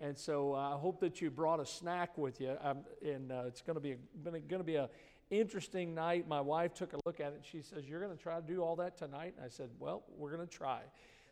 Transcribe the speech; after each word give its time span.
And 0.00 0.16
so 0.16 0.54
uh, 0.54 0.74
I 0.74 0.78
hope 0.78 1.00
that 1.00 1.20
you 1.20 1.30
brought 1.30 1.58
a 1.58 1.66
snack 1.66 2.18
with 2.18 2.40
you. 2.40 2.56
Um, 2.60 2.78
and 3.02 3.32
uh, 3.32 3.44
it's 3.46 3.62
going 3.62 3.76
to 3.76 3.80
be 3.80 3.96
going 4.22 4.42
to 4.58 4.64
be 4.64 4.76
a 4.76 4.90
interesting 5.30 5.94
night. 5.94 6.28
My 6.28 6.40
wife 6.40 6.74
took 6.74 6.92
a 6.92 6.98
look 7.06 7.18
at 7.18 7.32
it. 7.32 7.44
She 7.50 7.62
says, 7.62 7.88
"You're 7.88 8.00
going 8.00 8.16
to 8.16 8.22
try 8.22 8.36
to 8.36 8.46
do 8.46 8.62
all 8.62 8.76
that 8.76 8.98
tonight?" 8.98 9.34
And 9.36 9.44
I 9.44 9.48
said, 9.48 9.70
"Well, 9.78 10.04
we're 10.16 10.34
going 10.34 10.46
to 10.46 10.54
try." 10.54 10.80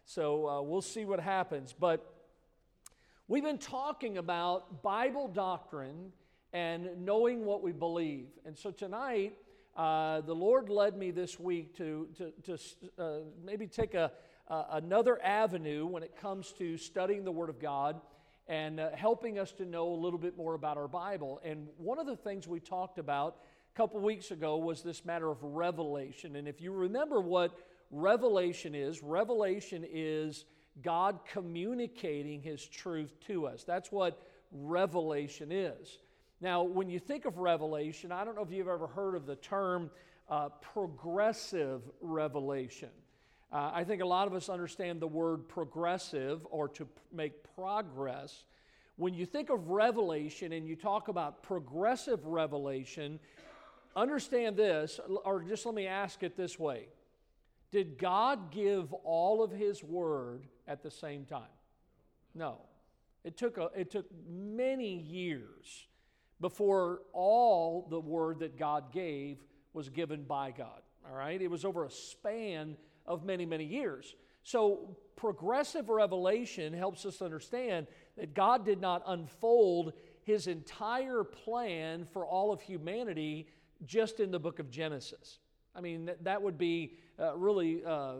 So 0.06 0.48
uh, 0.48 0.62
we'll 0.62 0.82
see 0.82 1.04
what 1.04 1.20
happens. 1.20 1.74
But 1.78 2.10
we've 3.28 3.42
been 3.42 3.58
talking 3.58 4.18
about 4.18 4.82
Bible 4.82 5.28
doctrine 5.28 6.12
and 6.52 7.04
knowing 7.04 7.44
what 7.44 7.62
we 7.62 7.72
believe. 7.72 8.28
And 8.46 8.56
so 8.56 8.70
tonight, 8.70 9.34
uh, 9.76 10.20
the 10.20 10.34
Lord 10.34 10.68
led 10.68 10.96
me 10.96 11.10
this 11.10 11.40
week 11.40 11.76
to, 11.78 12.08
to, 12.16 12.32
to 12.44 12.58
uh, 12.98 13.18
maybe 13.44 13.66
take 13.66 13.94
a, 13.94 14.12
another 14.48 15.20
avenue 15.22 15.86
when 15.86 16.02
it 16.02 16.16
comes 16.20 16.52
to 16.52 16.76
studying 16.76 17.24
the 17.24 17.32
Word 17.32 17.48
of 17.48 17.58
God 17.58 18.00
and 18.46 18.78
uh, 18.78 18.90
helping 18.94 19.38
us 19.38 19.52
to 19.52 19.64
know 19.64 19.88
a 19.88 19.94
little 19.96 20.18
bit 20.18 20.36
more 20.36 20.54
about 20.54 20.76
our 20.76 20.88
Bible. 20.88 21.40
And 21.44 21.68
one 21.78 21.98
of 21.98 22.06
the 22.06 22.16
things 22.16 22.46
we 22.46 22.60
talked 22.60 22.98
about 22.98 23.36
a 23.74 23.76
couple 23.76 24.00
weeks 24.00 24.30
ago 24.30 24.58
was 24.58 24.82
this 24.82 25.04
matter 25.04 25.30
of 25.30 25.42
revelation. 25.42 26.36
And 26.36 26.46
if 26.46 26.60
you 26.60 26.72
remember 26.72 27.20
what 27.20 27.56
revelation 27.90 28.74
is, 28.74 29.02
revelation 29.02 29.84
is 29.90 30.44
God 30.82 31.20
communicating 31.30 32.42
His 32.42 32.66
truth 32.66 33.14
to 33.26 33.46
us. 33.46 33.64
That's 33.64 33.90
what 33.90 34.20
revelation 34.52 35.50
is. 35.50 35.98
Now, 36.40 36.62
when 36.62 36.90
you 36.90 36.98
think 36.98 37.24
of 37.24 37.38
revelation, 37.38 38.12
I 38.12 38.24
don't 38.24 38.36
know 38.36 38.42
if 38.42 38.50
you've 38.50 38.68
ever 38.68 38.86
heard 38.86 39.14
of 39.14 39.24
the 39.24 39.36
term 39.36 39.90
uh, 40.28 40.50
progressive 40.60 41.82
revelation. 42.00 42.90
Uh, 43.54 43.70
I 43.72 43.84
think 43.84 44.02
a 44.02 44.06
lot 44.06 44.26
of 44.26 44.34
us 44.34 44.48
understand 44.48 44.98
the 44.98 45.06
word 45.06 45.48
progressive 45.48 46.44
or 46.50 46.68
to 46.70 46.88
make 47.12 47.44
progress. 47.54 48.46
When 48.96 49.14
you 49.14 49.26
think 49.26 49.48
of 49.48 49.68
revelation 49.68 50.52
and 50.52 50.66
you 50.66 50.74
talk 50.74 51.06
about 51.06 51.44
progressive 51.44 52.26
revelation, 52.26 53.20
understand 53.94 54.56
this, 54.56 54.98
or 55.24 55.40
just 55.44 55.64
let 55.66 55.74
me 55.76 55.86
ask 55.86 56.24
it 56.24 56.36
this 56.36 56.58
way 56.58 56.88
Did 57.70 57.96
God 57.96 58.50
give 58.50 58.92
all 58.92 59.40
of 59.40 59.52
His 59.52 59.84
word 59.84 60.48
at 60.66 60.82
the 60.82 60.90
same 60.90 61.24
time? 61.24 61.42
No. 62.34 62.56
It 63.22 63.36
took, 63.36 63.56
a, 63.56 63.70
it 63.76 63.88
took 63.88 64.06
many 64.28 64.96
years 64.98 65.86
before 66.40 67.02
all 67.12 67.86
the 67.88 68.00
word 68.00 68.40
that 68.40 68.58
God 68.58 68.92
gave 68.92 69.38
was 69.72 69.88
given 69.90 70.24
by 70.24 70.50
God. 70.50 70.82
All 71.08 71.16
right? 71.16 71.40
It 71.40 71.50
was 71.50 71.64
over 71.64 71.84
a 71.84 71.90
span 71.90 72.76
of 73.06 73.24
many, 73.24 73.46
many 73.46 73.64
years. 73.64 74.14
So, 74.42 74.96
progressive 75.16 75.88
revelation 75.88 76.72
helps 76.72 77.06
us 77.06 77.22
understand 77.22 77.86
that 78.18 78.34
God 78.34 78.64
did 78.64 78.80
not 78.80 79.02
unfold 79.06 79.92
his 80.22 80.46
entire 80.46 81.24
plan 81.24 82.06
for 82.12 82.26
all 82.26 82.52
of 82.52 82.60
humanity 82.60 83.46
just 83.86 84.20
in 84.20 84.30
the 84.30 84.38
book 84.38 84.58
of 84.58 84.70
Genesis. 84.70 85.38
I 85.74 85.80
mean, 85.80 86.10
that 86.22 86.42
would 86.42 86.58
be 86.58 86.94
uh, 87.18 87.36
really 87.36 87.84
uh, 87.84 88.14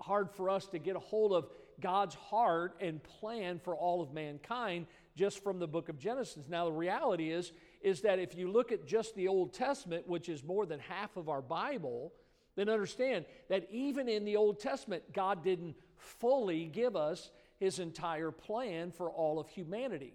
hard 0.00 0.30
for 0.30 0.50
us 0.50 0.66
to 0.68 0.78
get 0.78 0.96
a 0.96 1.00
hold 1.00 1.32
of 1.32 1.48
God's 1.80 2.14
heart 2.14 2.76
and 2.80 3.02
plan 3.02 3.58
for 3.58 3.74
all 3.76 4.02
of 4.02 4.12
mankind 4.12 4.86
just 5.16 5.42
from 5.42 5.58
the 5.58 5.66
book 5.66 5.88
of 5.88 5.98
Genesis. 5.98 6.48
Now, 6.48 6.66
the 6.66 6.72
reality 6.72 7.30
is, 7.30 7.52
is 7.82 8.02
that 8.02 8.18
if 8.18 8.34
you 8.34 8.50
look 8.50 8.72
at 8.72 8.86
just 8.86 9.14
the 9.14 9.28
Old 9.28 9.52
Testament, 9.52 10.06
which 10.06 10.28
is 10.28 10.44
more 10.44 10.66
than 10.66 10.80
half 10.80 11.16
of 11.16 11.28
our 11.28 11.42
Bible, 11.42 12.12
then 12.58 12.68
understand 12.68 13.24
that 13.48 13.68
even 13.70 14.08
in 14.08 14.24
the 14.24 14.34
Old 14.34 14.58
Testament, 14.58 15.04
God 15.12 15.44
didn't 15.44 15.76
fully 15.96 16.64
give 16.64 16.96
us 16.96 17.30
his 17.60 17.78
entire 17.78 18.32
plan 18.32 18.90
for 18.90 19.10
all 19.10 19.38
of 19.38 19.48
humanity. 19.48 20.14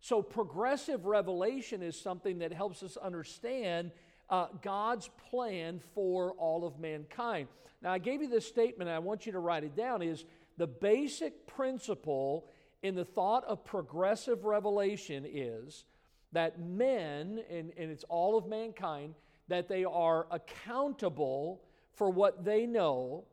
So, 0.00 0.22
progressive 0.22 1.04
revelation 1.04 1.82
is 1.82 2.00
something 2.00 2.38
that 2.38 2.50
helps 2.50 2.82
us 2.82 2.96
understand 2.96 3.90
uh, 4.30 4.46
God's 4.62 5.10
plan 5.30 5.80
for 5.94 6.32
all 6.32 6.64
of 6.64 6.80
mankind. 6.80 7.48
Now, 7.82 7.92
I 7.92 7.98
gave 7.98 8.22
you 8.22 8.28
this 8.28 8.48
statement, 8.48 8.88
I 8.88 8.98
want 8.98 9.26
you 9.26 9.32
to 9.32 9.38
write 9.38 9.62
it 9.62 9.76
down 9.76 10.00
is 10.00 10.24
the 10.56 10.66
basic 10.66 11.46
principle 11.46 12.46
in 12.82 12.94
the 12.94 13.04
thought 13.04 13.44
of 13.44 13.64
progressive 13.64 14.44
revelation 14.44 15.26
is 15.30 15.84
that 16.32 16.58
men, 16.58 17.44
and, 17.50 17.72
and 17.76 17.90
it's 17.90 18.04
all 18.04 18.38
of 18.38 18.46
mankind, 18.46 19.14
that 19.48 19.68
they 19.68 19.84
are 19.84 20.26
accountable 20.30 21.60
for 21.94 22.10
what 22.10 22.44
they 22.44 22.66
know 22.66 23.24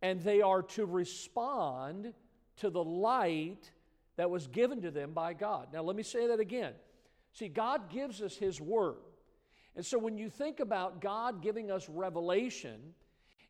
and 0.00 0.20
they 0.20 0.40
are 0.40 0.62
to 0.62 0.84
respond 0.84 2.12
to 2.56 2.70
the 2.70 2.82
light 2.82 3.70
that 4.16 4.30
was 4.30 4.46
given 4.46 4.82
to 4.82 4.90
them 4.90 5.12
by 5.12 5.32
God. 5.32 5.68
Now, 5.72 5.82
let 5.82 5.96
me 5.96 6.02
say 6.02 6.26
that 6.28 6.40
again. 6.40 6.72
See, 7.32 7.48
God 7.48 7.90
gives 7.90 8.20
us 8.20 8.36
His 8.36 8.60
Word. 8.60 8.96
And 9.74 9.84
so 9.86 9.98
when 9.98 10.18
you 10.18 10.28
think 10.28 10.60
about 10.60 11.00
God 11.00 11.42
giving 11.42 11.70
us 11.70 11.88
revelation, 11.88 12.78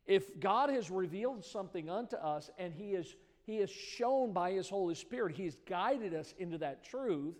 if 0.05 0.39
God 0.39 0.69
has 0.69 0.89
revealed 0.89 1.43
something 1.43 1.89
unto 1.89 2.15
us 2.15 2.49
and 2.57 2.73
He 2.73 2.91
is 2.91 3.15
he 3.45 3.57
has 3.57 3.69
shown 3.69 4.31
by 4.31 4.51
His 4.53 4.69
Holy 4.69 4.95
Spirit, 4.95 5.35
He's 5.35 5.57
guided 5.67 6.13
us 6.13 6.33
into 6.37 6.57
that 6.59 6.83
truth, 6.83 7.35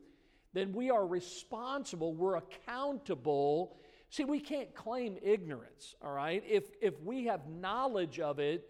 then 0.51 0.73
we 0.73 0.89
are 0.89 1.07
responsible, 1.07 2.13
we're 2.13 2.35
accountable. 2.35 3.77
See, 4.13 4.25
we 4.25 4.39
can't 4.39 4.75
claim 4.75 5.17
ignorance, 5.23 5.95
all 5.99 6.11
right? 6.11 6.43
If, 6.47 6.65
if 6.83 7.01
we 7.01 7.25
have 7.25 7.47
knowledge 7.47 8.19
of 8.19 8.37
it, 8.37 8.69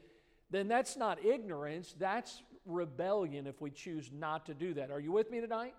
then 0.51 0.69
that's 0.69 0.95
not 0.95 1.25
ignorance, 1.25 1.93
that's 1.99 2.41
rebellion 2.65 3.45
if 3.45 3.59
we 3.59 3.69
choose 3.69 4.09
not 4.17 4.45
to 4.45 4.53
do 4.53 4.73
that. 4.75 4.89
Are 4.89 5.01
you 5.01 5.11
with 5.11 5.29
me 5.29 5.41
tonight? 5.41 5.75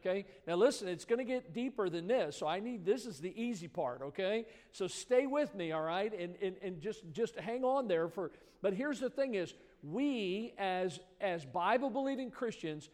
Okay, 0.00 0.24
now 0.46 0.54
listen, 0.54 0.86
it's 0.86 1.04
going 1.04 1.18
to 1.18 1.24
get 1.24 1.52
deeper 1.52 1.90
than 1.90 2.06
this, 2.06 2.36
so 2.36 2.46
I 2.46 2.60
need 2.60 2.86
this 2.86 3.06
is 3.06 3.18
the 3.18 3.34
easy 3.34 3.66
part, 3.66 4.02
okay? 4.02 4.46
So 4.70 4.86
stay 4.86 5.26
with 5.26 5.52
me, 5.52 5.72
all 5.72 5.82
right, 5.82 6.12
and, 6.16 6.36
and, 6.40 6.54
and 6.62 6.80
just, 6.80 7.02
just 7.10 7.34
hang 7.40 7.64
on 7.64 7.88
there 7.88 8.08
for. 8.08 8.30
But 8.62 8.74
here's 8.74 9.00
the 9.00 9.10
thing 9.10 9.34
is, 9.34 9.52
we 9.82 10.54
as, 10.58 11.00
as 11.20 11.44
Bible 11.44 11.90
believing 11.90 12.30
Christians, 12.30 12.88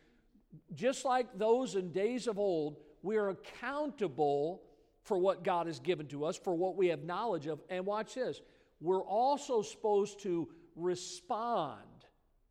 just 0.75 1.05
like 1.05 1.37
those 1.37 1.75
in 1.75 1.93
days 1.93 2.29
of 2.29 2.39
old, 2.39 2.79
we 3.03 3.19
are 3.19 3.29
accountable 3.29 4.63
for 5.05 5.19
what 5.19 5.45
God 5.45 5.67
has 5.67 5.79
given 5.79 6.07
to 6.09 6.25
us, 6.25 6.37
for 6.37 6.55
what 6.55 6.77
we 6.77 6.89
have 6.89 7.05
knowledge 7.05 7.47
of. 7.47 7.61
And 7.71 7.87
watch 7.87 8.15
this 8.15 8.41
we're 8.81 9.05
also 9.05 9.63
supposed 9.63 10.21
to 10.21 10.49
respond 10.77 11.81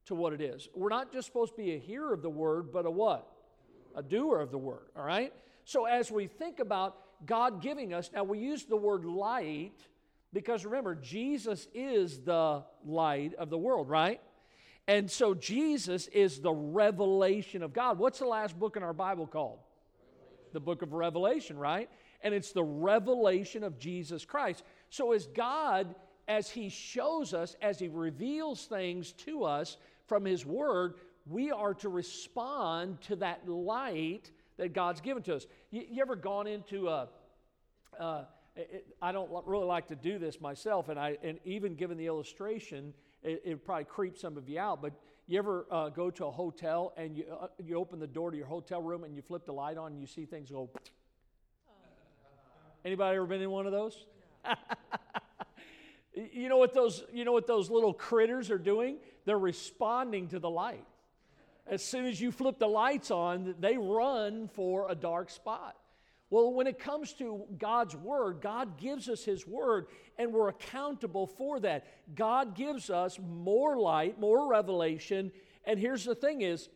to 0.06 0.16
what 0.16 0.34
it 0.34 0.42
is. 0.42 0.68
We're 0.74 0.90
not 0.90 1.14
just 1.14 1.28
supposed 1.28 1.52
to 1.52 1.58
be 1.58 1.74
a 1.74 1.80
hearer 1.80 2.14
of 2.14 2.22
the 2.22 2.30
word, 2.30 2.72
but 2.72 2.86
a 2.86 2.92
what? 2.92 3.28
A 3.96 4.02
doer 4.02 4.40
of 4.40 4.52
the 4.52 4.58
word, 4.58 4.88
all 4.96 5.06
right? 5.06 5.32
So 5.66 5.86
as 5.86 6.12
we 6.12 6.28
think 6.28 6.60
about 6.60 6.98
God 7.26 7.62
giving 7.62 7.94
us, 7.94 8.10
now 8.14 8.24
we 8.24 8.40
use 8.40 8.66
the 8.66 8.76
word 8.76 9.06
light 9.06 9.78
because 10.34 10.66
remember, 10.66 10.96
Jesus 10.96 11.68
is 11.76 12.20
the 12.22 12.64
light 12.84 13.36
of 13.36 13.52
the 13.52 13.58
world, 13.58 13.88
right? 13.88 14.20
And 14.88 15.10
so 15.10 15.34
Jesus 15.34 16.08
is 16.08 16.42
the 16.42 16.52
revelation 16.52 17.62
of 17.62 17.72
God. 17.72 18.00
What's 18.00 18.20
the 18.20 18.26
last 18.26 18.60
book 18.60 18.76
in 18.76 18.84
our 18.84 18.94
Bible 18.94 19.28
called? 19.28 19.60
The 20.52 20.60
book 20.60 20.82
of 20.82 20.94
Revelation, 20.94 21.58
right? 21.58 21.90
And 22.24 22.34
it's 22.34 22.52
the 22.52 22.64
revelation 22.64 23.64
of 23.64 23.78
Jesus 23.78 24.26
Christ. 24.26 24.64
So 24.90 25.12
as 25.12 25.28
God, 25.28 25.94
as 26.28 26.50
He 26.50 26.70
shows 26.70 27.34
us, 27.34 27.56
as 27.62 27.80
He 27.80 27.90
reveals 27.90 28.66
things 28.66 29.12
to 29.14 29.44
us 29.44 29.78
from 30.08 30.26
His 30.26 30.46
Word, 30.46 30.96
we 31.26 31.52
are 31.52 31.74
to 31.76 31.90
respond 31.90 33.02
to 33.02 33.16
that 33.18 33.48
light 33.48 34.32
that 34.58 34.74
God's 34.74 35.02
given 35.02 35.24
to 35.24 35.36
us. 35.36 35.46
You, 35.72 35.84
you 35.90 36.02
ever 36.02 36.16
gone 36.16 36.48
into 36.48 36.88
a, 36.90 37.10
uh, 38.00 38.24
it, 38.56 38.86
I 39.02 39.12
don't 39.12 39.30
really 39.46 39.66
like 39.66 39.88
to 39.88 39.96
do 39.96 40.20
this 40.20 40.40
myself, 40.40 40.90
and 40.90 41.00
I 41.00 41.18
and 41.24 41.40
even 41.46 41.76
given 41.76 41.98
the 41.98 42.06
illustration, 42.08 42.94
it, 43.24 43.42
it 43.46 43.66
probably 43.66 43.86
creeps 43.86 44.22
some 44.22 44.38
of 44.38 44.48
you 44.48 44.60
out. 44.60 44.82
But 44.82 44.94
you 45.28 45.40
ever 45.40 45.66
uh, 45.72 45.90
go 45.90 46.12
to 46.12 46.26
a 46.26 46.32
hotel 46.32 46.94
and 46.98 47.18
you 47.18 47.26
uh, 47.32 47.48
you 47.64 47.78
open 47.78 48.00
the 48.00 48.08
door 48.08 48.32
to 48.32 48.38
your 48.38 48.46
hotel 48.46 48.82
room 48.82 49.04
and 49.04 49.16
you 49.16 49.22
flip 49.22 49.46
the 49.46 49.54
light 49.54 49.78
on 49.78 49.94
and 49.94 50.02
you 50.02 50.08
see 50.08 50.26
things 50.26 50.52
go. 50.52 50.70
Anybody 52.86 53.16
ever 53.16 53.26
been 53.26 53.42
in 53.42 53.50
one 53.50 53.66
of 53.66 53.72
those? 53.72 54.06
you 56.34 56.50
know 56.50 56.58
what 56.58 56.74
those 56.74 57.04
you 57.14 57.24
know 57.24 57.32
what 57.32 57.48
those 57.48 57.70
little 57.70 57.94
critters 57.94 58.52
are 58.52 58.58
doing? 58.58 58.98
They're 59.26 59.40
responding 59.40 60.28
to 60.30 60.40
the 60.40 60.50
light. 60.50 60.86
As 61.66 61.82
soon 61.82 62.06
as 62.06 62.20
you 62.20 62.32
flip 62.32 62.60
the 62.60 62.68
lights 62.68 63.10
on, 63.10 63.56
they 63.60 63.78
run 63.78 64.50
for 64.50 64.92
a 64.92 64.96
dark 64.96 65.30
spot. 65.30 65.78
Well, 66.30 66.52
when 66.54 66.68
it 66.68 66.78
comes 66.78 67.14
to 67.14 67.46
God's 67.58 67.96
Word, 67.96 68.42
God 68.42 68.78
gives 68.78 69.08
us 69.08 69.24
His 69.24 69.48
Word, 69.48 69.86
and 70.18 70.34
we're 70.34 70.50
accountable 70.50 71.28
for 71.28 71.60
that. 71.62 71.86
God 72.16 72.56
gives 72.56 72.90
us 72.90 73.18
more 73.18 73.78
light, 73.78 74.20
more 74.20 74.50
revelation, 74.50 75.32
and 75.64 75.80
here's 75.80 76.04
the 76.04 76.16
thing 76.16 76.42
is 76.42 76.68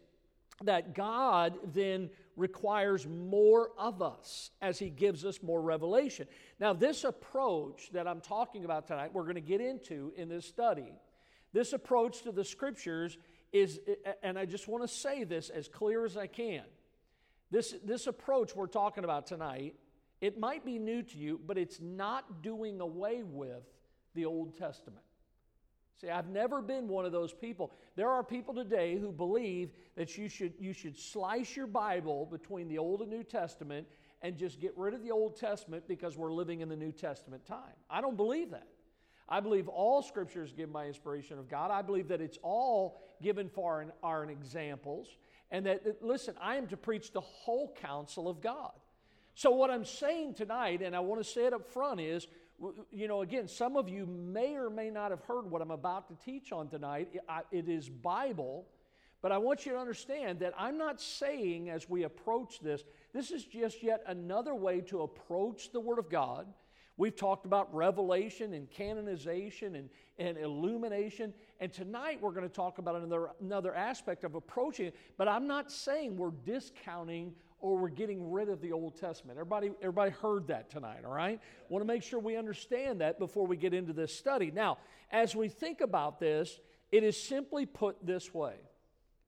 that 0.63 0.93
God 0.93 1.57
then 1.73 2.09
requires 2.37 3.05
more 3.05 3.71
of 3.77 4.01
us 4.01 4.51
as 4.61 4.79
He 4.79 4.89
gives 4.89 5.25
us 5.25 5.41
more 5.43 5.61
revelation. 5.61 6.27
Now, 6.59 6.71
this 6.71 7.03
approach 7.03 7.89
that 7.91 8.07
I'm 8.07 8.21
talking 8.21 8.63
about 8.63 8.87
tonight, 8.87 9.13
we're 9.13 9.23
going 9.23 9.35
to 9.35 9.41
get 9.41 9.59
into 9.59 10.13
in 10.15 10.29
this 10.29 10.45
study. 10.45 10.93
This 11.51 11.73
approach 11.73 12.21
to 12.21 12.31
the 12.31 12.45
Scriptures 12.45 13.17
is, 13.51 13.79
and 14.21 14.37
I 14.37 14.45
just 14.45 14.67
want 14.67 14.83
to 14.83 14.87
say 14.87 15.23
this 15.23 15.49
as 15.49 15.67
clear 15.67 16.05
as 16.05 16.15
I 16.15 16.27
can 16.27 16.63
This, 17.49 17.73
this 17.83 18.07
approach 18.07 18.55
we're 18.55 18.67
talking 18.67 19.03
about 19.03 19.25
tonight, 19.25 19.75
it 20.21 20.39
might 20.39 20.65
be 20.65 20.77
new 20.79 21.01
to 21.01 21.17
you, 21.17 21.39
but 21.45 21.57
it's 21.57 21.79
not 21.81 22.43
doing 22.43 22.81
away 22.81 23.23
with 23.23 23.63
the 24.15 24.25
Old 24.25 24.57
Testament. 24.57 25.06
See, 25.99 26.09
I've 26.09 26.29
never 26.29 26.61
been 26.61 26.87
one 26.87 27.05
of 27.05 27.11
those 27.11 27.33
people. 27.33 27.71
There 27.95 28.09
are 28.09 28.23
people 28.23 28.53
today 28.53 28.99
who 28.99 29.11
believe 29.11 29.71
that 29.95 30.15
you 30.15 30.29
should, 30.29 30.53
you 30.59 30.71
should 30.71 30.97
slice 30.97 31.55
your 31.55 31.65
Bible 31.65 32.27
between 32.27 32.67
the 32.67 32.77
Old 32.77 33.01
and 33.01 33.09
New 33.09 33.23
Testament 33.23 33.87
and 34.21 34.37
just 34.37 34.61
get 34.61 34.77
rid 34.77 34.93
of 34.93 35.03
the 35.03 35.11
Old 35.11 35.37
Testament 35.37 35.85
because 35.87 36.15
we're 36.15 36.31
living 36.31 36.61
in 36.61 36.69
the 36.69 36.75
New 36.75 36.91
Testament 36.91 37.45
time. 37.45 37.73
I 37.89 38.01
don't 38.01 38.15
believe 38.15 38.51
that. 38.51 38.67
I 39.27 39.39
believe 39.39 39.67
all 39.67 40.03
Scripture 40.03 40.43
is 40.43 40.53
given 40.53 40.71
by 40.71 40.85
inspiration 40.85 41.39
of 41.39 41.49
God. 41.49 41.71
I 41.71 41.81
believe 41.81 42.07
that 42.09 42.21
it's 42.21 42.37
all 42.43 43.01
given 43.21 43.49
for 43.49 43.91
our, 44.03 44.21
our 44.21 44.29
examples. 44.29 45.17
And 45.49 45.65
that, 45.65 46.03
listen, 46.03 46.35
I 46.39 46.57
am 46.57 46.67
to 46.67 46.77
preach 46.77 47.11
the 47.11 47.21
whole 47.21 47.75
counsel 47.81 48.29
of 48.29 48.39
God. 48.39 48.71
So, 49.33 49.51
what 49.51 49.69
I'm 49.69 49.85
saying 49.85 50.35
tonight, 50.35 50.81
and 50.81 50.95
I 50.95 50.99
want 50.99 51.23
to 51.23 51.29
say 51.29 51.45
it 51.45 51.53
up 51.53 51.71
front, 51.71 51.99
is 51.99 52.27
you 52.91 53.07
know, 53.07 53.21
again, 53.21 53.47
some 53.47 53.75
of 53.77 53.87
you 53.87 54.05
may 54.05 54.55
or 54.55 54.69
may 54.69 54.89
not 54.89 55.11
have 55.11 55.21
heard 55.21 55.49
what 55.49 55.61
I'm 55.61 55.71
about 55.71 56.07
to 56.07 56.25
teach 56.25 56.51
on 56.51 56.67
tonight. 56.67 57.09
It 57.51 57.69
is 57.69 57.89
Bible, 57.89 58.65
but 59.21 59.31
I 59.31 59.37
want 59.37 59.65
you 59.65 59.73
to 59.73 59.77
understand 59.77 60.39
that 60.39 60.53
I'm 60.57 60.77
not 60.77 60.99
saying 60.99 61.69
as 61.69 61.89
we 61.89 62.03
approach 62.03 62.59
this, 62.59 62.83
this 63.13 63.31
is 63.31 63.45
just 63.45 63.83
yet 63.83 64.03
another 64.07 64.55
way 64.55 64.81
to 64.81 65.01
approach 65.01 65.71
the 65.71 65.79
Word 65.79 65.99
of 65.99 66.09
God. 66.09 66.47
We've 66.97 67.15
talked 67.15 67.45
about 67.45 67.73
revelation 67.75 68.53
and 68.53 68.69
canonization 68.71 69.75
and, 69.75 69.89
and 70.17 70.35
illumination. 70.35 71.31
And 71.59 71.71
tonight 71.71 72.19
we're 72.19 72.31
going 72.31 72.47
to 72.47 72.53
talk 72.53 72.79
about 72.79 72.95
another, 72.95 73.29
another 73.39 73.75
aspect 73.75 74.23
of 74.23 74.33
approaching 74.33 74.87
it. 74.87 74.95
But 75.15 75.27
I'm 75.27 75.45
not 75.45 75.71
saying 75.71 76.17
we're 76.17 76.31
discounting 76.43 77.35
or 77.59 77.77
we're 77.77 77.89
getting 77.89 78.31
rid 78.31 78.49
of 78.49 78.61
the 78.61 78.71
Old 78.71 78.99
Testament. 78.99 79.37
Everybody, 79.37 79.71
everybody 79.81 80.11
heard 80.11 80.47
that 80.47 80.69
tonight, 80.69 81.03
all 81.05 81.13
right? 81.13 81.39
Want 81.69 81.81
to 81.81 81.87
make 81.87 82.03
sure 82.03 82.19
we 82.19 82.35
understand 82.35 83.01
that 83.01 83.19
before 83.19 83.47
we 83.47 83.57
get 83.57 83.73
into 83.73 83.93
this 83.93 84.15
study. 84.15 84.51
Now, 84.51 84.77
as 85.11 85.35
we 85.35 85.49
think 85.49 85.81
about 85.81 86.19
this, 86.19 86.59
it 86.91 87.03
is 87.03 87.21
simply 87.21 87.65
put 87.65 87.97
this 88.05 88.33
way 88.33 88.55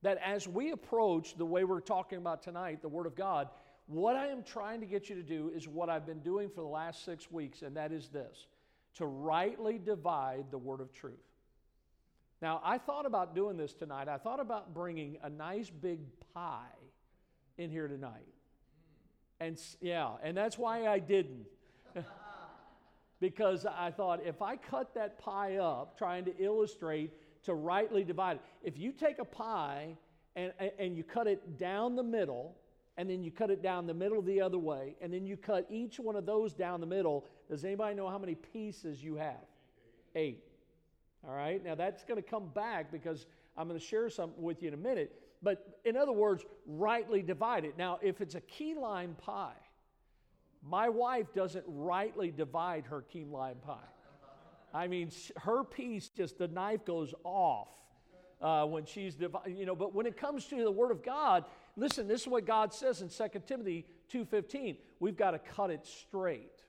that 0.02 0.18
as 0.24 0.48
we 0.48 0.70
approach 0.70 1.36
the 1.36 1.44
way 1.44 1.64
we're 1.64 1.80
talking 1.80 2.18
about 2.18 2.42
tonight, 2.42 2.80
the 2.80 2.88
Word 2.88 3.06
of 3.06 3.14
God, 3.14 3.48
what 3.86 4.16
I 4.16 4.28
am 4.28 4.42
trying 4.42 4.80
to 4.80 4.86
get 4.86 5.10
you 5.10 5.16
to 5.16 5.22
do 5.22 5.50
is 5.54 5.66
what 5.66 5.90
I've 5.90 6.06
been 6.06 6.20
doing 6.20 6.48
for 6.48 6.62
the 6.62 6.68
last 6.68 7.04
six 7.04 7.30
weeks, 7.30 7.62
and 7.62 7.76
that 7.76 7.92
is 7.92 8.08
this 8.08 8.46
to 8.96 9.06
rightly 9.06 9.78
divide 9.78 10.46
the 10.50 10.58
Word 10.58 10.80
of 10.80 10.92
truth. 10.92 11.14
Now, 12.40 12.60
I 12.64 12.78
thought 12.78 13.04
about 13.04 13.34
doing 13.34 13.56
this 13.56 13.74
tonight. 13.74 14.08
I 14.08 14.16
thought 14.16 14.40
about 14.40 14.72
bringing 14.72 15.18
a 15.22 15.28
nice 15.28 15.68
big 15.68 16.00
pie 16.34 16.79
in 17.60 17.70
here 17.70 17.86
tonight. 17.86 18.26
And 19.38 19.60
yeah, 19.80 20.10
and 20.22 20.36
that's 20.36 20.58
why 20.58 20.86
I 20.86 20.98
didn't. 20.98 21.46
because 23.20 23.66
I 23.66 23.90
thought 23.90 24.20
if 24.24 24.42
I 24.42 24.56
cut 24.56 24.94
that 24.94 25.18
pie 25.18 25.56
up 25.56 25.98
trying 25.98 26.24
to 26.24 26.32
illustrate 26.42 27.12
to 27.44 27.54
rightly 27.54 28.02
divide 28.02 28.36
it, 28.36 28.42
if 28.62 28.78
you 28.78 28.92
take 28.92 29.18
a 29.18 29.24
pie 29.24 29.96
and, 30.36 30.52
and 30.78 30.96
you 30.96 31.04
cut 31.04 31.26
it 31.26 31.58
down 31.58 31.96
the 31.96 32.02
middle, 32.02 32.56
and 32.96 33.08
then 33.08 33.22
you 33.22 33.30
cut 33.30 33.50
it 33.50 33.62
down 33.62 33.86
the 33.86 33.94
middle 33.94 34.20
the 34.22 34.40
other 34.40 34.58
way, 34.58 34.94
and 35.00 35.12
then 35.12 35.26
you 35.26 35.36
cut 35.36 35.66
each 35.70 35.98
one 35.98 36.16
of 36.16 36.26
those 36.26 36.52
down 36.54 36.80
the 36.80 36.86
middle, 36.86 37.24
does 37.48 37.64
anybody 37.64 37.94
know 37.94 38.08
how 38.08 38.18
many 38.18 38.34
pieces 38.34 39.02
you 39.02 39.16
have? 39.16 39.44
Eight. 40.14 40.44
All 41.26 41.34
right, 41.34 41.62
now 41.62 41.74
that's 41.74 42.04
going 42.04 42.22
to 42.22 42.28
come 42.28 42.48
back 42.54 42.90
because 42.90 43.26
I'm 43.56 43.68
going 43.68 43.78
to 43.78 43.84
share 43.84 44.08
something 44.10 44.42
with 44.42 44.62
you 44.62 44.68
in 44.68 44.74
a 44.74 44.78
minute. 44.78 45.20
But 45.42 45.78
in 45.84 45.96
other 45.96 46.12
words, 46.12 46.44
rightly 46.66 47.22
divide 47.22 47.64
it. 47.64 47.78
Now, 47.78 47.98
if 48.02 48.20
it's 48.20 48.34
a 48.34 48.40
key 48.40 48.74
lime 48.74 49.16
pie, 49.18 49.52
my 50.62 50.88
wife 50.88 51.32
doesn't 51.32 51.64
rightly 51.66 52.30
divide 52.30 52.84
her 52.86 53.02
key 53.02 53.24
lime 53.24 53.56
pie. 53.64 53.78
I 54.72 54.86
mean, 54.86 55.10
her 55.38 55.64
piece 55.64 56.08
just, 56.08 56.38
the 56.38 56.48
knife 56.48 56.84
goes 56.84 57.14
off 57.24 57.68
uh, 58.40 58.64
when 58.66 58.84
she's, 58.84 59.14
dividing, 59.14 59.56
you 59.56 59.66
know, 59.66 59.74
but 59.74 59.94
when 59.94 60.06
it 60.06 60.16
comes 60.16 60.44
to 60.46 60.62
the 60.62 60.70
Word 60.70 60.90
of 60.90 61.02
God, 61.02 61.44
listen, 61.76 62.06
this 62.06 62.22
is 62.22 62.28
what 62.28 62.46
God 62.46 62.72
says 62.72 63.00
in 63.02 63.08
2 63.08 63.40
Timothy 63.46 63.86
2.15. 64.12 64.76
We've 65.00 65.16
got 65.16 65.32
to 65.32 65.38
cut 65.38 65.70
it 65.70 65.86
straight. 65.86 66.62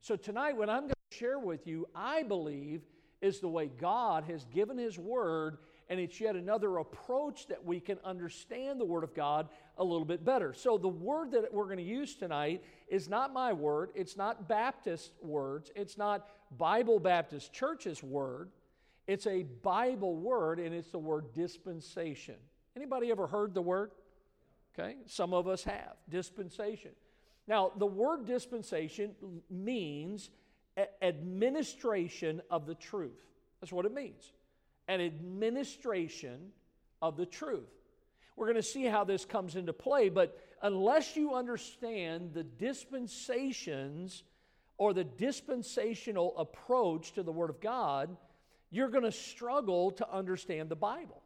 So 0.00 0.16
tonight, 0.16 0.56
what 0.56 0.68
I'm 0.68 0.82
going 0.82 0.90
to 1.10 1.16
share 1.16 1.38
with 1.38 1.66
you, 1.66 1.86
I 1.94 2.24
believe, 2.24 2.82
is 3.20 3.40
the 3.40 3.48
way 3.48 3.70
God 3.80 4.24
has 4.24 4.44
given 4.46 4.76
His 4.76 4.98
Word 4.98 5.58
and 5.90 5.98
it's 5.98 6.20
yet 6.20 6.36
another 6.36 6.78
approach 6.78 7.48
that 7.48 7.62
we 7.62 7.80
can 7.80 7.98
understand 8.04 8.80
the 8.80 8.84
Word 8.84 9.02
of 9.02 9.12
God 9.12 9.48
a 9.76 9.84
little 9.84 10.04
bit 10.04 10.24
better. 10.24 10.54
So, 10.54 10.78
the 10.78 10.88
word 10.88 11.32
that 11.32 11.52
we're 11.52 11.64
going 11.64 11.78
to 11.78 11.82
use 11.82 12.14
tonight 12.14 12.62
is 12.88 13.08
not 13.08 13.32
my 13.32 13.52
word, 13.52 13.90
it's 13.96 14.16
not 14.16 14.48
Baptist 14.48 15.12
words, 15.20 15.72
it's 15.74 15.98
not 15.98 16.28
Bible 16.56 17.00
Baptist 17.00 17.52
Church's 17.52 18.02
word. 18.02 18.50
It's 19.06 19.26
a 19.26 19.42
Bible 19.42 20.14
word, 20.14 20.60
and 20.60 20.72
it's 20.72 20.92
the 20.92 20.98
word 20.98 21.32
dispensation. 21.34 22.36
Anybody 22.76 23.10
ever 23.10 23.26
heard 23.26 23.54
the 23.54 23.62
word? 23.62 23.90
Okay, 24.78 24.94
some 25.06 25.34
of 25.34 25.48
us 25.48 25.64
have. 25.64 25.96
Dispensation. 26.08 26.92
Now, 27.48 27.72
the 27.76 27.86
word 27.86 28.26
dispensation 28.26 29.16
means 29.50 30.30
administration 31.02 32.40
of 32.48 32.66
the 32.66 32.76
truth. 32.76 33.18
That's 33.60 33.72
what 33.72 33.84
it 33.84 33.92
means 33.92 34.30
an 34.90 35.00
administration 35.00 36.50
of 37.00 37.16
the 37.16 37.24
truth. 37.24 37.70
We're 38.36 38.46
going 38.46 38.56
to 38.56 38.62
see 38.62 38.84
how 38.84 39.04
this 39.04 39.24
comes 39.24 39.54
into 39.54 39.72
play, 39.72 40.08
but 40.08 40.36
unless 40.62 41.16
you 41.16 41.34
understand 41.34 42.34
the 42.34 42.42
dispensations 42.42 44.24
or 44.78 44.92
the 44.92 45.04
dispensational 45.04 46.36
approach 46.36 47.12
to 47.12 47.22
the 47.22 47.30
Word 47.30 47.50
of 47.50 47.60
God, 47.60 48.16
you're 48.70 48.88
going 48.88 49.04
to 49.04 49.12
struggle 49.12 49.92
to 49.92 50.10
understand 50.10 50.68
the 50.68 50.76
Bible. 50.76 51.22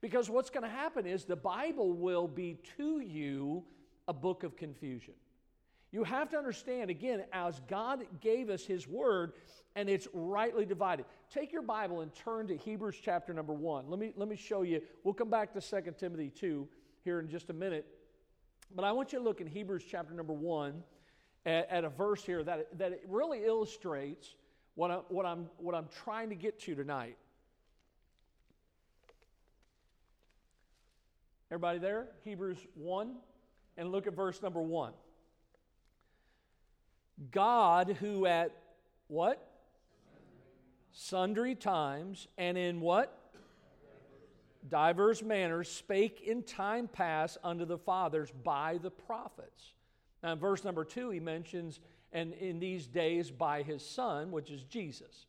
Because 0.00 0.30
what's 0.30 0.50
going 0.50 0.62
to 0.62 0.70
happen 0.70 1.04
is 1.06 1.24
the 1.24 1.34
Bible 1.34 1.92
will 1.92 2.28
be 2.28 2.58
to 2.76 3.00
you 3.00 3.64
a 4.06 4.12
book 4.12 4.44
of 4.44 4.56
confusion. 4.56 5.14
You 5.92 6.04
have 6.04 6.30
to 6.30 6.36
understand, 6.36 6.88
again, 6.88 7.24
as 7.32 7.60
God 7.68 8.04
gave 8.20 8.48
us 8.48 8.64
His 8.64 8.86
Word, 8.86 9.32
and 9.74 9.88
it's 9.88 10.06
rightly 10.12 10.64
divided. 10.64 11.04
Take 11.32 11.52
your 11.52 11.62
Bible 11.62 12.00
and 12.00 12.14
turn 12.14 12.46
to 12.48 12.56
Hebrews 12.56 12.96
chapter 13.02 13.34
number 13.34 13.52
1. 13.52 13.88
Let 13.88 13.98
me, 13.98 14.12
let 14.16 14.28
me 14.28 14.36
show 14.36 14.62
you. 14.62 14.82
We'll 15.02 15.14
come 15.14 15.30
back 15.30 15.52
to 15.54 15.60
2 15.60 15.92
Timothy 15.98 16.30
2 16.30 16.68
here 17.02 17.18
in 17.18 17.28
just 17.28 17.50
a 17.50 17.52
minute. 17.52 17.86
But 18.74 18.84
I 18.84 18.92
want 18.92 19.12
you 19.12 19.18
to 19.18 19.24
look 19.24 19.40
in 19.40 19.48
Hebrews 19.48 19.84
chapter 19.88 20.14
number 20.14 20.32
1 20.32 20.82
at, 21.44 21.68
at 21.70 21.84
a 21.84 21.88
verse 21.88 22.24
here 22.24 22.44
that, 22.44 22.78
that 22.78 22.92
it 22.92 23.04
really 23.08 23.44
illustrates 23.44 24.34
what, 24.76 24.92
I, 24.92 24.94
what, 25.08 25.26
I'm, 25.26 25.46
what 25.56 25.74
I'm 25.74 25.88
trying 26.04 26.28
to 26.28 26.36
get 26.36 26.60
to 26.60 26.76
tonight. 26.76 27.16
Everybody 31.50 31.80
there? 31.80 32.06
Hebrews 32.22 32.58
1. 32.74 33.16
And 33.76 33.90
look 33.90 34.06
at 34.06 34.14
verse 34.14 34.40
number 34.40 34.62
1. 34.62 34.92
God, 37.30 37.96
who 38.00 38.26
at 38.26 38.52
what? 39.08 39.46
Sundry 40.92 41.54
times 41.54 42.26
and 42.38 42.56
in 42.56 42.80
what? 42.80 43.16
Diverse 44.68 45.22
manners 45.22 45.70
spake 45.70 46.22
in 46.26 46.42
time 46.42 46.88
past 46.88 47.38
unto 47.42 47.64
the 47.64 47.78
fathers 47.78 48.30
by 48.44 48.78
the 48.82 48.90
prophets. 48.90 49.74
Now, 50.22 50.32
in 50.32 50.38
verse 50.38 50.64
number 50.64 50.84
two, 50.84 51.10
he 51.10 51.20
mentions, 51.20 51.80
and 52.12 52.34
in 52.34 52.58
these 52.58 52.86
days 52.86 53.30
by 53.30 53.62
his 53.62 53.84
son, 53.84 54.30
which 54.30 54.50
is 54.50 54.64
Jesus. 54.64 55.26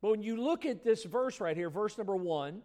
But 0.00 0.10
when 0.10 0.22
you 0.22 0.36
look 0.36 0.64
at 0.64 0.84
this 0.84 1.04
verse 1.04 1.40
right 1.40 1.56
here, 1.56 1.70
verse 1.70 1.98
number 1.98 2.16
one, 2.16 2.62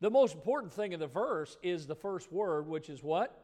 the 0.00 0.10
most 0.10 0.34
important 0.34 0.72
thing 0.72 0.92
in 0.92 1.00
the 1.00 1.06
verse 1.06 1.56
is 1.62 1.86
the 1.86 1.94
first 1.94 2.32
word, 2.32 2.66
which 2.66 2.90
is 2.90 3.02
what? 3.02 3.40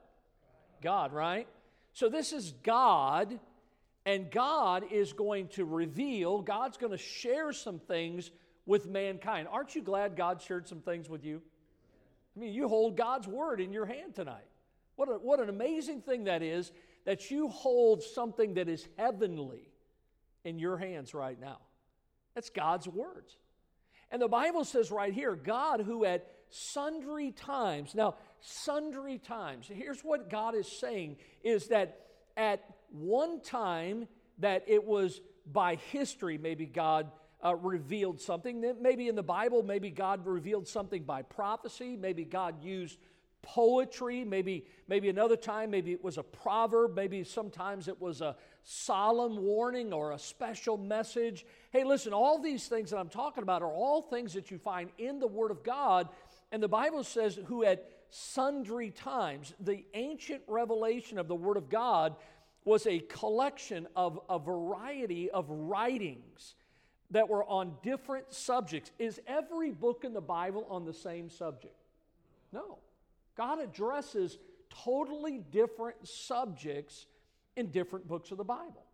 God, 0.83 1.12
right? 1.12 1.47
So 1.93 2.09
this 2.09 2.33
is 2.33 2.53
God 2.62 3.39
and 4.07 4.30
God 4.30 4.85
is 4.90 5.12
going 5.12 5.49
to 5.49 5.64
reveal, 5.64 6.40
God's 6.40 6.76
going 6.76 6.92
to 6.92 6.99
share 6.99 7.52
some 7.52 7.78
things 7.78 8.30
with 8.66 8.87
mankind. 8.87 9.49
Aren't 9.50 9.75
you 9.75 9.83
glad 9.83 10.16
God 10.16 10.40
shared 10.40 10.69
some 10.69 10.80
things 10.80 11.09
with 11.09 11.25
you? 11.25 11.42
I 12.37 12.40
mean, 12.40 12.52
you 12.52 12.69
hold 12.69 12.97
God's 12.97 13.26
word 13.26 13.61
in 13.61 13.73
your 13.73 13.87
hand 13.87 14.14
tonight. 14.14 14.47
What, 14.97 15.09
a, 15.09 15.12
what 15.12 15.40
an 15.40 15.49
amazing 15.49 16.02
thing 16.02 16.25
that 16.25 16.42
is 16.42 16.73
that 17.04 17.30
you 17.30 17.49
hold 17.49 18.02
something 18.02 18.54
that 18.54 18.69
is 18.69 18.87
heavenly 18.97 19.69
in 20.45 20.59
your 20.59 20.76
hands 20.76 21.14
right 21.14 21.40
now. 21.40 21.59
That's 22.35 22.50
God's 22.50 22.87
words. 22.87 23.37
And 24.11 24.21
the 24.21 24.28
Bible 24.28 24.64
says 24.64 24.90
right 24.90 25.12
here 25.12 25.35
God, 25.35 25.80
who 25.80 26.04
at 26.04 26.30
sundry 26.50 27.33
times, 27.33 27.95
now, 27.95 28.16
sundry 28.40 29.19
times, 29.19 29.71
here's 29.73 30.00
what 30.00 30.30
God 30.30 30.54
is 30.54 30.66
saying 30.66 31.16
is 31.42 31.69
that 31.69 32.07
at 32.37 32.64
one 32.90 33.40
time 33.40 34.09
that 34.38 34.64
it 34.66 34.85
was 34.85 35.20
by 35.50 35.76
history, 35.90 36.38
maybe 36.38 36.66
God 36.66 37.11
uh, 37.44 37.54
revealed 37.56 38.20
something. 38.20 38.75
Maybe 38.80 39.09
in 39.09 39.14
the 39.14 39.23
Bible, 39.23 39.62
maybe 39.62 39.90
God 39.90 40.26
revealed 40.26 40.68
something 40.68 41.04
by 41.04 41.23
prophecy. 41.23 41.97
Maybe 41.97 42.25
God 42.25 42.62
used 42.62 42.99
poetry, 43.42 44.25
maybe, 44.25 44.66
maybe 44.88 45.09
another 45.09 45.37
time, 45.37 45.70
maybe 45.70 45.92
it 45.92 46.04
was 46.04 46.18
a 46.18 46.23
proverb, 46.23 46.94
maybe 46.94 47.25
sometimes 47.25 47.88
it 47.88 48.00
was 48.00 48.20
a 48.20 48.37
solemn 48.62 49.38
warning 49.38 49.92
or 49.92 50.12
a 50.12 50.18
special 50.18 50.76
message. 50.76 51.47
Hey, 51.70 51.85
listen, 51.85 52.12
all 52.12 52.38
these 52.38 52.66
things 52.66 52.90
that 52.90 52.99
I'm 52.99 53.09
talking 53.09 53.42
about 53.42 53.62
are 53.62 53.73
all 53.73 54.02
things 54.02 54.35
that 54.35 54.50
you 54.50 54.59
find 54.59 54.90
in 54.99 55.18
the 55.18 55.26
Word 55.26 55.50
of 55.50 55.62
God. 55.64 56.09
And 56.52 56.62
the 56.62 56.68
Bible 56.68 57.04
says, 57.04 57.38
who 57.47 57.64
at 57.64 57.88
sundry 58.11 58.90
times, 58.90 59.54
the 59.61 59.85
ancient 59.94 60.42
revelation 60.47 61.18
of 61.18 61.28
the 61.28 61.35
Word 61.35 61.56
of 61.56 61.70
God 61.70 62.16
was 62.64 62.87
a 62.87 63.00
collection 63.00 63.87
of 63.97 64.21
a 64.29 64.38
variety 64.38 65.31
of 65.31 65.47
writings 65.49 66.55
that 67.11 67.29
were 67.29 67.45
on 67.45 67.75
different 67.83 68.33
subjects. 68.33 68.90
Is 68.99 69.21
every 69.26 69.71
book 69.71 70.05
in 70.05 70.12
the 70.12 70.21
Bible 70.21 70.67
on 70.71 70.85
the 70.85 70.93
same 70.93 71.31
subject? 71.31 71.75
No. 72.52 72.79
God 73.37 73.61
addresses 73.61 74.38
totally 74.69 75.38
different 75.50 76.07
subjects 76.07 77.07
in 77.57 77.71
different 77.71 78.07
books 78.07 78.31
of 78.31 78.38
the 78.38 78.45
Bible. 78.45 78.85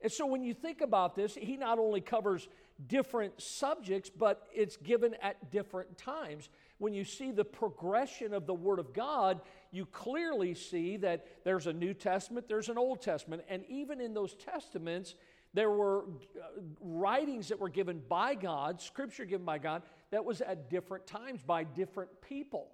And 0.00 0.12
so 0.12 0.26
when 0.26 0.42
you 0.42 0.54
think 0.54 0.82
about 0.82 1.16
this, 1.16 1.34
he 1.34 1.56
not 1.56 1.78
only 1.78 2.00
covers 2.00 2.48
different 2.86 3.40
subjects, 3.40 4.10
but 4.10 4.46
it's 4.54 4.76
given 4.76 5.14
at 5.22 5.50
different 5.50 5.96
times. 5.96 6.50
When 6.78 6.92
you 6.92 7.04
see 7.04 7.30
the 7.30 7.44
progression 7.44 8.34
of 8.34 8.46
the 8.46 8.54
Word 8.54 8.78
of 8.78 8.92
God, 8.92 9.40
you 9.70 9.86
clearly 9.86 10.54
see 10.54 10.98
that 10.98 11.26
there's 11.44 11.66
a 11.66 11.72
New 11.72 11.94
Testament, 11.94 12.48
there's 12.48 12.68
an 12.68 12.78
Old 12.78 13.00
Testament, 13.00 13.42
and 13.48 13.64
even 13.68 14.00
in 14.00 14.14
those 14.14 14.34
Testaments, 14.34 15.14
there 15.54 15.70
were 15.70 16.04
uh, 16.04 16.60
writings 16.80 17.48
that 17.48 17.58
were 17.58 17.70
given 17.70 18.02
by 18.08 18.34
God, 18.34 18.80
scripture 18.80 19.24
given 19.24 19.46
by 19.46 19.58
God, 19.58 19.82
that 20.10 20.24
was 20.24 20.42
at 20.42 20.68
different 20.68 21.06
times 21.06 21.40
by 21.42 21.64
different 21.64 22.10
people. 22.20 22.68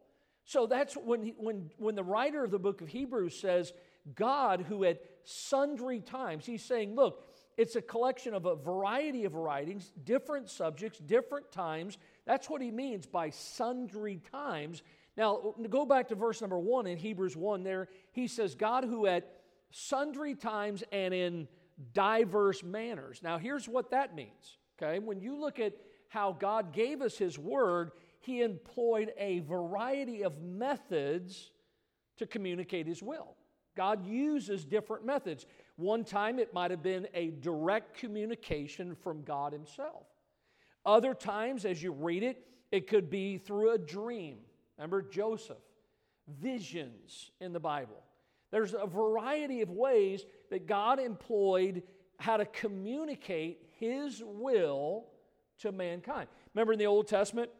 So 0.44 0.66
that's 0.66 0.94
when, 0.94 1.22
he, 1.22 1.34
when, 1.36 1.70
when 1.78 1.94
the 1.94 2.02
writer 2.02 2.42
of 2.42 2.50
the 2.50 2.58
book 2.58 2.80
of 2.80 2.88
Hebrews 2.88 3.38
says, 3.38 3.72
God, 4.16 4.62
who 4.68 4.84
at 4.84 5.00
sundry 5.22 6.00
times, 6.00 6.44
he's 6.44 6.64
saying, 6.64 6.96
look, 6.96 7.28
it's 7.56 7.76
a 7.76 7.82
collection 7.82 8.34
of 8.34 8.46
a 8.46 8.56
variety 8.56 9.24
of 9.24 9.34
writings, 9.34 9.92
different 10.04 10.48
subjects, 10.48 10.98
different 10.98 11.52
times. 11.52 11.98
That's 12.26 12.48
what 12.48 12.62
he 12.62 12.70
means 12.70 13.06
by 13.06 13.30
sundry 13.30 14.20
times. 14.30 14.82
Now, 15.16 15.54
go 15.68 15.84
back 15.84 16.08
to 16.08 16.14
verse 16.14 16.40
number 16.40 16.58
one 16.58 16.86
in 16.86 16.96
Hebrews 16.96 17.36
1 17.36 17.62
there. 17.64 17.88
He 18.12 18.28
says, 18.28 18.54
God 18.54 18.84
who 18.84 19.06
at 19.06 19.28
sundry 19.70 20.34
times 20.34 20.84
and 20.92 21.12
in 21.12 21.48
diverse 21.92 22.62
manners. 22.62 23.20
Now, 23.22 23.38
here's 23.38 23.68
what 23.68 23.90
that 23.90 24.14
means, 24.14 24.58
okay? 24.80 24.98
When 24.98 25.20
you 25.20 25.38
look 25.40 25.58
at 25.58 25.74
how 26.08 26.32
God 26.32 26.72
gave 26.72 27.02
us 27.02 27.16
his 27.16 27.38
word, 27.38 27.92
he 28.20 28.42
employed 28.42 29.12
a 29.18 29.40
variety 29.40 30.22
of 30.22 30.40
methods 30.40 31.50
to 32.18 32.26
communicate 32.26 32.86
his 32.86 33.02
will. 33.02 33.34
God 33.76 34.06
uses 34.06 34.64
different 34.64 35.04
methods. 35.04 35.46
One 35.76 36.04
time 36.04 36.38
it 36.38 36.52
might 36.52 36.70
have 36.70 36.82
been 36.82 37.08
a 37.14 37.30
direct 37.30 37.96
communication 37.96 38.94
from 38.94 39.22
God 39.22 39.52
Himself. 39.52 40.06
Other 40.84 41.14
times, 41.14 41.64
as 41.64 41.82
you 41.82 41.92
read 41.92 42.22
it, 42.22 42.44
it 42.70 42.88
could 42.88 43.10
be 43.10 43.38
through 43.38 43.72
a 43.72 43.78
dream. 43.78 44.38
Remember 44.76 45.02
Joseph, 45.02 45.56
visions 46.40 47.30
in 47.40 47.52
the 47.52 47.60
Bible. 47.60 48.02
There's 48.50 48.74
a 48.74 48.86
variety 48.86 49.62
of 49.62 49.70
ways 49.70 50.24
that 50.50 50.66
God 50.66 50.98
employed 50.98 51.82
how 52.18 52.36
to 52.36 52.44
communicate 52.44 53.60
His 53.78 54.22
will 54.24 55.06
to 55.60 55.72
mankind. 55.72 56.28
Remember 56.54 56.72
in 56.72 56.78
the 56.78 56.86
Old 56.86 57.08
Testament 57.08 57.50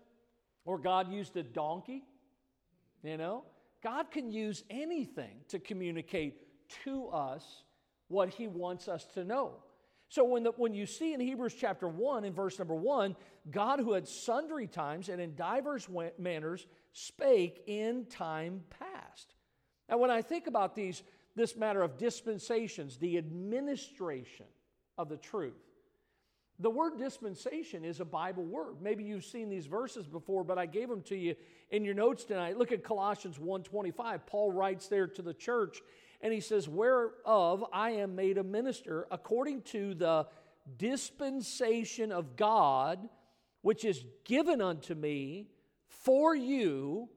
where 0.64 0.78
God 0.78 1.12
used 1.12 1.36
a 1.36 1.42
donkey? 1.42 2.04
You 3.02 3.16
know, 3.16 3.44
God 3.82 4.10
can 4.10 4.30
use 4.30 4.62
anything 4.70 5.38
to 5.48 5.58
communicate 5.58 6.36
to 6.84 7.08
us 7.08 7.64
what 8.08 8.28
He 8.28 8.46
wants 8.46 8.88
us 8.88 9.04
to 9.14 9.24
know. 9.24 9.56
So 10.12 10.24
when, 10.24 10.42
the, 10.42 10.50
when 10.50 10.74
you 10.74 10.84
see 10.84 11.14
in 11.14 11.20
Hebrews 11.20 11.54
chapter 11.58 11.88
1, 11.88 12.24
in 12.24 12.34
verse 12.34 12.58
number 12.58 12.74
1, 12.74 13.16
God 13.50 13.80
who 13.80 13.94
had 13.94 14.06
sundry 14.06 14.66
times 14.66 15.08
and 15.08 15.22
in 15.22 15.34
divers 15.34 15.88
manners 16.18 16.66
spake 16.92 17.62
in 17.66 18.04
time 18.10 18.60
past. 18.78 19.34
Now, 19.88 19.96
when 19.96 20.10
I 20.10 20.20
think 20.20 20.48
about 20.48 20.74
these, 20.74 21.02
this 21.34 21.56
matter 21.56 21.80
of 21.80 21.96
dispensations, 21.96 22.98
the 22.98 23.16
administration 23.16 24.44
of 24.98 25.08
the 25.08 25.16
truth, 25.16 25.56
the 26.58 26.68
word 26.68 26.98
dispensation 26.98 27.82
is 27.82 28.00
a 28.00 28.04
Bible 28.04 28.44
word. 28.44 28.82
Maybe 28.82 29.04
you've 29.04 29.24
seen 29.24 29.48
these 29.48 29.64
verses 29.64 30.06
before, 30.06 30.44
but 30.44 30.58
I 30.58 30.66
gave 30.66 30.90
them 30.90 31.00
to 31.04 31.16
you 31.16 31.36
in 31.70 31.86
your 31.86 31.94
notes 31.94 32.24
tonight. 32.24 32.58
Look 32.58 32.70
at 32.70 32.84
Colossians 32.84 33.38
1:25. 33.38 34.26
Paul 34.26 34.52
writes 34.52 34.88
there 34.88 35.06
to 35.06 35.22
the 35.22 35.32
church 35.32 35.80
and 36.22 36.32
he 36.32 36.40
says, 36.40 36.68
"Whereof 36.68 37.64
I 37.72 37.90
am 37.90 38.14
made 38.14 38.38
a 38.38 38.44
minister 38.44 39.06
according 39.10 39.62
to 39.62 39.94
the 39.94 40.26
dispensation 40.76 42.12
of 42.12 42.36
God, 42.36 43.08
which 43.62 43.84
is 43.84 44.04
given 44.24 44.60
unto 44.60 44.94
me 44.94 45.48
for 45.88 46.34
you." 46.34 47.08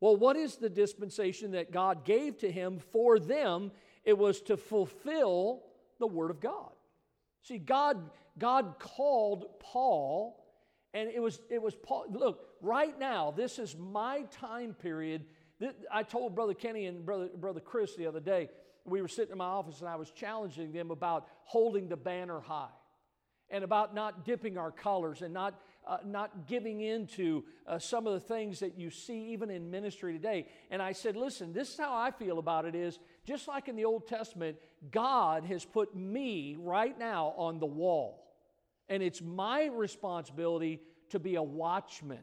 Well, 0.00 0.16
what 0.16 0.36
is 0.36 0.56
the 0.56 0.70
dispensation 0.70 1.52
that 1.52 1.70
God 1.70 2.04
gave 2.04 2.38
to 2.38 2.50
him 2.50 2.78
for 2.78 3.18
them? 3.18 3.72
It 4.04 4.18
was 4.18 4.40
to 4.42 4.56
fulfill 4.56 5.64
the 5.98 6.06
word 6.06 6.30
of 6.30 6.40
God. 6.40 6.72
See, 7.42 7.58
God 7.58 8.10
God 8.38 8.78
called 8.78 9.60
Paul, 9.60 10.44
and 10.92 11.08
it 11.08 11.20
was, 11.20 11.40
it 11.50 11.62
was 11.62 11.74
Paul. 11.74 12.06
Look, 12.10 12.48
right 12.60 12.98
now, 12.98 13.30
this 13.30 13.58
is 13.58 13.76
my 13.76 14.22
time 14.30 14.74
period. 14.74 15.26
I 15.90 16.02
told 16.02 16.34
Brother 16.34 16.54
Kenny 16.54 16.86
and 16.86 17.04
Brother, 17.04 17.28
Brother 17.36 17.60
Chris 17.60 17.94
the 17.96 18.06
other 18.06 18.20
day, 18.20 18.50
we 18.84 19.00
were 19.00 19.08
sitting 19.08 19.32
in 19.32 19.38
my 19.38 19.46
office 19.46 19.80
and 19.80 19.88
I 19.88 19.96
was 19.96 20.10
challenging 20.10 20.72
them 20.72 20.90
about 20.90 21.26
holding 21.44 21.88
the 21.88 21.96
banner 21.96 22.40
high 22.40 22.68
and 23.50 23.64
about 23.64 23.94
not 23.94 24.24
dipping 24.24 24.58
our 24.58 24.70
colors 24.70 25.22
and 25.22 25.32
not 25.32 25.60
uh, 25.86 25.98
not 26.04 26.46
giving 26.46 26.80
in 26.80 27.06
to 27.06 27.44
uh, 27.66 27.78
some 27.78 28.06
of 28.06 28.14
the 28.14 28.20
things 28.20 28.60
that 28.60 28.78
you 28.78 28.90
see 28.90 29.32
even 29.32 29.50
in 29.50 29.70
ministry 29.70 30.14
today. 30.14 30.46
And 30.70 30.80
I 30.80 30.92
said, 30.92 31.16
listen, 31.16 31.52
this 31.52 31.70
is 31.70 31.78
how 31.78 31.94
I 31.94 32.10
feel 32.10 32.38
about 32.38 32.64
it 32.64 32.74
is 32.74 32.98
just 33.26 33.48
like 33.48 33.68
in 33.68 33.76
the 33.76 33.84
Old 33.84 34.06
Testament, 34.06 34.56
God 34.90 35.44
has 35.44 35.64
put 35.64 35.94
me 35.94 36.56
right 36.58 36.98
now 36.98 37.34
on 37.36 37.58
the 37.58 37.66
wall. 37.66 38.24
And 38.88 39.02
it's 39.02 39.20
my 39.20 39.66
responsibility 39.66 40.80
to 41.10 41.18
be 41.18 41.36
a 41.36 41.42
watchman. 41.42 42.22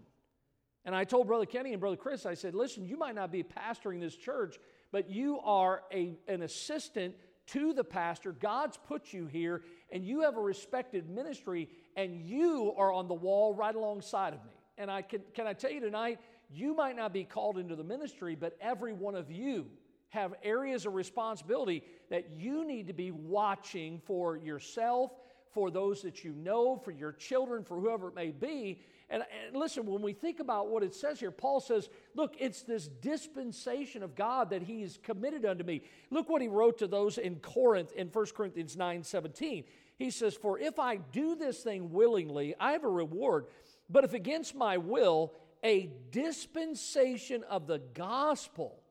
And 0.83 0.95
I 0.95 1.03
told 1.03 1.27
Brother 1.27 1.45
Kenny 1.45 1.71
and 1.73 1.79
Brother 1.79 1.95
Chris, 1.95 2.25
I 2.25 2.33
said, 2.33 2.55
listen, 2.55 2.85
you 2.85 2.97
might 2.97 3.15
not 3.15 3.31
be 3.31 3.43
pastoring 3.43 3.99
this 3.99 4.15
church, 4.15 4.57
but 4.91 5.09
you 5.09 5.39
are 5.39 5.83
a, 5.93 6.15
an 6.27 6.41
assistant 6.41 7.15
to 7.47 7.73
the 7.73 7.83
pastor. 7.83 8.31
God's 8.31 8.77
put 8.77 9.13
you 9.13 9.27
here, 9.27 9.61
and 9.91 10.03
you 10.03 10.21
have 10.21 10.37
a 10.37 10.41
respected 10.41 11.09
ministry, 11.09 11.69
and 11.95 12.15
you 12.15 12.73
are 12.77 12.91
on 12.91 13.07
the 13.07 13.13
wall 13.13 13.53
right 13.53 13.75
alongside 13.75 14.33
of 14.33 14.43
me. 14.45 14.53
And 14.77 14.89
I 14.89 15.01
can, 15.01 15.21
can 15.33 15.47
I 15.47 15.53
tell 15.53 15.71
you 15.71 15.81
tonight, 15.81 16.19
you 16.49 16.75
might 16.75 16.95
not 16.95 17.13
be 17.13 17.23
called 17.23 17.57
into 17.57 17.75
the 17.75 17.83
ministry, 17.83 18.35
but 18.35 18.57
every 18.59 18.93
one 18.93 19.15
of 19.15 19.29
you 19.31 19.67
have 20.09 20.33
areas 20.43 20.85
of 20.85 20.93
responsibility 20.93 21.83
that 22.09 22.31
you 22.37 22.65
need 22.65 22.87
to 22.87 22.93
be 22.93 23.11
watching 23.11 24.01
for 24.05 24.35
yourself, 24.35 25.11
for 25.51 25.71
those 25.71 26.01
that 26.01 26.23
you 26.23 26.33
know, 26.33 26.77
for 26.77 26.91
your 26.91 27.11
children, 27.11 27.63
for 27.63 27.79
whoever 27.79 28.09
it 28.09 28.15
may 28.15 28.31
be. 28.31 28.81
And, 29.11 29.23
and, 29.45 29.55
listen, 29.55 29.85
when 29.85 30.01
we 30.01 30.13
think 30.13 30.39
about 30.39 30.69
what 30.69 30.83
it 30.83 30.95
says 30.95 31.19
here, 31.19 31.31
Paul 31.31 31.59
says, 31.59 31.89
Look, 32.15 32.33
it's 32.39 32.61
this 32.61 32.87
dispensation 32.87 34.01
of 34.01 34.15
God 34.15 34.49
that 34.51 34.63
he 34.63 34.71
He's 34.81 34.97
committed 35.03 35.45
unto 35.45 35.63
me. 35.63 35.83
Look 36.09 36.29
what 36.29 36.41
he 36.41 36.47
wrote 36.47 36.79
to 36.79 36.87
those 36.87 37.17
in 37.17 37.35
Corinth 37.35 37.91
in 37.91 38.07
1 38.07 38.25
Corinthians 38.35 38.75
9 38.75 39.03
17. 39.03 39.65
He 39.97 40.09
says, 40.09 40.33
For 40.33 40.57
if 40.57 40.79
I 40.79 40.95
do 40.95 41.35
this 41.35 41.59
thing 41.59 41.91
willingly, 41.91 42.55
I 42.59 42.71
have 42.71 42.83
a 42.83 42.89
reward. 42.89 43.45
But 43.89 44.03
if 44.05 44.13
against 44.13 44.55
my 44.55 44.77
will, 44.77 45.33
a 45.63 45.91
dispensation 46.11 47.43
of 47.49 47.67
the 47.67 47.79
gospel 47.93 48.81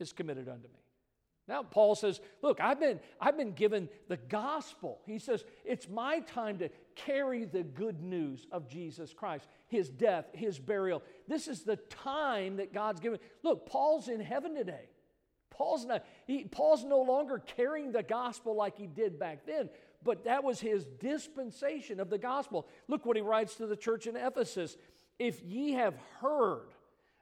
is 0.00 0.12
committed 0.12 0.48
unto 0.48 0.68
me. 0.68 0.80
Now, 1.46 1.62
Paul 1.62 1.94
says, 1.94 2.20
Look, 2.40 2.60
I've 2.60 2.80
been, 2.80 3.00
I've 3.20 3.36
been 3.36 3.52
given 3.52 3.90
the 4.08 4.16
gospel. 4.16 5.00
He 5.04 5.18
says, 5.18 5.44
It's 5.64 5.88
my 5.88 6.20
time 6.20 6.58
to 6.58 6.70
carry 6.96 7.44
the 7.44 7.62
good 7.62 8.02
news 8.02 8.46
of 8.50 8.68
Jesus 8.68 9.12
Christ, 9.12 9.46
his 9.68 9.88
death, 9.88 10.26
his 10.32 10.58
burial. 10.58 11.02
This 11.28 11.48
is 11.48 11.62
the 11.62 11.76
time 11.76 12.56
that 12.56 12.72
God's 12.72 13.00
given. 13.00 13.18
Look, 13.42 13.66
Paul's 13.66 14.08
in 14.08 14.20
heaven 14.20 14.54
today. 14.54 14.88
Paul's, 15.50 15.84
not, 15.84 16.04
he, 16.26 16.44
Paul's 16.44 16.84
no 16.84 17.02
longer 17.02 17.38
carrying 17.38 17.92
the 17.92 18.02
gospel 18.02 18.56
like 18.56 18.76
he 18.76 18.88
did 18.88 19.18
back 19.18 19.46
then, 19.46 19.70
but 20.02 20.24
that 20.24 20.42
was 20.42 20.60
his 20.60 20.84
dispensation 20.84 22.00
of 22.00 22.10
the 22.10 22.18
gospel. 22.18 22.66
Look 22.88 23.06
what 23.06 23.16
he 23.16 23.22
writes 23.22 23.54
to 23.56 23.66
the 23.66 23.76
church 23.76 24.06
in 24.06 24.16
Ephesus 24.16 24.76
If 25.18 25.42
ye 25.42 25.72
have 25.72 25.94
heard, 26.20 26.66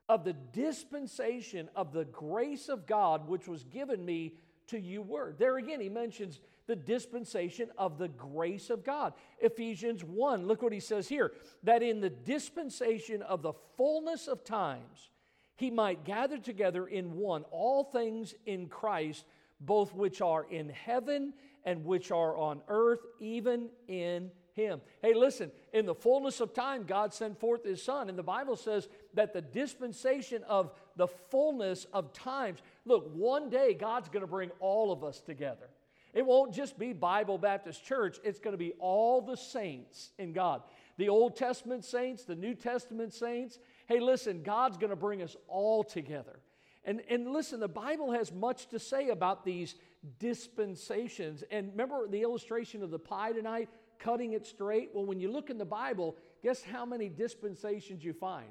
of 0.08 0.24
the 0.24 0.32
dispensation 0.32 1.70
of 1.74 1.92
the 1.92 2.04
grace 2.04 2.68
of 2.68 2.86
God 2.86 3.28
which 3.28 3.48
was 3.48 3.64
given 3.64 4.04
me 4.04 4.34
to 4.66 4.78
you 4.78 5.00
word. 5.00 5.36
There 5.38 5.56
again, 5.56 5.80
he 5.80 5.88
mentions 5.88 6.40
the 6.72 6.76
dispensation 6.76 7.68
of 7.76 7.98
the 7.98 8.08
grace 8.08 8.70
of 8.70 8.82
God. 8.82 9.12
Ephesians 9.40 10.02
1, 10.02 10.46
look 10.46 10.62
what 10.62 10.72
he 10.72 10.80
says 10.80 11.06
here 11.06 11.32
that 11.64 11.82
in 11.82 12.00
the 12.00 12.08
dispensation 12.08 13.20
of 13.20 13.42
the 13.42 13.52
fullness 13.76 14.26
of 14.26 14.42
times, 14.42 15.10
he 15.56 15.70
might 15.70 16.06
gather 16.06 16.38
together 16.38 16.86
in 16.86 17.18
one 17.18 17.44
all 17.50 17.84
things 17.84 18.34
in 18.46 18.68
Christ, 18.68 19.26
both 19.60 19.94
which 19.94 20.22
are 20.22 20.46
in 20.50 20.70
heaven 20.70 21.34
and 21.66 21.84
which 21.84 22.10
are 22.10 22.34
on 22.38 22.62
earth, 22.68 23.00
even 23.20 23.68
in 23.86 24.30
him. 24.54 24.80
Hey, 25.02 25.12
listen, 25.12 25.52
in 25.74 25.84
the 25.84 25.94
fullness 25.94 26.40
of 26.40 26.54
time, 26.54 26.84
God 26.84 27.12
sent 27.12 27.38
forth 27.38 27.64
his 27.64 27.82
son. 27.82 28.08
And 28.08 28.16
the 28.16 28.22
Bible 28.22 28.56
says 28.56 28.88
that 29.12 29.34
the 29.34 29.42
dispensation 29.42 30.42
of 30.44 30.72
the 30.96 31.06
fullness 31.06 31.86
of 31.92 32.14
times, 32.14 32.60
look, 32.86 33.10
one 33.14 33.50
day 33.50 33.74
God's 33.74 34.08
going 34.08 34.22
to 34.22 34.26
bring 34.26 34.50
all 34.58 34.90
of 34.90 35.04
us 35.04 35.20
together. 35.20 35.68
It 36.12 36.26
won't 36.26 36.52
just 36.52 36.78
be 36.78 36.92
Bible 36.92 37.38
Baptist 37.38 37.84
Church, 37.84 38.18
it's 38.22 38.38
going 38.38 38.52
to 38.52 38.58
be 38.58 38.72
all 38.78 39.20
the 39.20 39.36
saints 39.36 40.10
in 40.18 40.32
God. 40.32 40.62
The 40.98 41.08
Old 41.08 41.36
Testament 41.36 41.84
saints, 41.84 42.24
the 42.24 42.36
New 42.36 42.54
Testament 42.54 43.14
saints. 43.14 43.58
Hey, 43.86 43.98
listen, 43.98 44.42
God's 44.42 44.76
going 44.76 44.90
to 44.90 44.96
bring 44.96 45.22
us 45.22 45.36
all 45.48 45.82
together. 45.82 46.40
And, 46.84 47.00
and 47.08 47.32
listen, 47.32 47.60
the 47.60 47.68
Bible 47.68 48.12
has 48.12 48.32
much 48.32 48.68
to 48.68 48.78
say 48.78 49.08
about 49.08 49.44
these 49.44 49.74
dispensations. 50.18 51.44
And 51.50 51.70
remember 51.70 52.08
the 52.08 52.22
illustration 52.22 52.82
of 52.82 52.90
the 52.90 52.98
pie 52.98 53.32
tonight? 53.32 53.68
cutting 54.02 54.32
it 54.32 54.46
straight. 54.46 54.90
Well, 54.92 55.04
when 55.04 55.20
you 55.20 55.30
look 55.30 55.50
in 55.50 55.58
the 55.58 55.64
Bible, 55.64 56.16
guess 56.42 56.62
how 56.62 56.84
many 56.84 57.08
dispensations 57.08 58.04
you 58.04 58.12
find? 58.12 58.48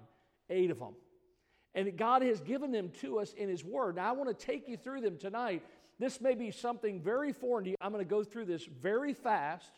Eight 0.49 0.71
of 0.71 0.79
them. 0.79 0.95
And 1.73 1.95
God 1.97 2.21
has 2.21 2.41
given 2.41 2.71
them 2.71 2.91
to 3.01 3.19
us 3.19 3.33
in 3.33 3.47
His 3.47 3.63
Word. 3.63 3.95
Now, 3.95 4.09
I 4.09 4.11
want 4.11 4.37
to 4.37 4.45
take 4.45 4.67
you 4.67 4.75
through 4.75 5.01
them 5.01 5.17
tonight. 5.17 5.63
This 6.01 6.19
may 6.19 6.33
be 6.33 6.49
something 6.49 6.99
very 6.99 7.31
foreign 7.31 7.63
to 7.65 7.69
you. 7.69 7.75
I'm 7.79 7.91
going 7.91 8.03
to 8.03 8.09
go 8.09 8.23
through 8.23 8.45
this 8.45 8.65
very 8.65 9.13
fast, 9.13 9.71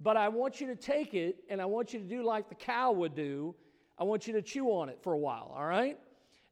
but 0.00 0.16
I 0.16 0.28
want 0.28 0.60
you 0.60 0.66
to 0.66 0.74
take 0.74 1.14
it 1.14 1.44
and 1.48 1.62
I 1.62 1.64
want 1.66 1.94
you 1.94 2.00
to 2.00 2.04
do 2.04 2.24
like 2.24 2.48
the 2.48 2.56
cow 2.56 2.90
would 2.90 3.14
do. 3.14 3.54
I 3.96 4.02
want 4.02 4.26
you 4.26 4.32
to 4.32 4.42
chew 4.42 4.66
on 4.66 4.88
it 4.88 4.98
for 5.00 5.12
a 5.12 5.16
while, 5.16 5.54
all 5.56 5.64
right? 5.64 5.96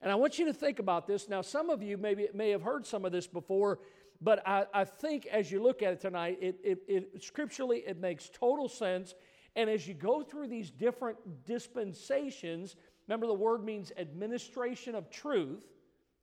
And 0.03 0.13
I 0.13 0.15
want 0.15 0.39
you 0.39 0.45
to 0.47 0.53
think 0.53 0.79
about 0.79 1.09
this. 1.09 1.29
Now, 1.29 1.43
some 1.43 1.69
of 1.69 1.83
you 1.83 1.97
maybe 1.97 2.29
may 2.33 2.51
have 2.51 2.63
heard 2.63 2.87
some 2.87 3.05
of 3.05 3.11
this 3.11 3.27
before, 3.27 3.81
but 4.21 4.47
I, 4.47 4.67
I 4.73 4.85
think 4.85 5.27
as 5.27 5.51
you 5.51 5.61
look 5.61 5.83
at 5.83 5.95
it 5.95 6.01
tonight, 6.01 6.39
it, 6.41 6.61
it, 6.63 6.79
it, 6.87 7.25
scripturally, 7.25 7.79
it 7.85 8.01
makes 8.01 8.31
total 8.33 8.69
sense. 8.69 9.17
And 9.57 9.69
as 9.69 9.89
you 9.89 9.95
go 9.95 10.23
through 10.23 10.47
these 10.47 10.71
different 10.71 11.19
dispensations, 11.45 12.77
remember 13.09 13.27
the 13.27 13.35
word 13.35 13.65
means 13.65 13.91
administration 13.99 14.95
of 14.95 15.11
truth, 15.11 15.65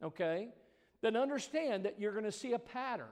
okay? 0.01 0.53
Then 1.01 1.15
understand 1.15 1.85
that 1.85 1.99
you're 1.99 2.11
going 2.11 2.25
to 2.25 2.31
see 2.31 2.53
a 2.53 2.59
pattern. 2.59 3.07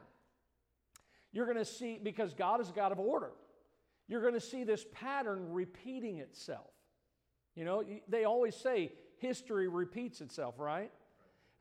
You're 1.32 1.46
going 1.46 1.58
to 1.58 1.66
see, 1.66 2.00
because 2.02 2.34
God 2.34 2.62
is 2.62 2.70
a 2.70 2.74
God 2.74 2.92
of 2.92 3.00
order, 3.00 3.32
you're 4.08 4.22
going 4.22 4.34
to 4.34 4.40
see 4.40 4.64
this 4.64 4.86
pattern 4.94 5.52
repeating 5.52 6.18
itself. 6.20 6.72
You 7.56 7.66
know, 7.66 7.84
they 8.08 8.24
always 8.24 8.56
say 8.56 8.92
history 9.18 9.68
repeats 9.68 10.22
itself, 10.22 10.56
right? 10.60 10.92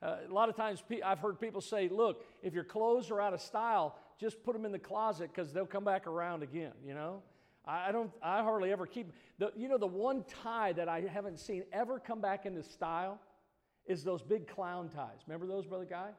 Uh, 0.01 0.17
a 0.29 0.33
lot 0.33 0.47
of 0.47 0.55
times 0.55 0.83
I've 1.03 1.19
heard 1.19 1.39
people 1.39 1.59
say, 1.59 1.89
look, 1.89 2.23
if 2.43 2.53
your 2.53 2.63
clothes 2.63 3.09
are 3.09 3.19
out 3.19 3.33
of 3.33 3.41
style, 3.41 3.95
just 4.19 4.43
put 4.43 4.53
them 4.53 4.63
in 4.65 4.71
the 4.71 4.79
closet 4.79 5.31
because 5.33 5.51
they'll 5.53 5.65
come 5.65 5.83
back 5.83 6.07
around 6.07 6.43
again, 6.43 6.73
you 6.85 6.93
know? 6.93 7.23
I, 7.65 7.91
don't, 7.91 8.11
I 8.23 8.43
hardly 8.43 8.71
ever 8.71 8.85
keep, 8.85 9.11
the, 9.39 9.51
you 9.57 9.67
know, 9.67 9.77
the 9.77 9.87
one 9.87 10.23
tie 10.43 10.71
that 10.73 10.87
I 10.87 11.01
haven't 11.01 11.39
seen 11.39 11.63
ever 11.73 11.99
come 11.99 12.21
back 12.21 12.45
into 12.45 12.63
style 12.63 13.19
is 13.87 14.03
those 14.03 14.21
big 14.21 14.47
clown 14.47 14.89
ties. 14.89 15.19
Remember 15.27 15.47
those, 15.47 15.65
Brother 15.65 15.85
Guy? 15.85 16.09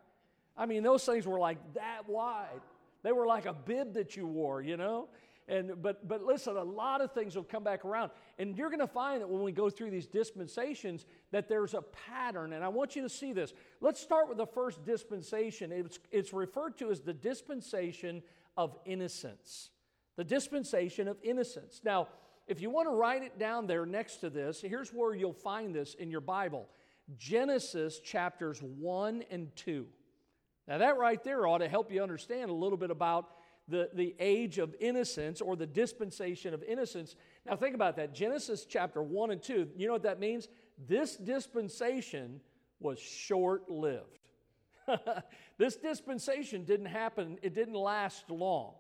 I 0.57 0.67
mean, 0.67 0.83
those 0.83 1.05
things 1.05 1.27
were 1.27 1.39
like 1.39 1.59
that 1.75 2.09
wide. 2.09 2.61
They 3.03 3.13
were 3.13 3.27
like 3.27 3.47
a 3.47 3.53
bib 3.53 3.95
that 3.95 4.17
you 4.17 4.27
wore, 4.27 4.61
you 4.61 4.77
know? 4.77 5.09
And, 5.47 5.81
but, 5.81 6.07
but 6.07 6.23
listen, 6.23 6.57
a 6.57 6.63
lot 6.63 7.01
of 7.01 7.13
things 7.13 7.35
will 7.35 7.45
come 7.45 7.65
back 7.65 7.85
around. 7.85 8.11
And 8.39 8.57
you're 8.57 8.69
going 8.69 8.81
to 8.81 8.87
find 8.87 9.23
that 9.23 9.29
when 9.29 9.43
we 9.43 9.51
go 9.51 9.71
through 9.71 9.91
these 9.91 10.07
dispensations, 10.07 11.07
that 11.31 11.49
there's 11.49 11.73
a 11.73 11.83
pattern. 11.83 12.53
And 12.53 12.63
I 12.63 12.69
want 12.69 12.97
you 12.97 13.03
to 13.03 13.09
see 13.09 13.33
this. 13.33 13.55
Let's 13.81 13.99
start 13.99 14.29
with 14.29 14.37
the 14.37 14.47
first 14.47 14.85
dispensation. 14.85 15.73
It's, 15.73 15.99
it's 16.11 16.35
referred 16.35 16.77
to 16.79 16.91
as 16.91 17.01
the 17.01 17.15
dispensation 17.15 18.23
of 18.59 18.77
innocence. 18.85 19.71
The 20.17 20.25
dispensation 20.25 21.09
of 21.09 21.17
innocence. 21.23 21.81
Now, 21.83 22.09
if 22.47 22.61
you 22.61 22.69
want 22.69 22.89
to 22.89 22.93
write 22.93 23.23
it 23.23 23.39
down 23.39 23.67
there 23.67 23.87
next 23.87 24.17
to 24.17 24.31
this, 24.31 24.61
here's 24.61 24.91
where 24.91 25.15
you'll 25.15 25.33
find 25.33 25.75
this 25.75 25.95
in 25.95 26.11
your 26.11 26.21
Bible 26.21 26.69
Genesis 27.17 28.01
chapters 28.01 28.61
1 28.63 29.25
and 29.31 29.55
2. 29.57 29.87
Now, 30.67 30.79
that 30.79 30.99
right 30.99 31.23
there 31.25 31.47
ought 31.47 31.59
to 31.59 31.69
help 31.69 31.91
you 31.91 32.03
understand 32.03 32.51
a 32.51 32.55
little 32.55 32.77
bit 32.77 32.91
about 32.91 33.31
the, 33.69 33.91
the 33.95 34.15
age 34.19 34.59
of 34.59 34.75
innocence 34.81 35.41
or 35.41 35.57
the 35.57 35.67
dispensation 35.67 36.55
of 36.55 36.63
innocence. 36.63 37.17
Now, 37.47 37.57
think 37.57 37.75
about 37.75 37.97
that. 37.97 38.15
Genesis 38.15 38.67
chapter 38.69 39.03
1 39.03 39.31
and 39.31 39.43
2, 39.43 39.69
you 39.77 39.87
know 39.87 39.93
what 39.93 40.03
that 40.03 40.21
means? 40.21 40.49
This 40.87 41.17
dispensation 41.17 42.41
was 42.81 42.99
short 42.99 43.71
lived. 43.71 44.19
this 45.59 45.77
dispensation 45.77 46.65
didn't 46.65 46.87
happen, 46.87 47.39
it 47.43 47.55
didn't 47.55 47.75
last 47.75 48.31
long. 48.31 48.75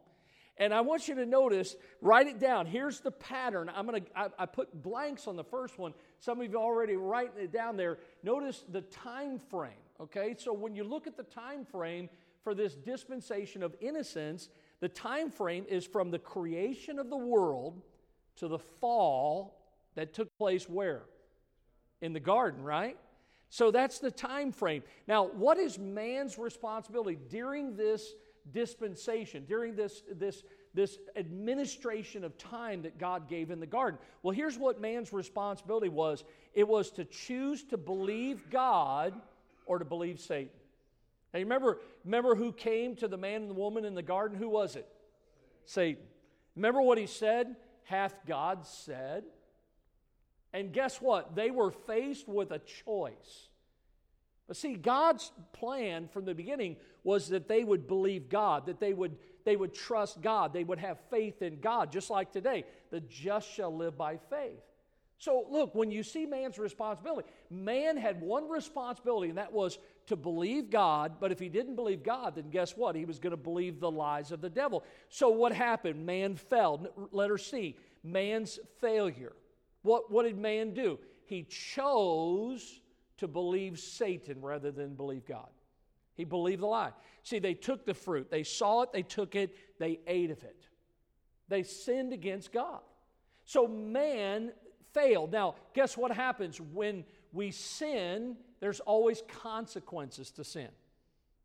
And 0.58 0.74
I 0.74 0.80
want 0.80 1.06
you 1.06 1.14
to 1.16 1.26
notice, 1.26 1.76
write 2.00 2.26
it 2.26 2.40
down. 2.40 2.66
Here's 2.66 3.00
the 3.00 3.12
pattern. 3.12 3.70
I'm 3.74 3.86
gonna 3.86 4.00
I, 4.14 4.28
I, 4.38 4.46
put 4.46 4.82
blanks 4.82 5.28
on 5.28 5.36
the 5.36 5.44
first 5.44 5.78
one. 5.78 5.94
Some 6.18 6.40
of 6.40 6.50
you 6.50 6.56
already 6.56 6.96
writing 6.96 7.44
it 7.44 7.52
down 7.52 7.76
there. 7.76 7.98
Notice 8.24 8.64
the 8.68 8.80
time 8.82 9.38
frame. 9.38 9.70
Okay, 10.00 10.34
so 10.36 10.52
when 10.52 10.74
you 10.74 10.84
look 10.84 11.06
at 11.06 11.16
the 11.16 11.22
time 11.22 11.64
frame 11.64 12.08
for 12.42 12.54
this 12.54 12.74
dispensation 12.74 13.62
of 13.62 13.74
innocence, 13.80 14.48
the 14.80 14.88
time 14.88 15.30
frame 15.30 15.64
is 15.68 15.86
from 15.86 16.10
the 16.10 16.18
creation 16.18 16.98
of 16.98 17.08
the 17.08 17.16
world 17.16 17.80
to 18.36 18.48
the 18.48 18.58
fall 18.58 19.58
that 19.94 20.12
took 20.12 20.28
place 20.38 20.68
where? 20.68 21.02
In 22.00 22.12
the 22.12 22.20
garden, 22.20 22.62
right? 22.62 22.96
So 23.50 23.70
that's 23.70 23.98
the 23.98 24.10
time 24.10 24.52
frame. 24.52 24.82
Now, 25.06 25.26
what 25.26 25.58
is 25.58 25.78
man's 25.78 26.38
responsibility 26.38 27.18
during 27.28 27.76
this 27.76 28.14
dispensation, 28.52 29.44
during 29.46 29.74
this, 29.74 30.02
this, 30.12 30.42
this 30.74 30.98
administration 31.16 32.24
of 32.24 32.36
time 32.38 32.82
that 32.82 32.98
God 32.98 33.28
gave 33.28 33.50
in 33.50 33.60
the 33.60 33.66
garden? 33.66 33.98
Well, 34.22 34.34
here's 34.34 34.58
what 34.58 34.80
man's 34.80 35.12
responsibility 35.12 35.88
was 35.88 36.24
it 36.54 36.66
was 36.66 36.90
to 36.92 37.04
choose 37.04 37.64
to 37.64 37.76
believe 37.76 38.50
God 38.50 39.14
or 39.66 39.78
to 39.78 39.84
believe 39.84 40.18
Satan. 40.20 40.50
Now, 41.32 41.40
remember, 41.40 41.78
remember 42.04 42.34
who 42.34 42.52
came 42.52 42.96
to 42.96 43.08
the 43.08 43.18
man 43.18 43.42
and 43.42 43.50
the 43.50 43.54
woman 43.54 43.84
in 43.84 43.94
the 43.94 44.02
garden? 44.02 44.38
Who 44.38 44.48
was 44.48 44.76
it? 44.76 44.86
Satan. 45.66 46.02
Remember 46.56 46.82
what 46.82 46.98
he 46.98 47.06
said? 47.06 47.54
Hath 47.84 48.14
God 48.26 48.66
said? 48.66 49.24
And 50.52 50.72
guess 50.72 51.00
what? 51.00 51.36
They 51.36 51.50
were 51.50 51.70
faced 51.70 52.26
with 52.26 52.50
a 52.50 52.58
choice. 52.58 53.48
But 54.48 54.56
see, 54.56 54.74
God's 54.74 55.30
plan 55.52 56.08
from 56.08 56.24
the 56.24 56.34
beginning 56.34 56.76
was 57.04 57.28
that 57.28 57.48
they 57.48 57.62
would 57.62 57.86
believe 57.86 58.30
God, 58.30 58.66
that 58.66 58.80
they 58.80 58.94
would, 58.94 59.16
they 59.44 59.54
would 59.54 59.74
trust 59.74 60.22
God, 60.22 60.52
they 60.54 60.64
would 60.64 60.78
have 60.78 60.98
faith 61.10 61.42
in 61.42 61.60
God, 61.60 61.92
just 61.92 62.08
like 62.10 62.32
today. 62.32 62.64
The 62.90 63.00
just 63.00 63.48
shall 63.52 63.74
live 63.74 63.96
by 63.96 64.16
faith. 64.30 64.60
So, 65.20 65.44
look, 65.50 65.74
when 65.74 65.90
you 65.90 66.04
see 66.04 66.26
man's 66.26 66.58
responsibility, 66.58 67.28
man 67.50 67.96
had 67.96 68.20
one 68.20 68.48
responsibility, 68.48 69.28
and 69.28 69.38
that 69.38 69.52
was 69.52 69.78
to 70.06 70.16
believe 70.16 70.70
God. 70.70 71.14
But 71.20 71.32
if 71.32 71.40
he 71.40 71.48
didn't 71.48 71.74
believe 71.74 72.04
God, 72.04 72.36
then 72.36 72.50
guess 72.50 72.76
what? 72.76 72.94
He 72.94 73.04
was 73.04 73.18
going 73.18 73.32
to 73.32 73.36
believe 73.36 73.80
the 73.80 73.90
lies 73.90 74.30
of 74.30 74.40
the 74.40 74.48
devil. 74.48 74.84
So, 75.08 75.28
what 75.28 75.52
happened? 75.52 76.06
Man 76.06 76.36
fell. 76.36 76.86
Letter 77.10 77.36
C, 77.36 77.76
man's 78.04 78.60
failure. 78.80 79.32
What, 79.82 80.10
what 80.10 80.22
did 80.22 80.38
man 80.38 80.72
do? 80.72 81.00
He 81.24 81.42
chose 81.42 82.80
to 83.18 83.28
believe 83.28 83.78
Satan 83.78 84.40
rather 84.40 84.70
than 84.70 84.94
believe 84.94 85.26
God. 85.26 85.48
He 86.14 86.24
believed 86.24 86.62
the 86.62 86.66
lie. 86.66 86.92
See, 87.22 87.38
they 87.38 87.54
took 87.54 87.86
the 87.86 87.94
fruit, 87.94 88.30
they 88.30 88.42
saw 88.42 88.82
it, 88.82 88.92
they 88.92 89.02
took 89.02 89.36
it, 89.36 89.54
they 89.78 90.00
ate 90.06 90.30
of 90.30 90.42
it. 90.42 90.66
They 91.48 91.62
sinned 91.62 92.12
against 92.12 92.52
God. 92.52 92.80
So, 93.44 93.66
man 93.66 94.52
failed. 94.92 95.32
Now, 95.32 95.54
guess 95.74 95.96
what 95.96 96.10
happens 96.10 96.60
when 96.60 97.04
we 97.32 97.50
sin? 97.50 98.36
There's 98.60 98.80
always 98.80 99.22
consequences 99.28 100.30
to 100.32 100.44
sin. 100.44 100.68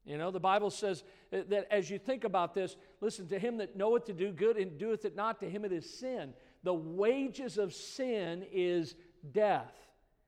You 0.05 0.17
know, 0.17 0.31
the 0.31 0.39
Bible 0.39 0.69
says 0.69 1.03
that 1.31 1.71
as 1.71 1.89
you 1.89 1.97
think 1.97 2.25
about 2.25 2.53
this, 2.53 2.75
listen, 2.99 3.27
to 3.27 3.39
him 3.39 3.57
that 3.57 3.77
knoweth 3.77 4.05
to 4.05 4.13
do 4.13 4.31
good 4.31 4.57
and 4.57 4.77
doeth 4.77 5.05
it 5.05 5.15
not, 5.15 5.39
to 5.39 5.49
him 5.49 5.63
it 5.63 5.71
is 5.71 5.89
sin. 5.89 6.33
The 6.63 6.73
wages 6.73 7.57
of 7.57 7.73
sin 7.73 8.45
is 8.51 8.95
death. 9.31 9.73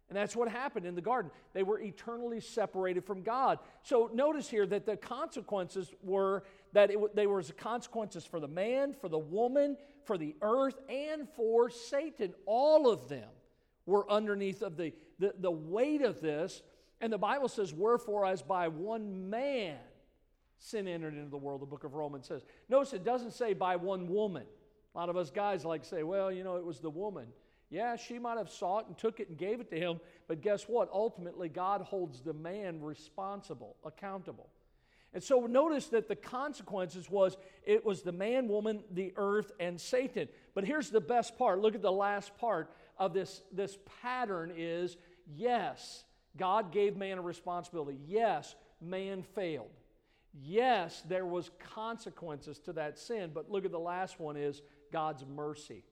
And 0.10 0.16
that's 0.16 0.36
what 0.36 0.50
happened 0.50 0.86
in 0.86 0.94
the 0.94 1.02
garden. 1.02 1.32
They 1.54 1.64
were 1.64 1.80
eternally 1.80 2.40
separated 2.40 3.06
from 3.06 3.24
God. 3.24 3.60
So 3.82 4.10
notice 4.14 4.48
here 4.48 4.68
that 4.68 4.86
the 4.86 4.98
consequences 4.98 5.92
were 6.04 6.44
that 6.74 6.92
it, 6.92 7.16
they 7.16 7.26
were 7.26 7.42
consequences 7.42 8.26
for 8.26 8.40
the 8.40 8.48
man, 8.48 8.94
for 8.94 9.10
the 9.10 9.18
woman, 9.18 9.78
for 10.04 10.18
the 10.18 10.36
earth, 10.42 10.80
and 10.90 11.28
for 11.36 11.70
Satan. 11.70 12.34
All 12.46 12.90
of 12.90 13.08
them 13.08 13.30
were 13.86 14.10
underneath 14.12 14.62
of 14.62 14.78
the, 14.78 14.94
the, 15.18 15.34
the 15.40 15.52
weight 15.52 16.02
of 16.02 16.22
this. 16.22 16.62
And 17.02 17.12
the 17.12 17.18
Bible 17.18 17.48
says, 17.48 17.74
Wherefore, 17.74 18.26
as 18.26 18.42
by 18.42 18.68
one 18.68 19.30
man 19.30 19.78
sin 20.58 20.88
entered 20.88 21.16
into 21.16 21.30
the 21.30 21.38
world, 21.38 21.62
the 21.62 21.66
book 21.66 21.84
of 21.84 21.94
Romans 21.94 22.28
says. 22.28 22.44
Notice 22.70 22.94
it 22.94 23.04
doesn't 23.04 23.32
say 23.32 23.54
by 23.54 23.76
one 23.76 24.08
woman. 24.08 24.46
A 24.94 24.98
lot 24.98 25.10
of 25.10 25.18
us 25.18 25.30
guys 25.30 25.66
like 25.66 25.84
to 25.84 25.90
say, 25.90 26.04
well, 26.04 26.32
you 26.32 26.44
know, 26.44 26.56
it 26.56 26.66
was 26.66 26.80
the 26.80 26.90
woman. 26.90 27.28
Yeah, 27.70 27.96
she 27.96 28.20
might 28.20 28.38
have 28.38 28.50
saw 28.50 28.80
it 28.80 28.88
and 28.88 28.98
took 28.98 29.20
it 29.20 29.30
and 29.30 29.38
gave 29.38 29.60
it 29.60 29.70
to 29.72 29.78
him, 29.78 30.00
but 30.28 30.42
guess 30.42 30.64
what? 30.64 30.90
Ultimately, 30.94 31.50
God 31.50 31.82
holds 31.82 32.22
the 32.22 32.34
man 32.34 32.82
responsible, 32.82 33.76
accountable. 33.84 34.50
And 35.14 35.24
so 35.24 35.42
notice 35.42 35.88
that 35.88 36.08
the 36.10 36.16
consequences 36.16 37.10
was 37.10 37.38
it 37.64 37.86
was 37.86 38.02
the 38.02 38.12
man, 38.12 38.48
woman, 38.50 38.84
the 38.92 39.14
earth, 39.16 39.52
and 39.60 39.80
Satan. 39.80 40.28
But 40.54 40.66
here's 40.66 40.90
the 40.90 41.02
best 41.02 41.38
part. 41.38 41.60
Look 41.60 41.74
at 41.74 41.82
the 41.82 41.92
last 41.92 42.38
part 42.38 42.70
of 42.98 43.14
this, 43.14 43.42
this 43.52 43.78
pattern 44.02 44.54
is 44.56 44.98
yes, 45.34 46.04
God 46.38 46.72
gave 46.72 46.98
man 46.98 47.18
a 47.18 47.22
responsibility. 47.22 47.98
Yes, 48.06 48.56
man 48.82 49.24
failed. 49.24 49.72
Yes, 50.44 51.02
there 51.08 51.26
was 51.26 51.50
consequences 51.74 52.60
to 52.60 52.74
that 52.74 53.00
sin, 53.00 53.32
but 53.34 53.50
look 53.50 53.64
at 53.64 53.72
the 53.72 53.80
last 53.80 54.20
one 54.20 54.36
is 54.36 54.62
God's 54.92 55.26
mercy. 55.26 55.84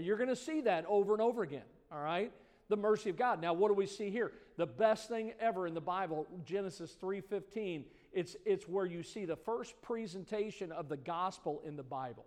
You're 0.00 0.16
going 0.16 0.28
to 0.28 0.36
see 0.36 0.62
that 0.62 0.84
over 0.88 1.12
and 1.12 1.22
over 1.22 1.42
again, 1.42 1.62
all 1.92 2.00
right? 2.00 2.32
The 2.68 2.76
mercy 2.76 3.10
of 3.10 3.16
God. 3.16 3.40
Now, 3.40 3.52
what 3.52 3.68
do 3.68 3.74
we 3.74 3.86
see 3.86 4.10
here? 4.10 4.32
The 4.56 4.66
best 4.66 5.08
thing 5.08 5.32
ever 5.40 5.66
in 5.66 5.74
the 5.74 5.80
Bible, 5.80 6.26
Genesis 6.44 6.96
3:15, 7.00 7.84
it's, 8.12 8.36
it's 8.44 8.68
where 8.68 8.86
you 8.86 9.02
see 9.02 9.24
the 9.24 9.36
first 9.36 9.80
presentation 9.82 10.72
of 10.72 10.88
the 10.88 10.96
gospel 10.96 11.62
in 11.64 11.76
the 11.76 11.82
Bible. 11.82 12.26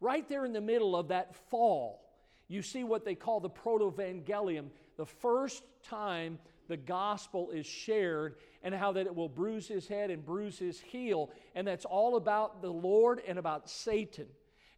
Right 0.00 0.28
there 0.28 0.44
in 0.44 0.52
the 0.52 0.60
middle 0.60 0.96
of 0.96 1.08
that 1.08 1.34
fall, 1.50 2.08
you 2.48 2.62
see 2.62 2.84
what 2.84 3.04
they 3.04 3.14
call 3.14 3.40
the 3.40 3.50
protovangelium, 3.50 4.70
the 4.96 5.06
first 5.06 5.62
time 5.82 6.38
the 6.68 6.76
gospel 6.76 7.50
is 7.50 7.66
shared 7.66 8.36
and 8.62 8.74
how 8.74 8.92
that 8.92 9.06
it 9.06 9.14
will 9.14 9.28
bruise 9.28 9.66
his 9.66 9.88
head 9.88 10.10
and 10.10 10.24
bruise 10.24 10.58
his 10.58 10.80
heel. 10.80 11.30
And 11.54 11.66
that's 11.66 11.84
all 11.84 12.16
about 12.16 12.62
the 12.62 12.70
Lord 12.70 13.22
and 13.26 13.38
about 13.38 13.68
Satan. 13.68 14.26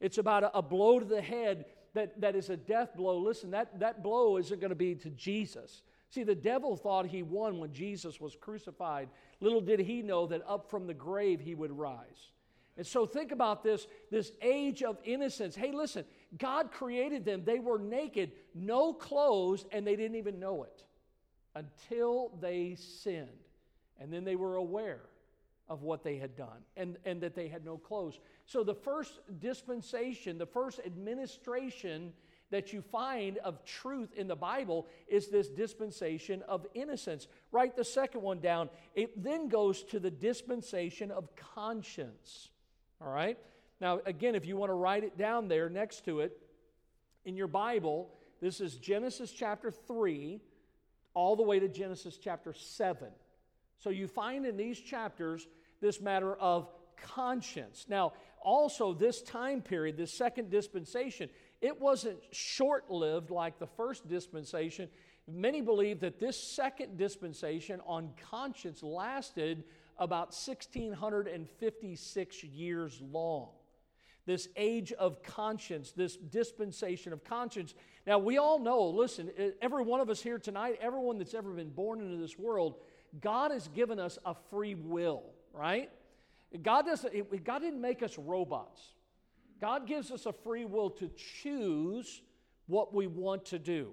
It's 0.01 0.19
about 0.19 0.51
a 0.55 0.63
blow 0.63 0.99
to 0.99 1.05
the 1.05 1.21
head 1.21 1.67
that, 1.95 2.21
that 2.21 2.37
is 2.37 2.51
a 2.51 2.57
death 2.57 2.97
blow. 2.97 3.19
Listen, 3.19 3.51
that, 3.51 3.79
that 3.81 4.03
blow 4.03 4.37
isn't 4.37 4.61
going 4.61 4.71
to 4.71 4.77
be 4.77 4.95
to 4.97 5.11
Jesus. 5.11 5.83
See, 6.11 6.25
the 6.25 6.35
devil 6.35 6.77
thought 6.77 7.07
he 7.07 7.23
won 7.23 7.59
when 7.59 7.73
Jesus 7.73 8.21
was 8.21 8.35
crucified. 8.35 9.09
Little 9.41 9.61
did 9.61 9.81
he 9.81 10.03
know 10.03 10.27
that 10.27 10.43
up 10.47 10.71
from 10.71 10.87
the 10.87 10.95
grave 10.95 11.41
he 11.41 11.55
would 11.55 11.77
rise. 11.77 12.31
And 12.77 12.87
so 12.87 13.05
think 13.05 13.31
about 13.31 13.63
this 13.63 13.87
this 14.11 14.33
age 14.41 14.83
of 14.83 14.97
innocence. 15.05 15.55
Hey, 15.55 15.71
listen, 15.71 16.05
God 16.39 16.73
created 16.73 17.25
them. 17.25 17.43
They 17.45 17.59
were 17.59 17.79
naked, 17.79 18.33
no 18.55 18.93
clothes, 18.93 19.67
and 19.71 19.87
they 19.87 19.97
didn't 19.97 20.17
even 20.17 20.41
know 20.41 20.65
it 20.65 20.85
until 21.55 22.33
they 22.41 22.77
sinned. 22.77 23.29
And 24.01 24.13
then 24.13 24.25
they 24.25 24.37
were 24.37 24.57
aware 24.57 25.03
of 25.69 25.83
what 25.83 26.03
they 26.03 26.17
had 26.17 26.37
done 26.37 26.65
and, 26.77 26.97
and 27.05 27.21
that 27.21 27.35
they 27.35 27.49
had 27.49 27.65
no 27.65 27.77
clothes. 27.77 28.19
So 28.51 28.65
the 28.65 28.75
first 28.75 29.21
dispensation, 29.39 30.37
the 30.37 30.45
first 30.45 30.81
administration 30.85 32.13
that 32.51 32.73
you 32.73 32.83
find 32.83 33.39
of 33.39 33.65
truth 33.65 34.13
in 34.17 34.27
the 34.27 34.35
Bible 34.35 34.89
is 35.07 35.29
this 35.29 35.47
dispensation 35.49 36.43
of 36.49 36.67
innocence. 36.75 37.29
Write 37.53 37.77
the 37.77 37.85
second 37.85 38.23
one 38.23 38.41
down. 38.41 38.69
It 38.97 39.23
then 39.23 39.49
goes 39.49 39.85
to 39.85 40.01
the 40.01 40.11
dispensation 40.11 41.13
of 41.13 41.29
conscience. 41.55 42.49
All 43.01 43.13
right? 43.13 43.39
Now, 43.81 44.01
again, 44.05 44.35
if 44.35 44.45
you 44.45 44.57
want 44.57 44.71
to 44.71 44.75
write 44.75 45.05
it 45.05 45.17
down 45.17 45.47
there 45.47 45.71
next 45.71 46.05
to 46.07 46.19
it 46.19 46.37
in 47.25 47.37
your 47.37 47.47
Bible, 47.47 48.11
this 48.43 48.61
is 48.61 48.75
Genesis 48.75 49.31
chapter 49.31 49.71
3 49.71 50.41
all 51.15 51.37
the 51.37 51.45
way 51.45 51.61
to 51.61 51.69
Genesis 51.69 52.19
chapter 52.21 52.53
7. 52.53 53.11
So 53.79 53.91
you 53.91 54.09
find 54.09 54.45
in 54.45 54.57
these 54.57 54.81
chapters 54.81 55.47
this 55.81 56.01
matter 56.01 56.35
of 56.35 56.69
conscience. 57.01 57.87
Now, 57.89 58.13
also, 58.43 58.95
this 58.95 59.23
time 59.23 59.61
period, 59.61 59.97
this 59.97 60.13
second 60.13 60.51
dispensation, 60.51 61.29
it 61.61 61.81
wasn't 61.81 62.19
short 62.33 62.91
lived 62.91 63.31
like 63.31 63.59
the 63.59 63.67
first 63.67 64.09
dispensation. 64.09 64.89
Many 65.29 65.61
believe 65.61 66.01
that 66.01 66.19
this 66.19 66.43
second 66.43 66.97
dispensation 66.97 67.81
on 67.87 68.11
conscience 68.31 68.83
lasted 68.83 69.65
about 69.99 70.29
1656 70.29 72.45
years 72.45 72.99
long. 73.13 73.51
This 74.25 74.49
age 74.57 74.93
of 74.93 75.23
conscience, 75.23 75.93
this 75.93 76.17
dispensation 76.17 77.13
of 77.13 77.23
conscience. 77.25 77.75
Now, 78.07 78.19
we 78.19 78.39
all 78.39 78.59
know, 78.59 78.85
listen, 78.85 79.31
every 79.61 79.83
one 79.83 80.01
of 80.01 80.09
us 80.09 80.23
here 80.23 80.39
tonight, 80.39 80.79
everyone 80.81 81.19
that's 81.19 81.35
ever 81.35 81.53
been 81.53 81.71
born 81.71 82.01
into 82.01 82.17
this 82.17 82.39
world, 82.39 82.77
God 83.21 83.51
has 83.51 83.69
given 83.69 83.99
us 83.99 84.19
a 84.25 84.35
free 84.51 84.75
will, 84.75 85.25
right? 85.53 85.91
God, 86.63 86.87
doesn't, 86.87 87.45
God 87.45 87.61
didn't 87.61 87.81
make 87.81 88.03
us 88.03 88.19
robots. 88.19 88.81
God 89.61 89.87
gives 89.87 90.11
us 90.11 90.27
a 90.27 90.33
free 90.33 90.65
will 90.65 90.91
to 90.91 91.11
choose 91.43 92.23
what 92.67 92.95
we 92.95 93.07
want 93.07 93.45
to 93.47 93.59
do. 93.59 93.93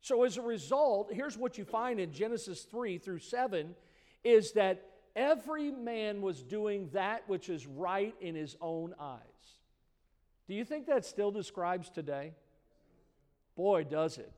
So 0.00 0.22
as 0.24 0.36
a 0.36 0.42
result, 0.42 1.10
here's 1.12 1.36
what 1.36 1.58
you 1.58 1.64
find 1.64 1.98
in 1.98 2.12
Genesis 2.12 2.62
3 2.62 2.98
through 2.98 3.20
7 3.20 3.74
is 4.22 4.52
that 4.52 4.86
every 5.16 5.70
man 5.70 6.22
was 6.22 6.42
doing 6.42 6.88
that 6.92 7.28
which 7.28 7.48
is 7.48 7.66
right 7.66 8.14
in 8.20 8.34
his 8.34 8.56
own 8.60 8.94
eyes. 9.00 9.20
Do 10.46 10.54
you 10.54 10.64
think 10.64 10.86
that 10.86 11.04
still 11.04 11.30
describes 11.30 11.90
today? 11.90 12.32
Boy, 13.56 13.84
does 13.84 14.18
it. 14.18 14.30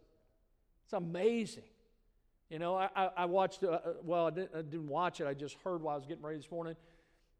It's 0.84 0.92
amazing. 0.92 1.64
You 2.48 2.60
know, 2.60 2.76
I, 2.76 3.10
I 3.16 3.24
watched, 3.24 3.64
uh, 3.64 3.80
well, 4.04 4.28
I 4.28 4.30
didn't, 4.30 4.50
I 4.54 4.62
didn't 4.62 4.88
watch 4.88 5.20
it, 5.20 5.26
I 5.26 5.34
just 5.34 5.56
heard 5.64 5.82
while 5.82 5.94
I 5.94 5.98
was 5.98 6.06
getting 6.06 6.22
ready 6.22 6.36
this 6.36 6.50
morning. 6.50 6.76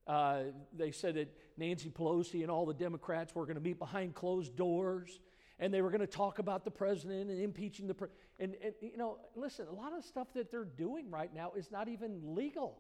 Uh, 0.06 0.44
they 0.72 0.92
said 0.92 1.14
that 1.14 1.34
Nancy 1.56 1.90
Pelosi 1.90 2.42
and 2.42 2.50
all 2.50 2.64
the 2.64 2.74
Democrats 2.74 3.34
were 3.34 3.44
going 3.44 3.56
to 3.56 3.62
meet 3.62 3.78
behind 3.78 4.14
closed 4.14 4.56
doors 4.56 5.20
and 5.58 5.72
they 5.72 5.80
were 5.80 5.90
going 5.90 6.00
to 6.00 6.06
talk 6.06 6.38
about 6.38 6.64
the 6.64 6.70
president 6.70 7.30
and 7.30 7.40
impeaching 7.40 7.86
the 7.86 7.94
president. 7.94 8.20
And, 8.38 8.54
and, 8.62 8.74
you 8.80 8.96
know, 8.96 9.18
listen, 9.34 9.66
a 9.68 9.72
lot 9.72 9.96
of 9.96 10.04
stuff 10.04 10.28
that 10.34 10.50
they're 10.50 10.64
doing 10.64 11.10
right 11.10 11.34
now 11.34 11.52
is 11.56 11.70
not 11.70 11.88
even 11.88 12.34
legal. 12.34 12.76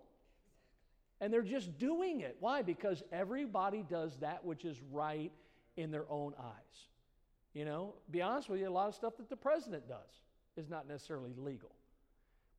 And 1.20 1.32
they're 1.32 1.42
just 1.42 1.78
doing 1.78 2.20
it. 2.20 2.36
Why? 2.40 2.60
Because 2.60 3.02
everybody 3.10 3.82
does 3.82 4.18
that 4.18 4.44
which 4.44 4.66
is 4.66 4.78
right 4.92 5.32
in 5.76 5.90
their 5.90 6.04
own 6.10 6.34
eyes. 6.38 6.88
You 7.54 7.64
know, 7.64 7.94
be 8.10 8.20
honest 8.20 8.50
with 8.50 8.60
you, 8.60 8.68
a 8.68 8.70
lot 8.70 8.88
of 8.88 8.94
stuff 8.94 9.16
that 9.16 9.30
the 9.30 9.36
president 9.36 9.88
does 9.88 10.20
is 10.58 10.68
not 10.68 10.86
necessarily 10.86 11.32
legal. 11.38 11.74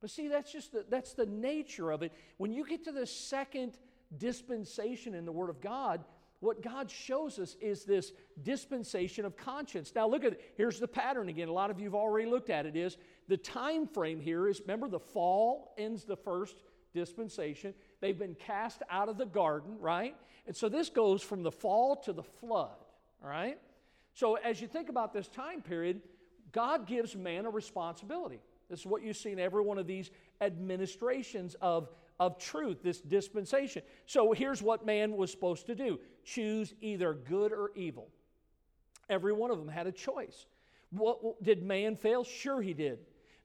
But 0.00 0.10
see, 0.10 0.26
that's 0.26 0.50
just 0.50 0.72
the, 0.72 0.84
that's 0.88 1.12
the 1.12 1.26
nature 1.26 1.92
of 1.92 2.02
it. 2.02 2.12
When 2.36 2.52
you 2.52 2.66
get 2.66 2.84
to 2.84 2.92
the 2.92 3.06
second 3.06 3.78
dispensation 4.16 5.14
in 5.14 5.24
the 5.24 5.32
Word 5.32 5.50
of 5.50 5.60
God, 5.60 6.04
what 6.40 6.62
God 6.62 6.90
shows 6.90 7.38
us 7.38 7.56
is 7.60 7.84
this 7.84 8.12
dispensation 8.42 9.24
of 9.24 9.36
conscience. 9.36 9.92
Now 9.94 10.08
look 10.08 10.24
at 10.24 10.34
it. 10.34 10.54
Here's 10.56 10.78
the 10.78 10.86
pattern 10.86 11.28
again. 11.28 11.48
A 11.48 11.52
lot 11.52 11.70
of 11.70 11.80
you 11.80 11.86
have 11.86 11.94
already 11.94 12.30
looked 12.30 12.48
at 12.48 12.64
it 12.64 12.76
is 12.76 12.96
the 13.26 13.36
time 13.36 13.88
frame 13.88 14.20
here 14.20 14.46
is 14.46 14.60
remember 14.60 14.88
the 14.88 15.00
fall 15.00 15.74
ends 15.76 16.04
the 16.04 16.16
first 16.16 16.62
dispensation. 16.94 17.74
They've 18.00 18.18
been 18.18 18.36
cast 18.36 18.82
out 18.88 19.08
of 19.08 19.18
the 19.18 19.26
garden, 19.26 19.76
right? 19.80 20.14
And 20.46 20.56
so 20.56 20.68
this 20.68 20.90
goes 20.90 21.22
from 21.22 21.42
the 21.42 21.50
fall 21.50 21.96
to 21.96 22.12
the 22.12 22.22
flood, 22.22 22.76
all 23.22 23.28
right? 23.28 23.58
So 24.14 24.36
as 24.36 24.60
you 24.60 24.68
think 24.68 24.88
about 24.88 25.12
this 25.12 25.26
time 25.28 25.60
period, 25.60 26.00
God 26.52 26.86
gives 26.86 27.16
man 27.16 27.46
a 27.46 27.50
responsibility. 27.50 28.40
This 28.70 28.80
is 28.80 28.86
what 28.86 29.02
you 29.02 29.12
see 29.12 29.32
in 29.32 29.38
every 29.38 29.62
one 29.62 29.78
of 29.78 29.86
these 29.86 30.10
administrations 30.40 31.56
of 31.60 31.88
of 32.20 32.38
truth, 32.38 32.82
this 32.82 33.00
dispensation. 33.00 33.82
So 34.06 34.32
here's 34.32 34.62
what 34.62 34.84
man 34.84 35.16
was 35.16 35.30
supposed 35.30 35.66
to 35.66 35.74
do 35.74 36.00
choose 36.24 36.74
either 36.80 37.14
good 37.14 37.52
or 37.52 37.70
evil. 37.74 38.08
Every 39.08 39.32
one 39.32 39.50
of 39.50 39.58
them 39.58 39.68
had 39.68 39.86
a 39.86 39.92
choice. 39.92 40.46
What, 40.90 41.42
did 41.42 41.62
man 41.62 41.96
fail? 41.96 42.24
Sure, 42.24 42.60
he 42.60 42.74
did. 42.74 42.98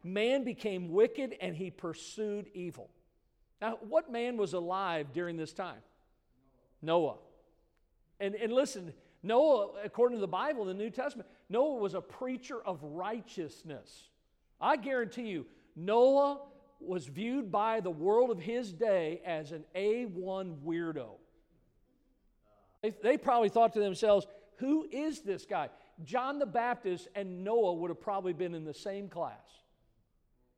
Man 0.03 0.43
became 0.43 0.89
wicked 0.89 1.35
and 1.39 1.55
he 1.55 1.71
pursued 1.71 2.49
evil. 2.53 2.89
Now, 3.61 3.77
what 3.87 4.11
man 4.11 4.35
was 4.35 4.53
alive 4.53 5.13
during 5.13 5.37
this 5.37 5.53
time? 5.53 5.79
Noah. 6.81 7.15
And, 8.19 8.35
and 8.35 8.51
listen, 8.51 8.93
Noah, 9.21 9.69
according 9.85 10.17
to 10.17 10.21
the 10.21 10.27
Bible, 10.27 10.65
the 10.65 10.73
New 10.73 10.89
Testament, 10.89 11.29
Noah 11.47 11.79
was 11.79 11.93
a 11.93 12.01
preacher 12.01 12.61
of 12.61 12.83
righteousness. 12.83 14.09
I 14.59 14.75
guarantee 14.75 15.27
you, 15.27 15.45
Noah 15.75 16.41
was 16.85 17.07
viewed 17.07 17.51
by 17.51 17.79
the 17.79 17.91
world 17.91 18.29
of 18.31 18.39
his 18.39 18.71
day 18.71 19.21
as 19.25 19.51
an 19.51 19.63
A1 19.75 20.57
weirdo. 20.63 21.11
They, 23.01 23.17
probably 23.17 23.49
thought 23.49 23.73
to 23.73 23.79
themselves, 23.79 24.27
who 24.57 24.87
is 24.91 25.21
this 25.21 25.45
guy? 25.45 25.69
John 26.03 26.37
the 26.37 26.45
Baptist 26.45 27.07
and 27.15 27.43
Noah 27.43 27.73
would 27.73 27.89
have 27.89 28.01
probably 28.01 28.33
been 28.33 28.53
in 28.53 28.65
the 28.65 28.73
same 28.73 29.07
class. 29.07 29.37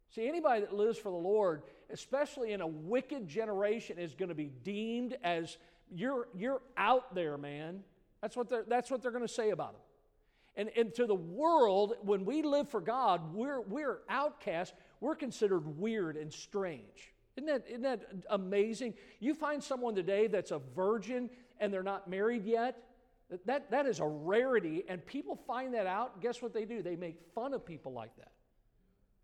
See, 0.10 0.28
anybody 0.28 0.62
that 0.62 0.74
lives 0.74 0.98
for 0.98 1.12
the 1.12 1.18
Lord, 1.18 1.64
especially 1.92 2.54
in 2.54 2.62
a 2.62 2.68
wicked 2.68 3.28
generation, 3.28 4.00
is 4.00 4.16
going 4.16 4.30
to 4.30 4.36
be 4.36 4.50
deemed 4.64 5.18
as 5.24 5.58
you're, 5.92 6.30
you're 6.36 6.62
out 6.78 7.14
there, 7.14 7.38
man. 7.38 7.84
That's 8.22 8.36
what 8.36 8.50
they're, 8.50 8.66
that's 8.68 8.90
what 8.90 9.04
they're 9.04 9.12
going 9.12 9.28
to 9.28 9.34
say 9.34 9.52
about 9.52 9.72
him. 9.72 9.82
And, 10.58 10.70
and 10.78 10.96
to 10.96 11.06
the 11.06 11.16
world, 11.16 11.96
when 12.02 12.24
we 12.26 12.42
live 12.42 12.70
for 12.70 12.80
God, 12.80 13.34
we're, 13.34 13.60
we're 13.62 14.00
outcasts 14.10 14.76
we're 15.06 15.16
considered 15.16 15.78
weird 15.78 16.18
and 16.18 16.34
strange. 16.34 17.14
Isn't 17.38 17.48
that, 17.48 17.66
isn't 17.68 17.84
that 17.84 18.06
amazing? 18.30 18.96
You 19.20 19.36
find 19.36 19.64
someone 19.64 19.94
today 19.94 20.28
that's 20.28 20.52
a 20.52 20.60
virgin 20.76 21.30
and 21.60 21.72
they're 21.72 21.84
not 21.84 22.10
married 22.10 22.46
yet, 22.46 22.82
That, 23.46 23.72
that 23.72 23.86
is 23.86 24.00
a 24.00 24.06
rarity, 24.06 24.84
and 24.88 25.06
people 25.06 25.36
find 25.48 25.74
that 25.74 25.88
out. 25.88 26.22
Guess 26.22 26.42
what 26.42 26.54
they 26.54 26.66
do? 26.66 26.82
They 26.82 26.96
make 26.96 27.20
fun 27.34 27.54
of 27.54 27.66
people 27.66 27.94
like 27.94 28.16
that. 28.18 28.32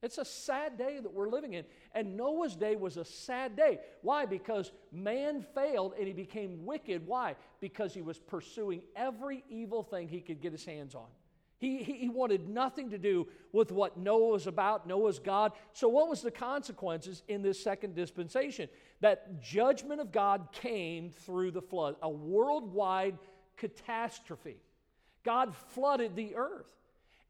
It's 0.02 0.18
a 0.18 0.26
sad 0.26 0.78
day 0.78 1.00
that 1.00 1.14
we're 1.14 1.30
living 1.30 1.54
in. 1.54 1.66
And 1.94 2.18
Noah's 2.18 2.56
day 2.56 2.76
was 2.76 2.98
a 2.98 3.06
sad 3.06 3.56
day. 3.56 3.80
Why? 4.02 4.26
Because 4.26 4.72
man 4.92 5.46
failed 5.54 5.94
and 5.98 6.08
he 6.08 6.14
became 6.14 6.66
wicked. 6.66 7.06
Why? 7.06 7.36
Because 7.60 7.94
he 7.94 8.02
was 8.02 8.18
pursuing 8.18 8.82
every 8.96 9.44
evil 9.50 9.84
thing 9.84 10.08
he 10.08 10.22
could 10.22 10.42
get 10.42 10.52
his 10.52 10.66
hands 10.66 10.96
on. 10.96 11.06
He, 11.62 11.84
he, 11.84 12.10
wanted 12.10 12.50
nothing 12.50 12.90
to 12.90 12.98
do 12.98 13.28
with 13.52 13.72
what 13.72 13.96
Noah 13.96 14.32
was 14.32 14.48
about, 14.48 14.88
Noah's 14.88 15.20
God. 15.20 15.52
So, 15.74 15.88
what 15.90 16.10
was 16.10 16.24
the 16.24 16.32
consequences 16.32 17.22
in 17.28 17.44
this 17.44 17.64
second 17.64 17.94
dispensation? 17.94 18.68
That 19.02 19.44
judgment 19.44 20.02
of 20.02 20.12
God 20.12 20.48
came 20.54 21.12
through 21.12 21.52
the 21.52 21.62
flood, 21.62 21.98
a 22.02 22.10
worldwide 22.10 23.20
catastrophe. 23.58 24.58
God 25.24 25.54
flooded 25.56 26.16
the 26.16 26.36
earth. 26.36 26.74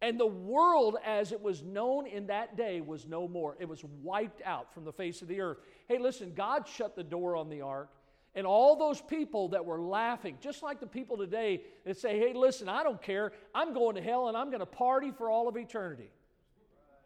And 0.01 0.17
the 0.17 0.25
world, 0.25 0.95
as 1.05 1.33
it 1.33 1.41
was 1.41 1.61
known 1.61 2.07
in 2.07 2.27
that 2.27 2.55
day, 2.55 2.79
was 2.79 3.05
no 3.05 3.27
more. 3.27 3.57
It 3.59 3.67
was 3.67 3.83
wiped 4.01 4.41
out 4.45 4.73
from 4.73 4.85
the 4.85 4.93
face 4.93 5.21
of 5.21 5.27
the 5.27 5.41
earth. 5.41 5.57
Hey, 5.89 5.99
listen, 5.99 6.31
God 6.33 6.69
shut 6.69 6.95
the 6.95 7.03
door 7.03 7.35
on 7.35 7.49
the 7.49 7.61
ark. 7.61 7.89
And 8.33 8.47
all 8.47 8.77
those 8.77 9.01
people 9.01 9.49
that 9.49 9.65
were 9.65 9.81
laughing, 9.81 10.37
just 10.39 10.63
like 10.63 10.79
the 10.79 10.87
people 10.87 11.17
today 11.17 11.63
that 11.85 11.97
say, 11.97 12.17
hey, 12.17 12.33
listen, 12.33 12.69
I 12.69 12.81
don't 12.83 13.01
care. 13.01 13.33
I'm 13.53 13.73
going 13.73 13.95
to 13.95 14.01
hell 14.01 14.29
and 14.29 14.37
I'm 14.37 14.47
going 14.47 14.61
to 14.61 14.65
party 14.65 15.11
for 15.11 15.29
all 15.29 15.49
of 15.49 15.57
eternity. 15.57 16.11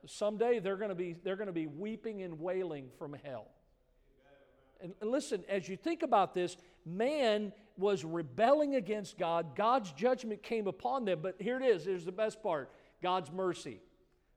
Someday 0.06 0.60
they're 0.60 0.78
going 0.78 0.90
to 0.90 0.96
be, 0.96 1.16
they're 1.24 1.36
going 1.36 1.48
to 1.48 1.54
be 1.54 1.66
weeping 1.66 2.22
and 2.22 2.40
wailing 2.40 2.90
from 3.00 3.16
hell. 3.24 3.48
And 4.82 4.94
listen, 5.02 5.44
as 5.50 5.68
you 5.68 5.78
think 5.78 6.04
about 6.04 6.34
this, 6.34 6.58
man 6.86 7.54
was 7.78 8.04
rebelling 8.04 8.76
against 8.76 9.18
God. 9.18 9.56
God's 9.56 9.92
judgment 9.94 10.44
came 10.44 10.68
upon 10.68 11.06
them. 11.06 11.20
But 11.24 11.36
here 11.40 11.58
it 11.58 11.64
is 11.64 11.86
here's 11.86 12.06
the 12.06 12.12
best 12.12 12.44
part 12.44 12.70
God's 13.02 13.32
mercy. 13.32 13.80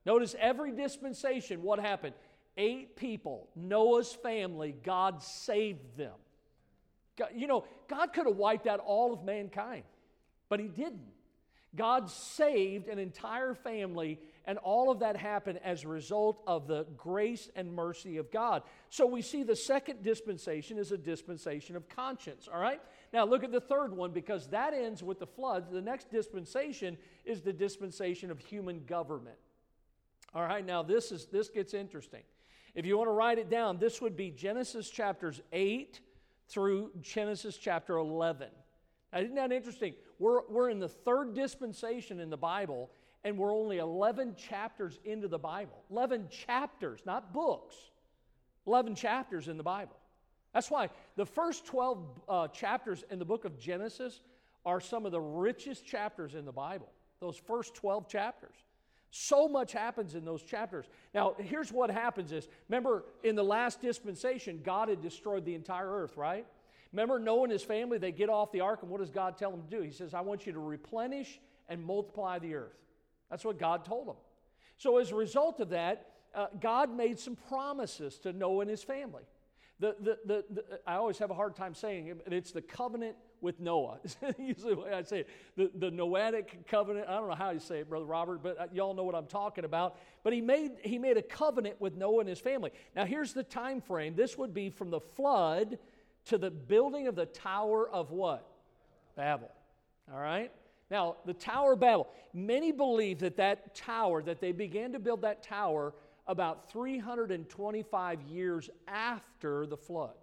Notice 0.06 0.34
every 0.38 0.72
dispensation, 0.72 1.62
what 1.62 1.78
happened? 1.78 2.14
Eight 2.56 2.96
people, 2.96 3.48
Noah's 3.54 4.12
family, 4.12 4.74
God 4.82 5.22
saved 5.22 5.96
them. 5.96 6.14
God, 7.18 7.30
you 7.34 7.46
know, 7.46 7.64
God 7.88 8.12
could 8.12 8.26
have 8.26 8.36
wiped 8.36 8.66
out 8.66 8.80
all 8.80 9.12
of 9.12 9.24
mankind, 9.24 9.82
but 10.48 10.60
He 10.60 10.68
didn't. 10.68 11.12
God 11.76 12.10
saved 12.10 12.88
an 12.88 12.98
entire 12.98 13.54
family, 13.54 14.18
and 14.46 14.56
all 14.58 14.90
of 14.90 15.00
that 15.00 15.16
happened 15.16 15.60
as 15.62 15.84
a 15.84 15.88
result 15.88 16.42
of 16.46 16.66
the 16.66 16.86
grace 16.96 17.50
and 17.54 17.74
mercy 17.74 18.16
of 18.16 18.30
God. 18.30 18.62
So 18.88 19.06
we 19.06 19.20
see 19.20 19.42
the 19.42 19.54
second 19.54 20.02
dispensation 20.02 20.78
is 20.78 20.92
a 20.92 20.96
dispensation 20.96 21.76
of 21.76 21.86
conscience, 21.88 22.48
all 22.52 22.60
right? 22.60 22.80
Now 23.12 23.26
look 23.26 23.44
at 23.44 23.52
the 23.52 23.60
third 23.60 23.94
one 23.94 24.12
because 24.12 24.48
that 24.48 24.72
ends 24.72 25.02
with 25.02 25.18
the 25.18 25.26
flood. 25.26 25.70
The 25.70 25.82
next 25.82 26.10
dispensation 26.10 26.96
is 27.26 27.42
the 27.42 27.52
dispensation 27.52 28.30
of 28.30 28.38
human 28.38 28.84
government. 28.86 29.36
All 30.34 30.42
right, 30.42 30.64
now 30.64 30.82
this 30.82 31.10
is 31.12 31.26
this 31.26 31.48
gets 31.48 31.74
interesting. 31.74 32.22
If 32.74 32.84
you 32.86 32.96
want 32.98 33.08
to 33.08 33.12
write 33.12 33.38
it 33.38 33.50
down, 33.50 33.78
this 33.78 34.00
would 34.00 34.16
be 34.16 34.30
Genesis 34.30 34.90
chapters 34.90 35.40
8 35.52 36.00
through 36.48 36.90
Genesis 37.00 37.56
chapter 37.56 37.96
11. 37.96 38.48
Now, 39.12 39.20
isn't 39.20 39.34
that 39.36 39.52
interesting? 39.52 39.94
We're, 40.18 40.40
we're 40.48 40.70
in 40.70 40.78
the 40.78 40.88
third 40.88 41.34
dispensation 41.34 42.20
in 42.20 42.30
the 42.30 42.36
Bible, 42.36 42.90
and 43.24 43.38
we're 43.38 43.54
only 43.54 43.78
11 43.78 44.36
chapters 44.36 44.98
into 45.04 45.28
the 45.28 45.38
Bible. 45.38 45.84
11 45.90 46.28
chapters, 46.30 47.00
not 47.04 47.32
books. 47.32 47.76
11 48.66 48.94
chapters 48.94 49.48
in 49.48 49.56
the 49.56 49.62
Bible. 49.62 49.96
That's 50.52 50.70
why 50.70 50.90
the 51.16 51.26
first 51.26 51.66
12 51.66 52.20
uh, 52.28 52.48
chapters 52.48 53.04
in 53.10 53.18
the 53.18 53.24
book 53.24 53.44
of 53.44 53.58
Genesis 53.58 54.20
are 54.64 54.80
some 54.80 55.06
of 55.06 55.12
the 55.12 55.20
richest 55.20 55.86
chapters 55.86 56.34
in 56.34 56.44
the 56.44 56.52
Bible. 56.52 56.90
Those 57.20 57.36
first 57.36 57.74
12 57.74 58.08
chapters. 58.08 58.56
So 59.10 59.48
much 59.48 59.72
happens 59.72 60.14
in 60.14 60.24
those 60.24 60.42
chapters. 60.42 60.86
Now, 61.14 61.34
here's 61.38 61.72
what 61.72 61.90
happens 61.90 62.32
is, 62.32 62.46
remember 62.68 63.04
in 63.24 63.36
the 63.36 63.44
last 63.44 63.80
dispensation, 63.80 64.60
God 64.62 64.88
had 64.88 65.00
destroyed 65.00 65.44
the 65.44 65.54
entire 65.54 65.90
earth, 65.90 66.16
right? 66.16 66.46
Remember 66.92 67.18
Noah 67.18 67.44
and 67.44 67.52
his 67.52 67.62
family, 67.62 67.98
they 67.98 68.12
get 68.12 68.28
off 68.28 68.52
the 68.52 68.60
ark, 68.60 68.80
and 68.82 68.90
what 68.90 69.00
does 69.00 69.10
God 69.10 69.38
tell 69.38 69.50
them 69.50 69.62
to 69.62 69.76
do? 69.76 69.82
He 69.82 69.90
says, 69.90 70.14
I 70.14 70.20
want 70.20 70.46
you 70.46 70.52
to 70.52 70.58
replenish 70.58 71.40
and 71.68 71.82
multiply 71.82 72.38
the 72.38 72.54
earth. 72.54 72.76
That's 73.30 73.44
what 73.44 73.58
God 73.58 73.84
told 73.84 74.08
them. 74.08 74.16
So, 74.78 74.98
as 74.98 75.10
a 75.10 75.14
result 75.14 75.60
of 75.60 75.70
that, 75.70 76.06
uh, 76.34 76.46
God 76.60 76.94
made 76.94 77.18
some 77.18 77.36
promises 77.36 78.18
to 78.20 78.32
Noah 78.32 78.60
and 78.60 78.70
his 78.70 78.82
family. 78.82 79.24
The, 79.80 79.96
the, 80.00 80.18
the, 80.24 80.44
the, 80.50 80.64
I 80.86 80.96
always 80.96 81.18
have 81.18 81.30
a 81.30 81.34
hard 81.34 81.56
time 81.56 81.74
saying 81.74 82.08
it, 82.08 82.22
it's 82.26 82.52
the 82.52 82.62
covenant 82.62 83.16
with 83.40 83.60
Noah. 83.60 83.98
Usually 84.38 84.74
the 84.74 84.80
way 84.80 84.92
I 84.92 85.02
say 85.02 85.20
it. 85.20 85.28
The, 85.56 85.70
the 85.74 85.90
Noahic 85.90 86.66
covenant. 86.66 87.06
I 87.08 87.16
don't 87.16 87.28
know 87.28 87.34
how 87.34 87.50
you 87.50 87.60
say 87.60 87.80
it, 87.80 87.88
Brother 87.88 88.04
Robert, 88.04 88.42
but 88.42 88.60
uh, 88.60 88.66
y'all 88.72 88.94
know 88.94 89.04
what 89.04 89.14
I'm 89.14 89.26
talking 89.26 89.64
about. 89.64 89.98
But 90.22 90.32
he 90.32 90.40
made, 90.40 90.72
he 90.82 90.98
made 90.98 91.16
a 91.16 91.22
covenant 91.22 91.80
with 91.80 91.96
Noah 91.96 92.20
and 92.20 92.28
his 92.28 92.40
family. 92.40 92.70
Now 92.94 93.04
here's 93.04 93.32
the 93.32 93.42
time 93.42 93.80
frame. 93.80 94.14
This 94.14 94.36
would 94.38 94.54
be 94.54 94.70
from 94.70 94.90
the 94.90 95.00
flood 95.00 95.78
to 96.26 96.38
the 96.38 96.50
building 96.50 97.06
of 97.06 97.14
the 97.14 97.26
Tower 97.26 97.88
of 97.88 98.10
what? 98.10 98.46
Babel. 99.16 99.50
All 100.12 100.20
right? 100.20 100.52
Now, 100.90 101.16
the 101.26 101.34
Tower 101.34 101.72
of 101.74 101.80
Babel. 101.80 102.08
Many 102.32 102.72
believe 102.72 103.20
that 103.20 103.36
that 103.36 103.74
tower, 103.74 104.22
that 104.22 104.40
they 104.40 104.52
began 104.52 104.92
to 104.92 104.98
build 104.98 105.22
that 105.22 105.42
tower 105.42 105.94
about 106.26 106.70
325 106.70 108.22
years 108.22 108.68
after 108.86 109.66
the 109.66 109.76
flood. 109.76 110.14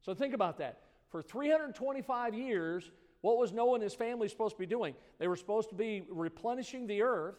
So 0.00 0.14
think 0.14 0.32
about 0.32 0.58
that. 0.58 0.80
For 1.10 1.22
325 1.22 2.34
years, 2.34 2.90
what 3.20 3.38
was 3.38 3.52
Noah 3.52 3.74
and 3.74 3.82
his 3.82 3.94
family 3.94 4.28
supposed 4.28 4.56
to 4.56 4.58
be 4.58 4.66
doing? 4.66 4.94
They 5.18 5.28
were 5.28 5.36
supposed 5.36 5.70
to 5.70 5.74
be 5.74 6.04
replenishing 6.08 6.86
the 6.86 7.02
earth, 7.02 7.36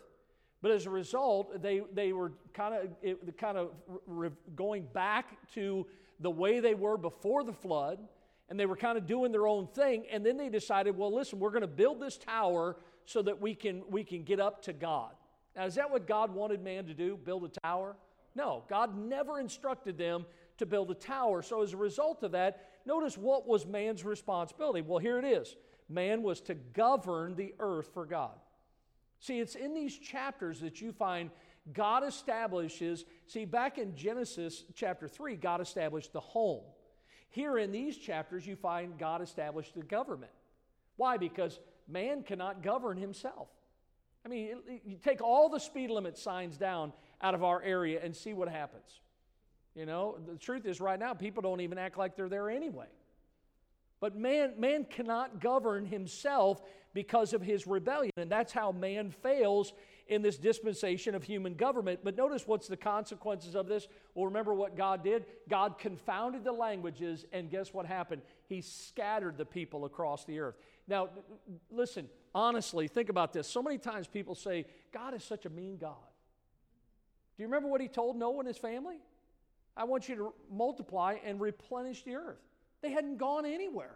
but 0.61 0.71
as 0.71 0.85
a 0.85 0.89
result, 0.89 1.61
they, 1.61 1.81
they 1.93 2.11
were 2.11 2.33
kind 2.53 2.75
of 2.75 3.37
kind 3.37 3.57
of 3.57 3.71
re- 4.05 4.31
going 4.55 4.87
back 4.93 5.37
to 5.53 5.87
the 6.19 6.29
way 6.29 6.59
they 6.59 6.75
were 6.75 6.97
before 6.97 7.43
the 7.43 7.53
flood, 7.53 7.99
and 8.49 8.59
they 8.59 8.65
were 8.65 8.75
kind 8.75 8.97
of 8.97 9.07
doing 9.07 9.31
their 9.31 9.47
own 9.47 9.67
thing. 9.67 10.05
And 10.11 10.25
then 10.25 10.35
they 10.35 10.49
decided, 10.49 10.97
well, 10.97 11.13
listen, 11.13 11.39
we're 11.39 11.51
going 11.51 11.61
to 11.61 11.67
build 11.67 12.01
this 12.01 12.17
tower 12.17 12.75
so 13.05 13.21
that 13.21 13.39
we 13.39 13.55
can 13.55 13.83
we 13.89 14.03
can 14.03 14.23
get 14.23 14.39
up 14.39 14.61
to 14.63 14.73
God. 14.73 15.11
Now, 15.55 15.65
is 15.65 15.75
that 15.75 15.89
what 15.89 16.07
God 16.07 16.33
wanted 16.33 16.61
man 16.61 16.85
to 16.85 16.93
do? 16.93 17.17
Build 17.17 17.45
a 17.45 17.59
tower? 17.61 17.95
No, 18.35 18.63
God 18.69 18.97
never 18.97 19.39
instructed 19.39 19.97
them 19.97 20.25
to 20.57 20.65
build 20.65 20.91
a 20.91 20.93
tower. 20.93 21.41
So, 21.41 21.61
as 21.63 21.73
a 21.73 21.77
result 21.77 22.23
of 22.23 22.31
that, 22.33 22.68
notice 22.89 23.17
what 23.17 23.47
was 23.47 23.65
man's 23.65 24.03
responsibility? 24.03 24.81
Well, 24.81 24.99
here 24.99 25.17
it 25.17 25.25
is 25.25 25.55
man 25.89 26.21
was 26.21 26.41
to 26.41 26.53
govern 26.53 27.35
the 27.35 27.53
earth 27.59 27.89
for 27.93 28.05
God. 28.05 28.35
See, 29.19 29.39
it's 29.39 29.55
in 29.55 29.73
these 29.73 29.97
chapters 29.97 30.59
that 30.59 30.81
you 30.81 30.91
find 30.91 31.31
God 31.73 32.03
establishes. 32.03 33.05
See, 33.25 33.45
back 33.45 33.77
in 33.77 33.95
Genesis 33.95 34.63
chapter 34.75 35.07
3, 35.07 35.35
God 35.35 35.61
established 35.61 36.13
the 36.13 36.19
home. 36.19 36.61
Here 37.29 37.57
in 37.57 37.71
these 37.71 37.97
chapters, 37.97 38.45
you 38.45 38.55
find 38.55 38.97
God 38.97 39.21
established 39.21 39.75
the 39.75 39.83
government. 39.83 40.31
Why? 40.95 41.17
Because 41.17 41.59
man 41.87 42.23
cannot 42.23 42.63
govern 42.63 42.97
himself. 42.97 43.49
I 44.25 44.29
mean, 44.29 44.57
you 44.85 44.97
take 44.97 45.21
all 45.21 45.49
the 45.49 45.59
speed 45.59 45.89
limit 45.89 46.17
signs 46.17 46.57
down 46.57 46.93
out 47.21 47.35
of 47.35 47.43
our 47.43 47.61
area 47.61 47.99
and 48.03 48.15
see 48.15 48.33
what 48.33 48.49
happens. 48.49 49.01
You 49.75 49.85
know, 49.85 50.17
the 50.27 50.37
truth 50.37 50.65
is, 50.65 50.81
right 50.81 50.99
now, 50.99 51.13
people 51.13 51.41
don't 51.41 51.61
even 51.61 51.77
act 51.77 51.97
like 51.97 52.15
they're 52.15 52.29
there 52.29 52.49
anyway. 52.49 52.87
But 53.99 54.15
man, 54.15 54.53
man 54.57 54.85
cannot 54.85 55.39
govern 55.41 55.85
himself 55.85 56.61
because 56.93 57.33
of 57.33 57.41
his 57.41 57.67
rebellion. 57.67 58.11
And 58.17 58.31
that's 58.31 58.51
how 58.51 58.71
man 58.71 59.11
fails 59.11 59.73
in 60.07 60.23
this 60.23 60.37
dispensation 60.37 61.13
of 61.13 61.23
human 61.23 61.53
government. 61.53 61.99
But 62.03 62.17
notice 62.17 62.47
what's 62.47 62.67
the 62.67 62.77
consequences 62.77 63.55
of 63.55 63.67
this? 63.67 63.87
Well, 64.15 64.25
remember 64.25 64.55
what 64.55 64.75
God 64.75 65.03
did? 65.03 65.25
God 65.47 65.77
confounded 65.77 66.43
the 66.43 66.51
languages, 66.51 67.25
and 67.31 67.49
guess 67.49 67.73
what 67.73 67.85
happened? 67.85 68.23
He 68.47 68.61
scattered 68.61 69.37
the 69.37 69.45
people 69.45 69.85
across 69.85 70.25
the 70.25 70.39
earth. 70.39 70.55
Now, 70.87 71.09
listen, 71.69 72.09
honestly, 72.33 72.87
think 72.87 73.09
about 73.09 73.33
this. 73.33 73.47
So 73.47 73.61
many 73.61 73.77
times 73.77 74.07
people 74.07 74.33
say, 74.33 74.65
God 74.91 75.13
is 75.13 75.23
such 75.23 75.45
a 75.45 75.49
mean 75.49 75.77
God. 75.77 75.93
Do 77.37 77.43
you 77.43 77.47
remember 77.47 77.69
what 77.69 77.79
he 77.79 77.87
told 77.87 78.17
Noah 78.17 78.39
and 78.39 78.47
his 78.47 78.57
family? 78.57 78.97
I 79.79 79.85
want 79.85 80.09
you 80.09 80.15
to 80.17 80.33
multiply 80.51 81.15
and 81.23 81.39
replenish 81.39 82.03
the 82.03 82.15
earth. 82.15 82.37
They 82.81 82.91
hadn't 82.91 83.17
gone 83.17 83.45
anywhere. 83.45 83.95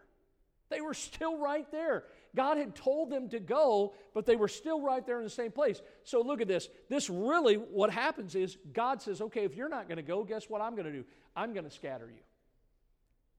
They 0.70 0.80
were 0.80 0.94
still 0.94 1.38
right 1.38 1.70
there. 1.72 2.06
God 2.36 2.58
had 2.58 2.74
told 2.74 3.10
them 3.10 3.28
to 3.30 3.40
go, 3.40 3.94
but 4.14 4.26
they 4.26 4.38
were 4.38 4.48
still 4.48 4.82
right 4.82 5.06
there 5.06 5.18
in 5.18 5.26
the 5.26 5.30
same 5.30 5.52
place. 5.52 5.82
So 6.04 6.22
look 6.22 6.40
at 6.40 6.48
this. 6.48 6.70
This 6.90 7.10
really, 7.10 7.56
what 7.56 7.92
happens 7.92 8.34
is 8.34 8.58
God 8.72 9.02
says, 9.02 9.20
okay, 9.20 9.44
if 9.44 9.56
you're 9.56 9.70
not 9.70 9.90
going 9.90 9.98
to 9.98 10.04
go, 10.04 10.24
guess 10.24 10.50
what 10.50 10.62
I'm 10.62 10.74
going 10.74 10.86
to 10.86 10.92
do? 10.92 11.04
I'm 11.36 11.54
going 11.54 11.66
to 11.66 11.70
scatter 11.70 12.08
you. 12.08 12.24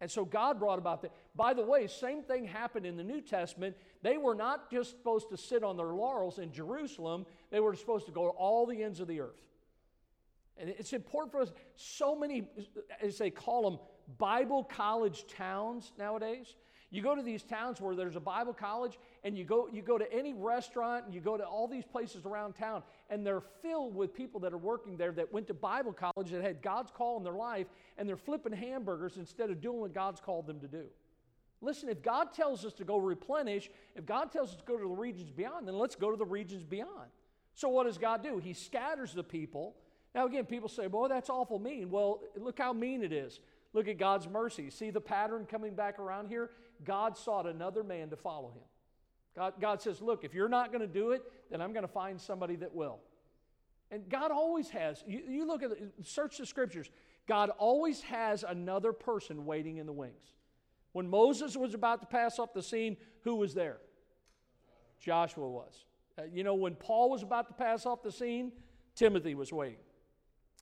And 0.02 0.10
so 0.10 0.26
God 0.26 0.58
brought 0.58 0.78
about 0.78 1.00
that. 1.02 1.12
By 1.34 1.54
the 1.54 1.62
way, 1.62 1.86
same 1.86 2.22
thing 2.22 2.44
happened 2.44 2.84
in 2.84 2.98
the 2.98 3.02
New 3.02 3.22
Testament. 3.22 3.74
They 4.02 4.18
were 4.18 4.34
not 4.34 4.70
just 4.70 4.90
supposed 4.90 5.30
to 5.30 5.38
sit 5.38 5.64
on 5.64 5.78
their 5.78 5.94
laurels 5.94 6.38
in 6.38 6.52
Jerusalem, 6.52 7.24
they 7.50 7.60
were 7.60 7.74
supposed 7.74 8.04
to 8.06 8.12
go 8.12 8.24
to 8.24 8.36
all 8.36 8.66
the 8.66 8.82
ends 8.82 9.00
of 9.00 9.08
the 9.08 9.20
earth. 9.20 9.40
And 10.58 10.68
it's 10.70 10.92
important 10.92 11.32
for 11.32 11.40
us. 11.40 11.52
So 11.76 12.14
many, 12.14 12.48
as 13.02 13.18
they 13.18 13.30
call 13.30 13.68
them, 13.68 13.78
Bible 14.18 14.64
college 14.64 15.26
towns 15.26 15.92
nowadays. 15.98 16.54
You 16.90 17.02
go 17.02 17.16
to 17.16 17.22
these 17.22 17.42
towns 17.42 17.80
where 17.80 17.96
there's 17.96 18.14
a 18.14 18.20
Bible 18.20 18.52
college, 18.52 19.00
and 19.24 19.36
you 19.36 19.44
go, 19.44 19.68
you 19.72 19.82
go 19.82 19.98
to 19.98 20.12
any 20.12 20.32
restaurant, 20.32 21.06
and 21.06 21.12
you 21.12 21.20
go 21.20 21.36
to 21.36 21.42
all 21.42 21.66
these 21.66 21.84
places 21.84 22.24
around 22.24 22.52
town, 22.52 22.84
and 23.10 23.26
they're 23.26 23.42
filled 23.62 23.96
with 23.96 24.14
people 24.14 24.38
that 24.40 24.52
are 24.52 24.58
working 24.58 24.96
there 24.96 25.10
that 25.10 25.32
went 25.32 25.48
to 25.48 25.54
Bible 25.54 25.92
college 25.92 26.30
that 26.30 26.42
had 26.42 26.62
God's 26.62 26.92
call 26.92 27.16
in 27.16 27.24
their 27.24 27.34
life, 27.34 27.66
and 27.98 28.08
they're 28.08 28.16
flipping 28.16 28.52
hamburgers 28.52 29.16
instead 29.16 29.50
of 29.50 29.60
doing 29.60 29.80
what 29.80 29.92
God's 29.92 30.20
called 30.20 30.46
them 30.46 30.60
to 30.60 30.68
do. 30.68 30.84
Listen, 31.60 31.88
if 31.88 32.00
God 32.00 32.32
tells 32.32 32.64
us 32.64 32.74
to 32.74 32.84
go 32.84 32.98
replenish, 32.98 33.70
if 33.96 34.06
God 34.06 34.30
tells 34.30 34.50
us 34.50 34.56
to 34.56 34.64
go 34.64 34.76
to 34.76 34.86
the 34.86 34.94
regions 34.94 35.30
beyond, 35.32 35.66
then 35.66 35.76
let's 35.76 35.96
go 35.96 36.12
to 36.12 36.16
the 36.16 36.24
regions 36.24 36.62
beyond. 36.62 37.10
So, 37.54 37.68
what 37.70 37.86
does 37.86 37.98
God 37.98 38.22
do? 38.22 38.38
He 38.38 38.52
scatters 38.52 39.14
the 39.14 39.24
people. 39.24 39.74
Now, 40.14 40.26
again, 40.26 40.44
people 40.44 40.68
say, 40.68 40.86
boy, 40.86 41.08
that's 41.08 41.28
awful 41.28 41.58
mean. 41.58 41.90
Well, 41.90 42.20
look 42.36 42.58
how 42.58 42.72
mean 42.72 43.02
it 43.02 43.12
is. 43.12 43.40
Look 43.72 43.88
at 43.88 43.98
God's 43.98 44.28
mercy. 44.28 44.70
See 44.70 44.90
the 44.90 45.00
pattern 45.00 45.46
coming 45.50 45.74
back 45.74 45.98
around 45.98 46.28
here? 46.28 46.50
God 46.84 47.16
sought 47.16 47.46
another 47.46 47.82
man 47.82 48.10
to 48.10 48.16
follow 48.16 48.50
him. 48.50 48.62
God, 49.34 49.54
God 49.60 49.82
says, 49.82 50.00
Look, 50.00 50.22
if 50.22 50.32
you're 50.32 50.48
not 50.48 50.70
going 50.70 50.80
to 50.80 50.86
do 50.86 51.10
it, 51.10 51.22
then 51.50 51.60
I'm 51.60 51.72
going 51.72 51.82
to 51.82 51.92
find 51.92 52.20
somebody 52.20 52.54
that 52.56 52.72
will. 52.72 53.00
And 53.90 54.08
God 54.08 54.30
always 54.30 54.68
has, 54.70 55.02
you, 55.06 55.22
you 55.28 55.46
look 55.46 55.62
at 55.62 55.70
the, 55.70 55.90
search 56.04 56.38
the 56.38 56.46
scriptures, 56.46 56.88
God 57.26 57.50
always 57.58 58.00
has 58.02 58.44
another 58.44 58.92
person 58.92 59.44
waiting 59.44 59.78
in 59.78 59.86
the 59.86 59.92
wings. 59.92 60.34
When 60.92 61.08
Moses 61.08 61.56
was 61.56 61.74
about 61.74 62.00
to 62.02 62.06
pass 62.06 62.38
off 62.38 62.54
the 62.54 62.62
scene, 62.62 62.96
who 63.22 63.36
was 63.36 63.54
there? 63.54 63.78
Joshua 65.00 65.48
was. 65.48 65.84
Uh, 66.16 66.22
you 66.32 66.44
know, 66.44 66.54
when 66.54 66.76
Paul 66.76 67.10
was 67.10 67.22
about 67.22 67.48
to 67.48 67.54
pass 67.54 67.84
off 67.86 68.02
the 68.02 68.12
scene, 68.12 68.52
Timothy 68.94 69.34
was 69.34 69.52
waiting. 69.52 69.83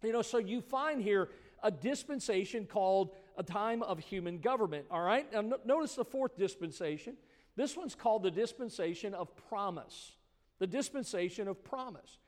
You 0.03 0.12
know, 0.12 0.23
so 0.23 0.38
you 0.38 0.61
find 0.61 1.01
here 1.01 1.29
a 1.62 1.71
dispensation 1.71 2.67
called 2.67 3.15
a 3.37 3.43
time 3.43 3.83
of 3.83 3.99
human 3.99 4.38
government. 4.38 4.87
All 4.91 5.03
right? 5.03 5.31
Now, 5.33 5.41
no, 5.43 5.57
notice 5.65 5.95
the 5.95 6.05
fourth 6.05 6.37
dispensation. 6.37 7.17
This 7.57 7.77
one's 7.77 7.95
called 7.95 8.23
the 8.23 8.31
dispensation 8.31 9.15
of 9.15 9.35
promise. 9.49 10.12
The 10.59 10.67
dispensation 10.67 11.49
of 11.49 11.62
promise. 11.65 12.19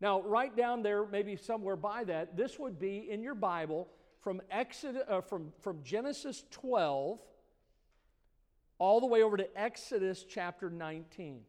Now, 0.00 0.20
right 0.22 0.54
down 0.54 0.82
there, 0.82 1.06
maybe 1.06 1.36
somewhere 1.36 1.76
by 1.76 2.04
that, 2.04 2.36
this 2.36 2.58
would 2.58 2.78
be 2.78 3.08
in 3.10 3.22
your 3.22 3.34
Bible 3.34 3.88
from, 4.20 4.42
Exodus, 4.50 5.02
uh, 5.08 5.20
from, 5.20 5.52
from 5.60 5.82
Genesis 5.84 6.44
12 6.50 7.18
all 8.78 9.00
the 9.00 9.06
way 9.06 9.22
over 9.22 9.36
to 9.36 9.46
Exodus 9.60 10.24
chapter 10.28 10.68
19. 10.68 11.40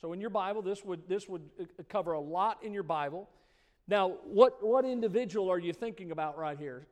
So 0.00 0.12
in 0.12 0.20
your 0.20 0.30
Bible, 0.30 0.60
this 0.62 0.84
would, 0.84 1.08
this 1.08 1.28
would 1.28 1.42
uh, 1.60 1.82
cover 1.88 2.12
a 2.12 2.20
lot 2.20 2.64
in 2.64 2.72
your 2.72 2.82
Bible. 2.82 3.28
Now, 3.88 4.16
what, 4.24 4.64
what 4.64 4.84
individual 4.84 5.50
are 5.50 5.58
you 5.58 5.72
thinking 5.72 6.10
about 6.10 6.36
right 6.36 6.58
here? 6.58 6.86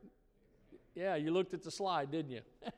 Yeah, 0.94 1.16
you 1.16 1.30
looked 1.30 1.52
at 1.52 1.62
the 1.62 1.70
slide, 1.70 2.10
didn't 2.10 2.30
you? 2.30 2.40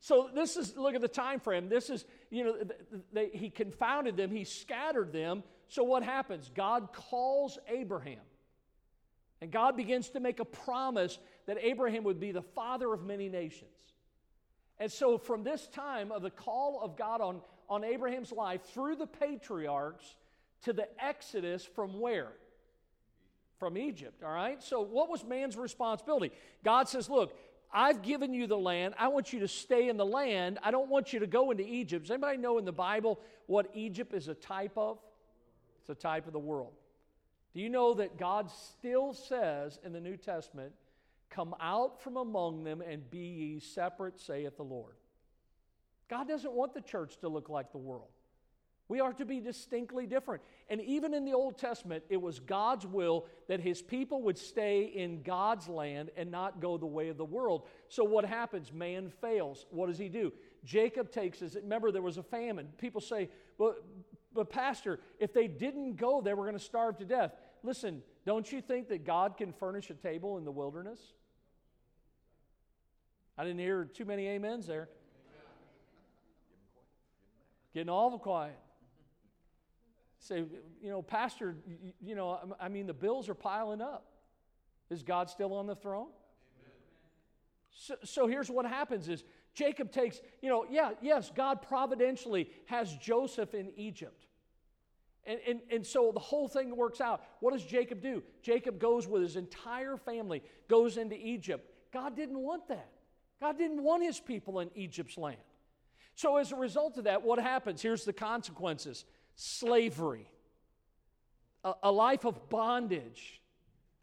so 0.00 0.28
this 0.34 0.58
is 0.58 0.76
look 0.76 0.94
at 0.94 1.00
the 1.00 1.08
time 1.08 1.40
frame. 1.40 1.70
This 1.70 1.88
is, 1.88 2.04
you 2.30 2.44
know, 2.44 2.56
they, 3.10 3.30
he 3.30 3.48
confounded 3.48 4.18
them, 4.18 4.30
he 4.30 4.44
scattered 4.44 5.12
them. 5.12 5.42
So 5.68 5.82
what 5.82 6.02
happens? 6.02 6.50
God 6.54 6.92
calls 6.92 7.58
Abraham. 7.68 8.20
And 9.40 9.50
God 9.50 9.76
begins 9.76 10.10
to 10.10 10.20
make 10.20 10.38
a 10.38 10.44
promise 10.44 11.18
that 11.46 11.58
Abraham 11.60 12.04
would 12.04 12.20
be 12.20 12.32
the 12.32 12.42
father 12.42 12.92
of 12.92 13.04
many 13.04 13.28
nations. 13.28 13.70
And 14.78 14.92
so, 14.92 15.16
from 15.18 15.42
this 15.42 15.66
time 15.68 16.12
of 16.12 16.22
the 16.22 16.30
call 16.30 16.80
of 16.82 16.96
God 16.96 17.20
on, 17.20 17.40
on 17.68 17.82
Abraham's 17.82 18.32
life 18.32 18.62
through 18.62 18.96
the 18.96 19.06
patriarchs 19.06 20.16
to 20.62 20.72
the 20.72 20.88
Exodus 21.02 21.64
from 21.64 22.00
where? 22.00 22.32
From 23.58 23.78
Egypt, 23.78 24.22
all 24.22 24.32
right? 24.32 24.62
So, 24.62 24.80
what 24.82 25.08
was 25.08 25.24
man's 25.24 25.56
responsibility? 25.56 26.32
God 26.64 26.88
says, 26.88 27.08
Look, 27.08 27.36
I've 27.72 28.02
given 28.02 28.34
you 28.34 28.46
the 28.46 28.58
land. 28.58 28.94
I 28.98 29.08
want 29.08 29.32
you 29.32 29.40
to 29.40 29.48
stay 29.48 29.88
in 29.88 29.96
the 29.96 30.06
land. 30.06 30.58
I 30.62 30.70
don't 30.70 30.88
want 30.88 31.12
you 31.12 31.20
to 31.20 31.26
go 31.26 31.50
into 31.50 31.66
Egypt. 31.66 32.04
Does 32.04 32.10
anybody 32.10 32.38
know 32.38 32.58
in 32.58 32.64
the 32.64 32.72
Bible 32.72 33.20
what 33.46 33.70
Egypt 33.74 34.14
is 34.14 34.28
a 34.28 34.34
type 34.34 34.76
of? 34.76 34.98
It's 35.80 35.90
a 35.90 35.94
type 35.94 36.26
of 36.26 36.32
the 36.32 36.38
world. 36.38 36.72
Do 37.54 37.60
you 37.60 37.70
know 37.70 37.94
that 37.94 38.18
God 38.18 38.50
still 38.50 39.14
says 39.14 39.78
in 39.84 39.92
the 39.92 40.00
New 40.00 40.16
Testament, 40.16 40.72
Come 41.30 41.54
out 41.60 42.00
from 42.02 42.16
among 42.16 42.64
them 42.64 42.80
and 42.80 43.10
be 43.10 43.18
ye 43.18 43.60
separate, 43.60 44.20
saith 44.20 44.56
the 44.56 44.62
Lord? 44.62 44.94
God 46.08 46.28
doesn't 46.28 46.52
want 46.52 46.72
the 46.72 46.80
church 46.80 47.18
to 47.18 47.28
look 47.28 47.48
like 47.48 47.72
the 47.72 47.78
world. 47.78 48.08
We 48.88 49.00
are 49.00 49.12
to 49.14 49.24
be 49.24 49.40
distinctly 49.40 50.06
different. 50.06 50.42
And 50.68 50.80
even 50.80 51.12
in 51.12 51.24
the 51.24 51.34
Old 51.34 51.58
Testament, 51.58 52.04
it 52.08 52.22
was 52.22 52.38
God's 52.38 52.86
will 52.86 53.26
that 53.48 53.58
his 53.60 53.82
people 53.82 54.22
would 54.22 54.38
stay 54.38 54.84
in 54.84 55.22
God's 55.22 55.68
land 55.68 56.10
and 56.16 56.30
not 56.30 56.60
go 56.60 56.78
the 56.78 56.86
way 56.86 57.08
of 57.08 57.16
the 57.16 57.24
world. 57.24 57.66
So 57.88 58.04
what 58.04 58.24
happens? 58.24 58.72
Man 58.72 59.10
fails. 59.20 59.66
What 59.70 59.88
does 59.88 59.98
he 59.98 60.08
do? 60.08 60.32
Jacob 60.64 61.10
takes 61.10 61.42
us. 61.42 61.56
Remember, 61.56 61.90
there 61.90 62.02
was 62.02 62.16
a 62.16 62.22
famine. 62.22 62.68
People 62.78 63.00
say, 63.00 63.28
well, 63.58 63.74
but 64.32 64.50
Pastor, 64.50 65.00
if 65.18 65.32
they 65.32 65.48
didn't 65.48 65.96
go, 65.96 66.20
they 66.20 66.34
were 66.34 66.44
going 66.44 66.58
to 66.58 66.64
starve 66.64 66.98
to 66.98 67.04
death. 67.04 67.32
Listen, 67.64 68.02
don't 68.24 68.50
you 68.52 68.60
think 68.60 68.88
that 68.88 69.04
God 69.04 69.36
can 69.36 69.52
furnish 69.52 69.90
a 69.90 69.94
table 69.94 70.38
in 70.38 70.44
the 70.44 70.52
wilderness? 70.52 71.00
I 73.36 73.42
didn't 73.42 73.58
hear 73.58 73.84
too 73.84 74.04
many 74.04 74.28
amens 74.34 74.66
there. 74.66 74.88
Getting 77.74 77.90
all 77.90 78.10
the 78.10 78.18
quiet. 78.18 78.56
Say, 80.26 80.44
you 80.82 80.90
know, 80.90 81.02
Pastor, 81.02 81.54
you, 81.66 81.92
you 82.00 82.14
know, 82.16 82.56
I 82.60 82.68
mean, 82.68 82.86
the 82.86 82.94
bills 82.94 83.28
are 83.28 83.34
piling 83.34 83.80
up. 83.80 84.06
Is 84.90 85.02
God 85.02 85.30
still 85.30 85.54
on 85.54 85.66
the 85.66 85.76
throne? 85.76 86.08
So, 87.70 87.94
so, 88.04 88.26
here's 88.26 88.50
what 88.50 88.66
happens 88.66 89.08
is 89.08 89.22
Jacob 89.54 89.92
takes, 89.92 90.20
you 90.40 90.48
know, 90.48 90.66
yeah, 90.68 90.92
yes, 91.02 91.30
God 91.34 91.62
providentially 91.62 92.50
has 92.66 92.96
Joseph 92.96 93.54
in 93.54 93.70
Egypt. 93.76 94.26
And, 95.26 95.38
and, 95.46 95.60
and 95.70 95.86
so 95.86 96.10
the 96.12 96.20
whole 96.20 96.48
thing 96.48 96.74
works 96.74 97.00
out. 97.00 97.22
What 97.40 97.52
does 97.52 97.64
Jacob 97.64 98.00
do? 98.00 98.22
Jacob 98.42 98.78
goes 98.78 99.06
with 99.06 99.22
his 99.22 99.36
entire 99.36 99.96
family, 99.96 100.42
goes 100.68 100.96
into 100.96 101.16
Egypt. 101.16 101.70
God 101.92 102.16
didn't 102.16 102.38
want 102.38 102.68
that. 102.68 102.88
God 103.40 103.58
didn't 103.58 103.82
want 103.82 104.02
his 104.02 104.18
people 104.18 104.60
in 104.60 104.70
Egypt's 104.74 105.18
land. 105.18 105.36
So 106.14 106.38
as 106.38 106.50
a 106.50 106.56
result 106.56 106.96
of 106.96 107.04
that, 107.04 107.22
what 107.22 107.38
happens? 107.38 107.82
Here's 107.82 108.04
the 108.04 108.12
consequences 108.12 109.04
slavery, 109.36 110.28
a, 111.62 111.74
a 111.84 111.92
life 111.92 112.24
of 112.24 112.48
bondage. 112.48 113.40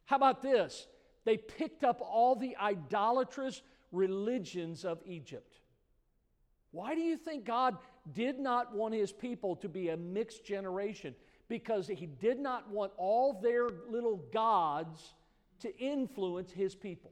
How 0.06 0.15
about 0.15 0.41
this? 0.41 0.88
They 1.26 1.38
picked 1.38 1.84
up 1.84 2.02
all 2.02 2.36
the 2.36 2.56
idolatrous 2.58 3.62
religions 3.91 4.86
of 4.86 5.00
Egypt. 5.06 5.60
Why 6.72 6.96
do 6.96 7.02
you 7.02 7.17
think 7.17 7.46
God 7.46 7.78
did 8.13 8.39
not 8.39 8.76
want 8.76 8.93
his 8.93 9.12
people 9.12 9.56
to 9.58 9.69
be 9.69 9.89
a 9.89 9.98
mixed 9.98 10.43
generation? 10.43 11.15
Because 11.48 11.88
he 11.88 12.08
did 12.08 12.39
not 12.39 12.69
want 12.69 12.91
all 12.98 13.39
their 13.41 13.69
little 13.89 14.17
gods 14.34 15.13
to 15.60 15.78
influence 15.78 16.52
his 16.52 16.74
people. 16.74 17.12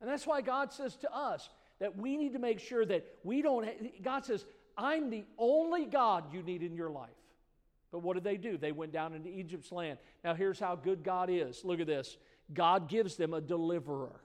And 0.00 0.08
that's 0.08 0.26
why 0.26 0.40
God 0.40 0.72
says 0.72 0.96
to 0.98 1.14
us 1.14 1.50
that 1.80 1.96
we 1.96 2.16
need 2.16 2.32
to 2.32 2.38
make 2.38 2.60
sure 2.60 2.86
that 2.86 3.04
we 3.24 3.42
don't, 3.42 3.66
God 4.02 4.24
says, 4.24 4.46
I'm 4.76 5.10
the 5.10 5.24
only 5.36 5.86
God 5.86 6.32
you 6.32 6.42
need 6.42 6.62
in 6.62 6.74
your 6.74 6.90
life. 6.90 7.10
But 7.92 8.02
what 8.02 8.14
did 8.14 8.24
they 8.24 8.36
do? 8.36 8.56
They 8.56 8.72
went 8.72 8.92
down 8.92 9.14
into 9.14 9.28
Egypt's 9.28 9.72
land. 9.72 9.98
Now, 10.22 10.34
here's 10.34 10.60
how 10.60 10.76
good 10.76 11.02
God 11.02 11.28
is. 11.30 11.64
Look 11.64 11.80
at 11.80 11.86
this 11.86 12.16
God 12.52 12.88
gives 12.88 13.16
them 13.16 13.34
a 13.34 13.40
deliverer, 13.40 14.20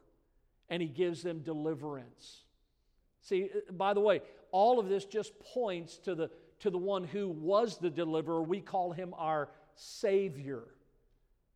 and 0.70 0.82
He 0.82 0.88
gives 0.88 1.24
them 1.24 1.40
deliverance. 1.40 2.44
See, 3.22 3.50
by 3.72 3.96
the 3.96 4.02
way, 4.02 4.22
all 4.52 4.80
of 4.80 4.88
this 4.88 5.04
just 5.04 5.38
points 5.40 5.98
to 6.00 6.14
the, 6.14 6.30
to 6.60 6.70
the 6.70 6.78
one 6.78 7.04
who 7.04 7.28
was 7.28 7.78
the 7.78 7.90
deliverer. 7.90 8.44
We 8.44 8.62
call 8.62 8.92
him 8.92 9.14
our 9.18 9.50
Savior, 9.76 10.64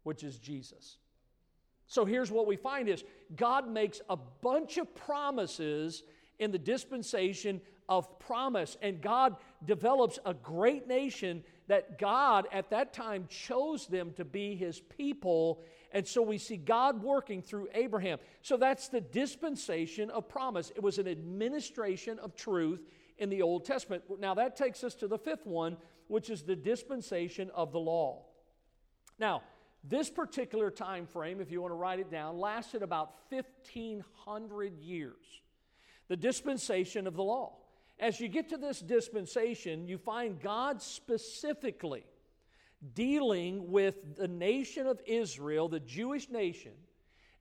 which 0.03 0.23
is 0.23 0.39
Jesus. 0.39 0.97
So 1.87 2.05
here's 2.05 2.31
what 2.31 2.47
we 2.47 2.55
find 2.55 2.89
is 2.89 3.03
God 3.35 3.69
makes 3.69 4.01
a 4.09 4.17
bunch 4.17 4.77
of 4.77 4.93
promises 4.95 6.03
in 6.39 6.51
the 6.51 6.57
dispensation 6.57 7.61
of 7.87 8.19
promise 8.19 8.77
and 8.81 9.01
God 9.01 9.35
develops 9.65 10.19
a 10.25 10.33
great 10.33 10.87
nation 10.87 11.43
that 11.69 11.99
God 11.99 12.47
at 12.51 12.71
that 12.71 12.93
time 12.93 13.27
chose 13.29 13.85
them 13.85 14.11
to 14.13 14.25
be 14.25 14.55
his 14.55 14.79
people. 14.79 15.61
And 15.91 16.05
so 16.05 16.23
we 16.23 16.39
see 16.39 16.57
God 16.57 17.03
working 17.03 17.43
through 17.43 17.67
Abraham. 17.75 18.17
So 18.41 18.57
that's 18.57 18.89
the 18.89 19.01
dispensation 19.01 20.09
of 20.09 20.27
promise. 20.27 20.71
It 20.75 20.81
was 20.81 20.97
an 20.97 21.07
administration 21.07 22.17
of 22.17 22.35
truth 22.35 22.81
in 23.19 23.29
the 23.29 23.43
Old 23.43 23.65
Testament. 23.65 24.03
Now 24.19 24.33
that 24.33 24.55
takes 24.55 24.83
us 24.83 24.95
to 24.95 25.07
the 25.07 25.19
fifth 25.19 25.45
one, 25.45 25.77
which 26.07 26.31
is 26.31 26.41
the 26.41 26.55
dispensation 26.55 27.51
of 27.53 27.71
the 27.71 27.79
law. 27.79 28.25
Now, 29.19 29.43
this 29.83 30.09
particular 30.09 30.71
time 30.71 31.05
frame, 31.05 31.39
if 31.39 31.51
you 31.51 31.61
want 31.61 31.71
to 31.71 31.77
write 31.77 31.99
it 31.99 32.09
down, 32.09 32.39
lasted 32.39 32.81
about 32.81 33.13
1,500 33.29 34.79
years. 34.79 35.15
The 36.07 36.17
dispensation 36.17 37.05
of 37.05 37.15
the 37.15 37.23
law. 37.23 37.58
As 37.99 38.19
you 38.19 38.29
get 38.29 38.49
to 38.49 38.57
this 38.57 38.79
dispensation, 38.79 39.87
you 39.87 39.97
find 39.97 40.39
God 40.39 40.81
specifically 40.81 42.05
dealing 42.93 43.71
with 43.71 44.15
the 44.15 44.27
nation 44.27 44.87
of 44.87 45.01
Israel, 45.05 45.67
the 45.67 45.81
Jewish 45.81 46.29
nation, 46.29 46.71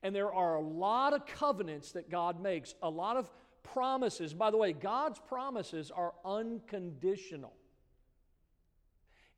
and 0.02 0.14
there 0.14 0.32
are 0.32 0.56
a 0.56 0.60
lot 0.60 1.12
of 1.12 1.26
covenants 1.26 1.92
that 1.92 2.10
God 2.10 2.40
makes, 2.40 2.74
a 2.82 2.90
lot 2.90 3.16
of 3.16 3.30
promises, 3.62 4.34
by 4.34 4.50
the 4.50 4.56
way, 4.56 4.72
God's 4.72 5.20
promises 5.20 5.92
are 5.92 6.12
unconditional. 6.24 7.52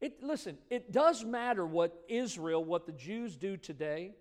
It, 0.00 0.22
listen, 0.22 0.56
it 0.70 0.92
does 0.92 1.24
matter 1.24 1.66
what 1.66 2.02
Israel, 2.08 2.64
what 2.64 2.86
the 2.86 2.92
Jews 2.92 3.36
do 3.36 3.58
today, 3.58 4.12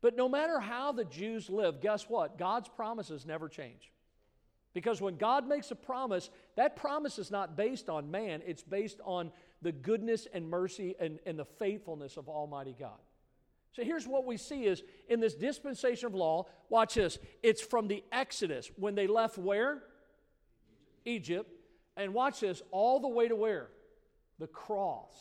but 0.00 0.16
no 0.16 0.28
matter 0.28 0.58
how 0.58 0.90
the 0.90 1.04
Jews 1.04 1.48
live, 1.48 1.80
guess 1.80 2.08
what? 2.08 2.38
God's 2.38 2.68
promises 2.68 3.24
never 3.24 3.48
change. 3.48 3.92
Because 4.76 5.00
when 5.00 5.16
God 5.16 5.48
makes 5.48 5.70
a 5.70 5.74
promise, 5.74 6.28
that 6.56 6.76
promise 6.76 7.18
is 7.18 7.30
not 7.30 7.56
based 7.56 7.88
on 7.88 8.10
man, 8.10 8.42
it's 8.46 8.62
based 8.62 9.00
on 9.06 9.32
the 9.62 9.72
goodness 9.72 10.28
and 10.34 10.50
mercy 10.50 10.94
and, 11.00 11.18
and 11.24 11.38
the 11.38 11.46
faithfulness 11.46 12.18
of 12.18 12.28
Almighty 12.28 12.76
God. 12.78 12.98
So 13.72 13.82
here's 13.84 14.06
what 14.06 14.26
we 14.26 14.36
see 14.36 14.66
is 14.66 14.82
in 15.08 15.18
this 15.18 15.34
dispensation 15.34 16.08
of 16.08 16.14
law, 16.14 16.44
watch 16.68 16.96
this. 16.96 17.18
It's 17.42 17.62
from 17.62 17.88
the 17.88 18.04
Exodus 18.12 18.70
when 18.76 18.94
they 18.94 19.06
left 19.06 19.38
where? 19.38 19.82
Egypt. 21.06 21.50
And 21.96 22.12
watch 22.12 22.40
this, 22.40 22.60
all 22.70 23.00
the 23.00 23.08
way 23.08 23.28
to 23.28 23.34
where? 23.34 23.68
The 24.38 24.46
cross. 24.46 25.16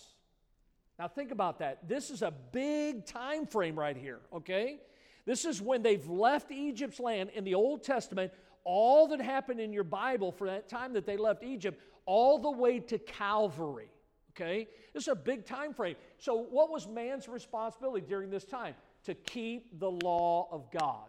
Now 0.99 1.07
think 1.07 1.31
about 1.31 1.59
that. 1.59 1.87
This 1.87 2.09
is 2.09 2.23
a 2.23 2.33
big 2.51 3.05
time 3.05 3.47
frame 3.47 3.79
right 3.79 3.95
here, 3.95 4.19
okay? 4.33 4.81
This 5.25 5.45
is 5.45 5.61
when 5.61 5.81
they've 5.81 6.05
left 6.07 6.51
Egypt's 6.51 6.99
land 6.99 7.29
in 7.33 7.45
the 7.45 7.55
Old 7.55 7.83
Testament 7.83 8.33
all 8.65 9.07
that 9.07 9.21
happened 9.21 9.61
in 9.61 9.71
your 9.71 9.83
Bible 9.83 10.31
for 10.31 10.47
that 10.47 10.67
time 10.67 10.93
that 10.93 11.05
they 11.05 11.15
left 11.15 11.43
Egypt, 11.43 11.79
all 12.05 12.39
the 12.39 12.51
way 12.51 12.79
to 12.79 12.97
Calvary. 12.97 13.89
Okay? 14.31 14.67
This 14.93 15.03
is 15.03 15.07
a 15.07 15.15
big 15.15 15.45
time 15.45 15.73
frame. 15.73 15.95
So, 16.17 16.35
what 16.35 16.69
was 16.69 16.87
man's 16.87 17.29
responsibility 17.29 18.05
during 18.05 18.29
this 18.29 18.43
time? 18.43 18.75
To 19.05 19.13
keep 19.13 19.79
the 19.79 19.91
law 19.91 20.49
of 20.51 20.71
God. 20.71 21.05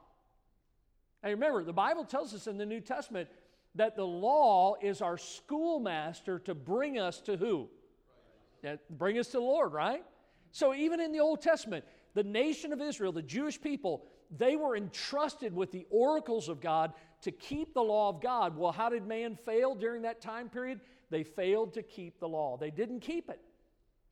And 1.22 1.32
remember, 1.32 1.64
the 1.64 1.72
Bible 1.72 2.04
tells 2.04 2.34
us 2.34 2.46
in 2.46 2.58
the 2.58 2.66
New 2.66 2.80
Testament 2.80 3.28
that 3.74 3.96
the 3.96 4.06
law 4.06 4.76
is 4.80 5.02
our 5.02 5.18
schoolmaster 5.18 6.38
to 6.40 6.54
bring 6.54 6.98
us 6.98 7.20
to 7.22 7.36
who? 7.36 7.68
Right. 8.62 8.78
Bring 8.90 9.18
us 9.18 9.26
to 9.28 9.38
the 9.38 9.40
Lord, 9.40 9.72
right? 9.72 10.04
So, 10.52 10.74
even 10.74 11.00
in 11.00 11.12
the 11.12 11.20
Old 11.20 11.42
Testament, 11.42 11.84
the 12.14 12.22
nation 12.22 12.72
of 12.72 12.80
Israel, 12.80 13.12
the 13.12 13.22
Jewish 13.22 13.60
people, 13.60 14.04
they 14.36 14.56
were 14.56 14.76
entrusted 14.76 15.54
with 15.54 15.70
the 15.70 15.86
oracles 15.90 16.48
of 16.48 16.60
God 16.60 16.92
to 17.22 17.30
keep 17.30 17.74
the 17.74 17.82
law 17.82 18.08
of 18.08 18.20
God. 18.20 18.56
Well, 18.56 18.72
how 18.72 18.88
did 18.88 19.06
man 19.06 19.36
fail 19.36 19.74
during 19.74 20.02
that 20.02 20.20
time 20.20 20.48
period? 20.48 20.80
They 21.10 21.22
failed 21.22 21.74
to 21.74 21.82
keep 21.82 22.18
the 22.20 22.28
law, 22.28 22.56
they 22.56 22.70
didn't 22.70 23.00
keep 23.00 23.30
it. 23.30 23.40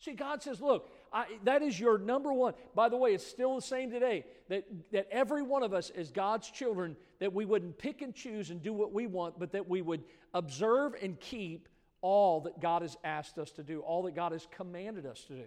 See, 0.01 0.13
God 0.13 0.43
says, 0.43 0.61
look, 0.61 0.91
I, 1.13 1.27
that 1.45 1.63
is 1.63 1.79
your 1.81 1.97
number 1.97 2.33
one. 2.33 2.53
By 2.75 2.91
the 2.91 2.97
way, 2.97 3.15
it's 3.15 3.27
still 3.27 3.55
the 3.55 3.63
same 3.63 3.91
today 3.91 4.27
that, 4.49 4.65
that 4.93 5.09
every 5.11 5.41
one 5.41 5.63
of 5.63 5.73
us, 5.73 5.91
as 5.91 6.11
God's 6.11 6.51
children, 6.51 6.97
that 7.21 7.33
we 7.33 7.47
wouldn't 7.47 7.79
pick 7.79 8.03
and 8.03 8.15
choose 8.15 8.51
and 8.51 8.61
do 8.61 8.75
what 8.75 8.93
we 8.93 9.07
want, 9.07 9.39
but 9.39 9.53
that 9.53 9.67
we 9.67 9.81
would 9.81 10.03
observe 10.35 10.95
and 11.01 11.19
keep 11.21 11.69
all 12.03 12.43
that 12.43 12.61
God 12.61 12.83
has 12.83 12.99
asked 13.03 13.39
us 13.39 13.51
to 13.53 13.63
do, 13.63 13.81
all 13.81 14.03
that 14.03 14.15
God 14.15 14.33
has 14.33 14.47
commanded 14.51 15.07
us 15.07 15.23
to 15.29 15.35
do. 15.35 15.45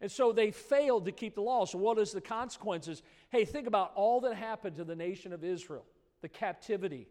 And 0.00 0.10
so 0.10 0.30
they 0.30 0.50
failed 0.50 1.06
to 1.06 1.12
keep 1.12 1.34
the 1.34 1.42
law. 1.42 1.64
So, 1.64 1.78
what 1.78 1.98
is 1.98 2.12
the 2.12 2.20
consequences? 2.20 3.02
Hey, 3.30 3.44
think 3.44 3.66
about 3.66 3.92
all 3.96 4.20
that 4.20 4.36
happened 4.36 4.76
to 4.76 4.84
the 4.84 4.94
nation 4.94 5.32
of 5.32 5.42
Israel 5.42 5.84
the 6.22 6.28
captivity, 6.28 7.06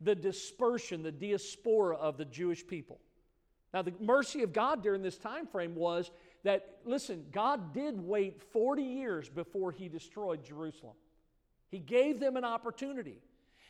the 0.00 0.14
dispersion, 0.14 1.02
the 1.02 1.12
diaspora 1.12 1.96
of 1.96 2.16
the 2.16 2.24
Jewish 2.24 2.66
people. 2.66 3.00
Now, 3.72 3.82
the 3.82 3.94
mercy 4.00 4.42
of 4.42 4.52
God 4.52 4.82
during 4.82 5.02
this 5.02 5.16
time 5.16 5.46
frame 5.46 5.74
was 5.74 6.10
that, 6.44 6.78
listen, 6.84 7.24
God 7.32 7.72
did 7.72 7.98
wait 8.00 8.42
40 8.52 8.82
years 8.82 9.28
before 9.28 9.72
he 9.72 9.88
destroyed 9.88 10.44
Jerusalem. 10.44 10.94
He 11.70 11.78
gave 11.78 12.20
them 12.20 12.36
an 12.36 12.44
opportunity. 12.44 13.18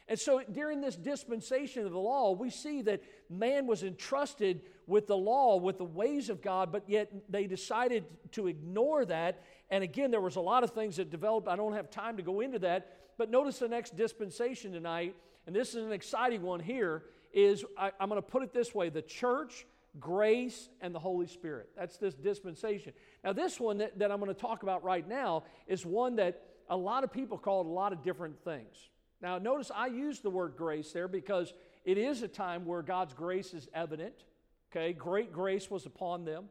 And 0.08 0.18
so 0.18 0.42
during 0.50 0.80
this 0.80 0.96
dispensation 0.96 1.86
of 1.86 1.92
the 1.92 1.98
law, 1.98 2.32
we 2.32 2.50
see 2.50 2.82
that 2.82 3.02
man 3.30 3.66
was 3.68 3.84
entrusted 3.84 4.62
with 4.88 5.06
the 5.06 5.16
law, 5.16 5.56
with 5.56 5.78
the 5.78 5.84
ways 5.84 6.28
of 6.28 6.42
God, 6.42 6.72
but 6.72 6.82
yet 6.88 7.12
they 7.28 7.46
decided 7.46 8.04
to 8.32 8.48
ignore 8.48 9.04
that. 9.04 9.44
And 9.70 9.84
again, 9.84 10.10
there 10.10 10.20
was 10.20 10.34
a 10.36 10.40
lot 10.40 10.64
of 10.64 10.70
things 10.70 10.96
that 10.96 11.10
developed. 11.10 11.46
I 11.46 11.54
don't 11.54 11.74
have 11.74 11.90
time 11.90 12.16
to 12.16 12.22
go 12.22 12.40
into 12.40 12.58
that. 12.58 12.98
But 13.22 13.30
notice 13.30 13.60
the 13.60 13.68
next 13.68 13.96
dispensation 13.96 14.72
tonight, 14.72 15.14
and 15.46 15.54
this 15.54 15.76
is 15.76 15.84
an 15.84 15.92
exciting 15.92 16.42
one 16.42 16.58
here, 16.58 17.04
is 17.32 17.64
I, 17.78 17.92
I'm 18.00 18.08
going 18.08 18.20
to 18.20 18.26
put 18.26 18.42
it 18.42 18.52
this 18.52 18.74
way 18.74 18.88
the 18.88 19.00
church, 19.00 19.64
grace, 20.00 20.70
and 20.80 20.92
the 20.92 20.98
Holy 20.98 21.28
Spirit. 21.28 21.68
That's 21.78 21.98
this 21.98 22.14
dispensation. 22.14 22.92
Now, 23.22 23.32
this 23.32 23.60
one 23.60 23.78
that, 23.78 23.96
that 24.00 24.10
I'm 24.10 24.18
going 24.18 24.34
to 24.34 24.40
talk 24.40 24.64
about 24.64 24.82
right 24.82 25.08
now 25.08 25.44
is 25.68 25.86
one 25.86 26.16
that 26.16 26.42
a 26.68 26.76
lot 26.76 27.04
of 27.04 27.12
people 27.12 27.38
call 27.38 27.60
it 27.60 27.66
a 27.68 27.70
lot 27.70 27.92
of 27.92 28.02
different 28.02 28.42
things. 28.42 28.90
Now, 29.20 29.38
notice 29.38 29.70
I 29.72 29.86
use 29.86 30.18
the 30.18 30.30
word 30.30 30.54
grace 30.56 30.90
there 30.90 31.06
because 31.06 31.54
it 31.84 31.98
is 31.98 32.22
a 32.22 32.28
time 32.28 32.66
where 32.66 32.82
God's 32.82 33.14
grace 33.14 33.54
is 33.54 33.68
evident. 33.72 34.24
Okay, 34.72 34.92
great 34.92 35.32
grace 35.32 35.70
was 35.70 35.86
upon 35.86 36.24
them. 36.24 36.46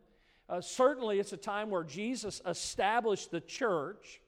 Uh, 0.47 0.61
certainly, 0.61 1.19
it's 1.19 1.34
a 1.34 1.38
time 1.38 1.69
where 1.69 1.84
Jesus 1.84 2.41
established 2.45 3.30
the 3.30 3.41
church 3.41 4.22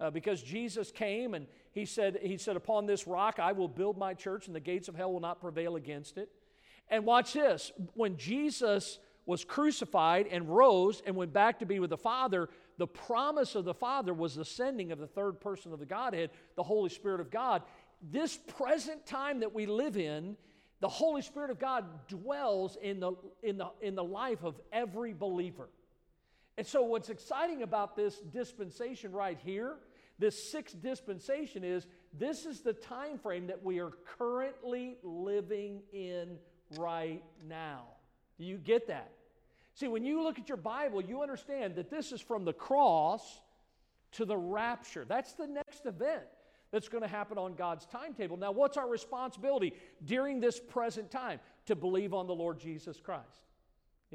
uh, 0.00 0.10
because 0.10 0.42
Jesus 0.42 0.90
came 0.90 1.34
and 1.34 1.46
he 1.76 1.84
said, 1.84 2.20
he 2.22 2.38
said, 2.38 2.56
Upon 2.56 2.86
this 2.86 3.06
rock 3.06 3.38
I 3.38 3.52
will 3.52 3.68
build 3.68 3.98
my 3.98 4.14
church, 4.14 4.46
and 4.46 4.56
the 4.56 4.60
gates 4.60 4.88
of 4.88 4.94
hell 4.94 5.12
will 5.12 5.20
not 5.20 5.42
prevail 5.42 5.76
against 5.76 6.16
it. 6.16 6.30
And 6.88 7.04
watch 7.04 7.34
this 7.34 7.70
when 7.92 8.16
Jesus 8.16 8.98
was 9.26 9.44
crucified 9.44 10.26
and 10.30 10.48
rose 10.48 11.02
and 11.04 11.14
went 11.14 11.34
back 11.34 11.58
to 11.58 11.66
be 11.66 11.78
with 11.78 11.90
the 11.90 11.98
Father, 11.98 12.48
the 12.78 12.86
promise 12.86 13.54
of 13.54 13.66
the 13.66 13.74
Father 13.74 14.14
was 14.14 14.34
the 14.34 14.44
sending 14.44 14.90
of 14.90 14.98
the 14.98 15.06
third 15.06 15.38
person 15.38 15.70
of 15.70 15.78
the 15.78 15.84
Godhead, 15.84 16.30
the 16.54 16.62
Holy 16.62 16.88
Spirit 16.88 17.20
of 17.20 17.30
God. 17.30 17.62
This 18.10 18.38
present 18.56 19.04
time 19.04 19.40
that 19.40 19.52
we 19.52 19.66
live 19.66 19.98
in, 19.98 20.34
the 20.80 20.88
Holy 20.88 21.20
Spirit 21.20 21.50
of 21.50 21.58
God 21.58 21.84
dwells 22.08 22.78
in 22.80 23.00
the, 23.00 23.12
in 23.42 23.58
the, 23.58 23.68
in 23.82 23.94
the 23.94 24.04
life 24.04 24.44
of 24.44 24.58
every 24.72 25.12
believer. 25.12 25.68
And 26.56 26.66
so, 26.66 26.84
what's 26.84 27.10
exciting 27.10 27.62
about 27.62 27.96
this 27.96 28.20
dispensation 28.32 29.12
right 29.12 29.38
here, 29.44 29.76
this 30.18 30.50
sixth 30.50 30.80
dispensation, 30.82 31.64
is 31.64 31.86
this 32.12 32.46
is 32.46 32.60
the 32.60 32.72
time 32.72 33.18
frame 33.18 33.46
that 33.48 33.62
we 33.62 33.80
are 33.80 33.92
currently 34.18 34.96
living 35.02 35.82
in 35.92 36.38
right 36.78 37.22
now. 37.46 37.84
Do 38.38 38.44
you 38.44 38.56
get 38.56 38.88
that? 38.88 39.12
See, 39.74 39.88
when 39.88 40.04
you 40.04 40.22
look 40.22 40.38
at 40.38 40.48
your 40.48 40.56
Bible, 40.56 41.02
you 41.02 41.22
understand 41.22 41.74
that 41.76 41.90
this 41.90 42.12
is 42.12 42.20
from 42.20 42.44
the 42.44 42.52
cross 42.52 43.40
to 44.12 44.24
the 44.24 44.36
rapture. 44.36 45.04
That's 45.06 45.34
the 45.34 45.46
next 45.46 45.84
event 45.84 46.22
that's 46.70 46.88
going 46.88 47.02
to 47.02 47.08
happen 47.08 47.38
on 47.38 47.54
God's 47.54 47.86
timetable. 47.86 48.36
Now, 48.36 48.52
what's 48.52 48.76
our 48.76 48.88
responsibility 48.88 49.74
during 50.04 50.40
this 50.40 50.58
present 50.58 51.10
time? 51.10 51.40
To 51.66 51.76
believe 51.76 52.14
on 52.14 52.26
the 52.26 52.34
Lord 52.34 52.58
Jesus 52.58 53.00
Christ. 53.00 53.45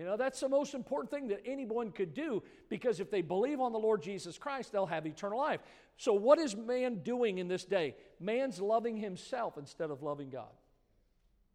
You 0.02 0.08
know, 0.08 0.18
that's 0.18 0.40
the 0.40 0.50
most 0.50 0.74
important 0.74 1.12
thing 1.12 1.28
that 1.28 1.44
anyone 1.46 1.92
could 1.92 2.16
do 2.16 2.42
because 2.70 3.00
if 3.00 3.12
they 3.12 3.22
believe 3.22 3.60
on 3.60 3.72
the 3.72 3.78
Lord 3.78 4.02
Jesus 4.02 4.36
Christ, 4.36 4.72
they'll 4.72 4.88
have 4.88 5.06
eternal 5.06 5.38
life. 5.38 5.60
So, 5.96 6.12
what 6.14 6.40
is 6.40 6.56
man 6.56 7.04
doing 7.04 7.38
in 7.38 7.48
this 7.48 7.66
day? 7.66 7.96
Man's 8.20 8.60
loving 8.60 8.98
himself 8.98 9.60
instead 9.60 9.92
of 9.92 10.02
loving 10.02 10.32
God. 10.32 10.50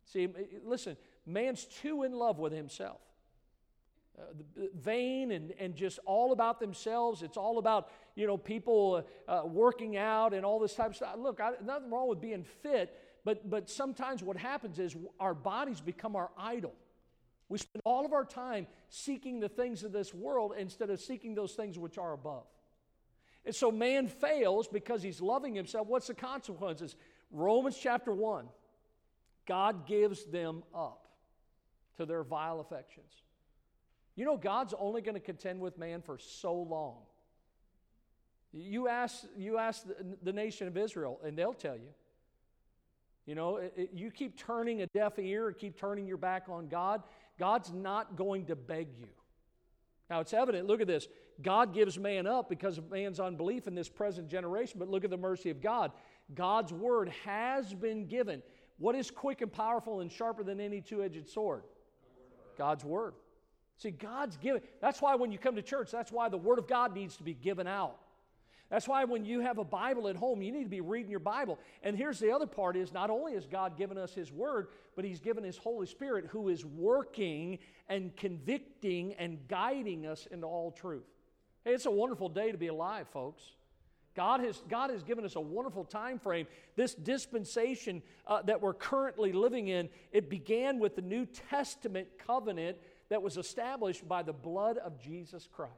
See, 0.04 0.28
listen, 0.64 0.96
man's 1.26 1.64
too 1.64 2.04
in 2.04 2.12
love 2.12 2.38
with 2.38 2.52
himself. 2.52 3.00
Uh, 4.16 4.22
vain 4.76 5.32
and, 5.32 5.52
and 5.58 5.74
just 5.74 5.98
all 6.06 6.30
about 6.30 6.60
themselves. 6.60 7.24
It's 7.24 7.36
all 7.36 7.58
about, 7.58 7.90
you 8.14 8.28
know, 8.28 8.36
people 8.36 9.04
uh, 9.26 9.42
working 9.44 9.96
out 9.96 10.34
and 10.34 10.46
all 10.46 10.60
this 10.60 10.76
type 10.76 10.90
of 10.90 10.96
stuff. 10.96 11.16
Look, 11.18 11.40
I, 11.40 11.54
nothing 11.64 11.90
wrong 11.90 12.08
with 12.08 12.20
being 12.20 12.44
fit, 12.62 12.96
but, 13.24 13.50
but 13.50 13.68
sometimes 13.68 14.22
what 14.22 14.36
happens 14.36 14.78
is 14.78 14.94
our 15.18 15.34
bodies 15.34 15.80
become 15.80 16.14
our 16.14 16.30
idol. 16.38 16.72
We 17.48 17.58
spend 17.58 17.82
all 17.84 18.04
of 18.04 18.12
our 18.12 18.24
time 18.24 18.66
seeking 18.88 19.40
the 19.40 19.48
things 19.48 19.84
of 19.84 19.92
this 19.92 20.12
world 20.12 20.54
instead 20.58 20.90
of 20.90 21.00
seeking 21.00 21.34
those 21.34 21.52
things 21.52 21.78
which 21.78 21.96
are 21.98 22.12
above. 22.12 22.44
And 23.44 23.54
so 23.54 23.70
man 23.70 24.08
fails 24.08 24.66
because 24.66 25.02
he's 25.02 25.20
loving 25.20 25.54
himself. 25.54 25.86
What's 25.86 26.08
the 26.08 26.14
consequences? 26.14 26.96
Romans 27.30 27.78
chapter 27.80 28.12
1 28.12 28.48
God 29.46 29.86
gives 29.86 30.24
them 30.24 30.64
up 30.74 31.06
to 31.96 32.04
their 32.04 32.24
vile 32.24 32.60
affections. 32.60 33.12
You 34.16 34.24
know, 34.24 34.36
God's 34.36 34.74
only 34.78 35.02
going 35.02 35.14
to 35.14 35.20
contend 35.20 35.60
with 35.60 35.78
man 35.78 36.02
for 36.02 36.18
so 36.18 36.54
long. 36.54 36.96
You 38.52 38.88
ask, 38.88 39.24
you 39.36 39.58
ask 39.58 39.86
the, 39.86 39.94
the 40.22 40.32
nation 40.32 40.66
of 40.66 40.76
Israel, 40.76 41.20
and 41.24 41.38
they'll 41.38 41.52
tell 41.52 41.76
you. 41.76 41.90
You 43.26 43.34
know, 43.34 43.56
it, 43.56 43.74
it, 43.76 43.90
you 43.92 44.10
keep 44.10 44.38
turning 44.38 44.82
a 44.82 44.86
deaf 44.86 45.18
ear, 45.18 45.52
keep 45.52 45.78
turning 45.78 46.06
your 46.06 46.16
back 46.16 46.44
on 46.48 46.68
God, 46.68 47.02
God's 47.38 47.72
not 47.72 48.16
going 48.16 48.46
to 48.46 48.56
beg 48.56 48.88
you. 48.98 49.08
Now, 50.08 50.20
it's 50.20 50.32
evident, 50.32 50.66
look 50.66 50.80
at 50.80 50.86
this. 50.86 51.08
God 51.42 51.74
gives 51.74 51.98
man 51.98 52.26
up 52.26 52.48
because 52.48 52.78
of 52.78 52.90
man's 52.90 53.20
unbelief 53.20 53.66
in 53.66 53.74
this 53.74 53.88
present 53.88 54.28
generation, 54.28 54.78
but 54.78 54.88
look 54.88 55.04
at 55.04 55.10
the 55.10 55.16
mercy 55.16 55.50
of 55.50 55.60
God. 55.60 55.92
God's 56.34 56.72
word 56.72 57.10
has 57.24 57.74
been 57.74 58.06
given. 58.06 58.42
What 58.78 58.94
is 58.94 59.10
quick 59.10 59.40
and 59.42 59.52
powerful 59.52 60.00
and 60.00 60.10
sharper 60.10 60.42
than 60.44 60.60
any 60.60 60.80
two 60.80 61.02
edged 61.02 61.28
sword? 61.28 61.64
God's 62.56 62.84
word. 62.84 63.14
See, 63.76 63.90
God's 63.90 64.36
given. 64.36 64.62
That's 64.80 65.02
why 65.02 65.14
when 65.16 65.30
you 65.30 65.38
come 65.38 65.56
to 65.56 65.62
church, 65.62 65.90
that's 65.90 66.10
why 66.10 66.28
the 66.28 66.38
word 66.38 66.58
of 66.58 66.66
God 66.66 66.94
needs 66.94 67.16
to 67.16 67.22
be 67.22 67.34
given 67.34 67.66
out. 67.66 67.98
That's 68.68 68.88
why 68.88 69.04
when 69.04 69.24
you 69.24 69.40
have 69.40 69.58
a 69.58 69.64
Bible 69.64 70.08
at 70.08 70.16
home, 70.16 70.42
you 70.42 70.50
need 70.50 70.64
to 70.64 70.68
be 70.68 70.80
reading 70.80 71.10
your 71.10 71.20
Bible. 71.20 71.58
And 71.82 71.96
here's 71.96 72.18
the 72.18 72.32
other 72.32 72.46
part 72.46 72.76
is 72.76 72.92
not 72.92 73.10
only 73.10 73.34
has 73.34 73.46
God 73.46 73.76
given 73.76 73.96
us 73.96 74.12
his 74.12 74.32
word, 74.32 74.68
but 74.96 75.04
he's 75.04 75.20
given 75.20 75.44
his 75.44 75.56
Holy 75.56 75.86
Spirit 75.86 76.26
who 76.26 76.48
is 76.48 76.64
working 76.64 77.58
and 77.88 78.16
convicting 78.16 79.14
and 79.14 79.46
guiding 79.46 80.04
us 80.04 80.26
into 80.30 80.46
all 80.46 80.72
truth. 80.72 81.06
Hey, 81.64 81.72
it's 81.72 81.86
a 81.86 81.90
wonderful 81.90 82.28
day 82.28 82.50
to 82.50 82.58
be 82.58 82.66
alive, 82.66 83.06
folks. 83.08 83.42
God 84.16 84.40
has, 84.40 84.62
God 84.68 84.90
has 84.90 85.02
given 85.02 85.24
us 85.24 85.36
a 85.36 85.40
wonderful 85.40 85.84
time 85.84 86.18
frame. 86.18 86.46
This 86.74 86.94
dispensation 86.94 88.02
uh, 88.26 88.42
that 88.42 88.62
we're 88.62 88.74
currently 88.74 89.32
living 89.32 89.68
in, 89.68 89.90
it 90.10 90.30
began 90.30 90.78
with 90.80 90.96
the 90.96 91.02
New 91.02 91.26
Testament 91.50 92.08
covenant 92.26 92.78
that 93.10 93.22
was 93.22 93.36
established 93.36 94.08
by 94.08 94.22
the 94.22 94.32
blood 94.32 94.78
of 94.78 94.98
Jesus 94.98 95.46
Christ. 95.52 95.72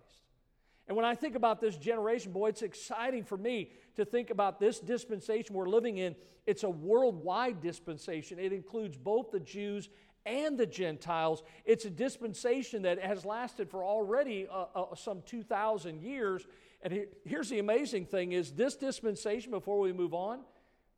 And 0.88 0.96
when 0.96 1.04
I 1.04 1.14
think 1.14 1.34
about 1.34 1.60
this 1.60 1.76
generation, 1.76 2.32
boy, 2.32 2.48
it's 2.48 2.62
exciting 2.62 3.22
for 3.22 3.36
me 3.36 3.70
to 3.96 4.06
think 4.06 4.30
about 4.30 4.58
this 4.58 4.80
dispensation 4.80 5.54
we're 5.54 5.68
living 5.68 5.98
in. 5.98 6.16
It's 6.46 6.62
a 6.62 6.70
worldwide 6.70 7.60
dispensation, 7.60 8.38
it 8.38 8.52
includes 8.52 8.96
both 8.96 9.30
the 9.30 9.40
Jews 9.40 9.90
and 10.24 10.58
the 10.58 10.66
Gentiles. 10.66 11.42
It's 11.64 11.84
a 11.84 11.90
dispensation 11.90 12.82
that 12.82 13.00
has 13.00 13.24
lasted 13.24 13.70
for 13.70 13.84
already 13.84 14.46
uh, 14.50 14.64
uh, 14.74 14.94
some 14.94 15.22
2,000 15.26 16.00
years. 16.02 16.46
And 16.82 17.06
here's 17.24 17.48
the 17.48 17.58
amazing 17.58 18.06
thing 18.06 18.32
is 18.32 18.52
this 18.52 18.76
dispensation, 18.76 19.50
before 19.50 19.78
we 19.80 19.92
move 19.92 20.14
on, 20.14 20.40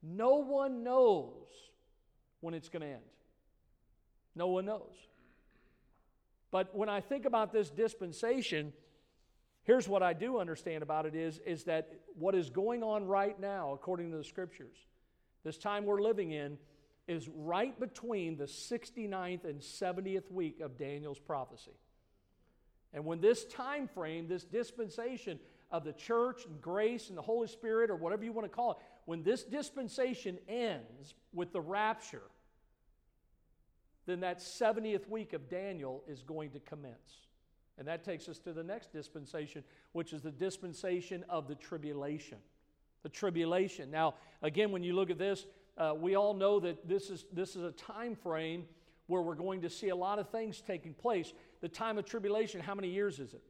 no 0.02 0.36
one 0.36 0.82
knows 0.82 1.32
when 2.40 2.54
it's 2.54 2.68
going 2.68 2.82
to 2.82 2.88
end. 2.88 3.02
No 4.34 4.48
one 4.48 4.64
knows. 4.64 4.94
But 6.50 6.74
when 6.74 6.88
I 6.88 7.00
think 7.00 7.24
about 7.24 7.52
this 7.52 7.70
dispensation, 7.70 8.72
here's 9.64 9.88
what 9.88 10.02
I 10.02 10.12
do 10.12 10.38
understand 10.38 10.82
about 10.82 11.06
it 11.06 11.14
is, 11.14 11.38
is 11.46 11.64
that 11.64 11.90
what 12.14 12.34
is 12.34 12.50
going 12.50 12.82
on 12.82 13.06
right 13.06 13.38
now, 13.38 13.72
according 13.72 14.10
to 14.10 14.16
the 14.16 14.24
scriptures, 14.24 14.76
this 15.44 15.58
time 15.58 15.84
we're 15.86 16.02
living 16.02 16.32
in, 16.32 16.58
is 17.08 17.28
right 17.28 17.78
between 17.80 18.36
the 18.36 18.44
69th 18.44 19.44
and 19.44 19.60
70th 19.60 20.30
week 20.30 20.60
of 20.60 20.78
Daniel's 20.78 21.18
prophecy. 21.18 21.72
And 22.92 23.04
when 23.04 23.20
this 23.20 23.44
time 23.44 23.88
frame, 23.88 24.28
this 24.28 24.44
dispensation 24.44 25.38
of 25.70 25.84
the 25.84 25.92
church 25.92 26.44
and 26.46 26.60
grace 26.60 27.08
and 27.08 27.16
the 27.16 27.22
Holy 27.22 27.48
Spirit, 27.48 27.90
or 27.90 27.96
whatever 27.96 28.24
you 28.24 28.32
want 28.32 28.50
to 28.50 28.54
call 28.54 28.72
it, 28.72 28.76
when 29.06 29.22
this 29.22 29.44
dispensation 29.44 30.38
ends 30.48 31.14
with 31.32 31.52
the 31.52 31.60
rapture, 31.60 32.22
then 34.06 34.20
that 34.20 34.38
70th 34.38 35.08
week 35.08 35.32
of 35.32 35.48
Daniel 35.48 36.02
is 36.08 36.22
going 36.22 36.50
to 36.50 36.60
commence. 36.60 37.28
And 37.80 37.88
that 37.88 38.04
takes 38.04 38.28
us 38.28 38.38
to 38.40 38.52
the 38.52 38.62
next 38.62 38.92
dispensation, 38.92 39.64
which 39.92 40.12
is 40.12 40.20
the 40.20 40.30
dispensation 40.30 41.24
of 41.30 41.48
the 41.48 41.54
tribulation. 41.54 42.36
The 43.02 43.08
tribulation. 43.08 43.90
Now, 43.90 44.16
again, 44.42 44.70
when 44.70 44.82
you 44.82 44.92
look 44.92 45.08
at 45.08 45.18
this, 45.18 45.46
uh, 45.78 45.94
we 45.98 46.14
all 46.14 46.34
know 46.34 46.60
that 46.60 46.86
this 46.86 47.08
is, 47.08 47.24
this 47.32 47.56
is 47.56 47.62
a 47.62 47.72
time 47.72 48.14
frame 48.14 48.66
where 49.06 49.22
we're 49.22 49.34
going 49.34 49.62
to 49.62 49.70
see 49.70 49.88
a 49.88 49.96
lot 49.96 50.18
of 50.18 50.28
things 50.28 50.60
taking 50.60 50.92
place. 50.92 51.32
The 51.62 51.70
time 51.70 51.96
of 51.96 52.04
tribulation, 52.04 52.60
how 52.60 52.74
many 52.74 52.88
years 52.90 53.18
is 53.18 53.32
it? 53.32 53.42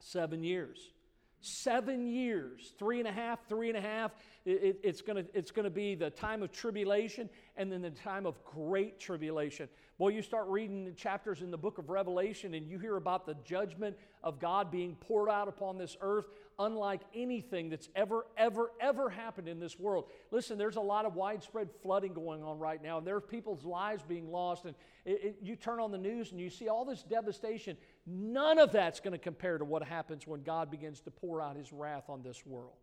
Seven 0.00 0.42
years. 0.42 0.92
Seven 1.40 2.06
years, 2.06 2.74
three 2.78 2.98
and 2.98 3.08
a 3.08 3.12
half, 3.12 3.48
three 3.48 3.68
and 3.68 3.78
a 3.78 3.80
half. 3.80 4.12
It, 4.44 4.62
it, 4.62 4.80
it's 4.82 5.00
going 5.00 5.24
to 5.24 5.30
it's 5.36 5.50
gonna 5.50 5.70
be 5.70 5.94
the 5.94 6.10
time 6.10 6.42
of 6.42 6.52
tribulation 6.52 7.30
and 7.56 7.72
then 7.72 7.80
the 7.80 7.90
time 7.90 8.26
of 8.26 8.42
great 8.44 9.00
tribulation. 9.00 9.68
Boy, 9.98 10.08
you 10.08 10.22
start 10.22 10.48
reading 10.48 10.84
the 10.84 10.92
chapters 10.92 11.42
in 11.42 11.50
the 11.50 11.58
book 11.58 11.78
of 11.78 11.88
Revelation 11.88 12.54
and 12.54 12.66
you 12.66 12.78
hear 12.78 12.96
about 12.96 13.26
the 13.26 13.36
judgment 13.44 13.96
of 14.22 14.38
God 14.38 14.70
being 14.70 14.96
poured 14.96 15.28
out 15.28 15.48
upon 15.48 15.78
this 15.78 15.96
earth, 16.00 16.26
unlike 16.60 17.00
anything 17.14 17.70
that's 17.70 17.88
ever, 17.96 18.26
ever, 18.36 18.70
ever 18.80 19.08
happened 19.08 19.48
in 19.48 19.58
this 19.58 19.80
world. 19.80 20.04
Listen, 20.30 20.58
there's 20.58 20.76
a 20.76 20.80
lot 20.80 21.06
of 21.06 21.16
widespread 21.16 21.70
flooding 21.82 22.12
going 22.12 22.44
on 22.44 22.58
right 22.58 22.80
now, 22.82 22.98
and 22.98 23.06
there's 23.06 23.22
people's 23.28 23.64
lives 23.64 24.04
being 24.06 24.30
lost. 24.30 24.66
And 24.66 24.74
it, 25.04 25.24
it, 25.24 25.36
you 25.42 25.56
turn 25.56 25.80
on 25.80 25.90
the 25.90 25.98
news 25.98 26.30
and 26.30 26.40
you 26.40 26.50
see 26.50 26.68
all 26.68 26.84
this 26.84 27.02
devastation. 27.02 27.76
None 28.06 28.58
of 28.58 28.70
that's 28.70 29.00
going 29.00 29.12
to 29.12 29.18
compare 29.18 29.58
to 29.58 29.64
what 29.64 29.82
happens 29.82 30.26
when 30.26 30.42
God 30.42 30.70
begins 30.70 31.00
to 31.00 31.10
pour 31.10 31.40
out 31.40 31.56
his 31.56 31.72
wrath 31.72 32.04
on 32.08 32.22
this 32.22 32.46
world. 32.46 32.74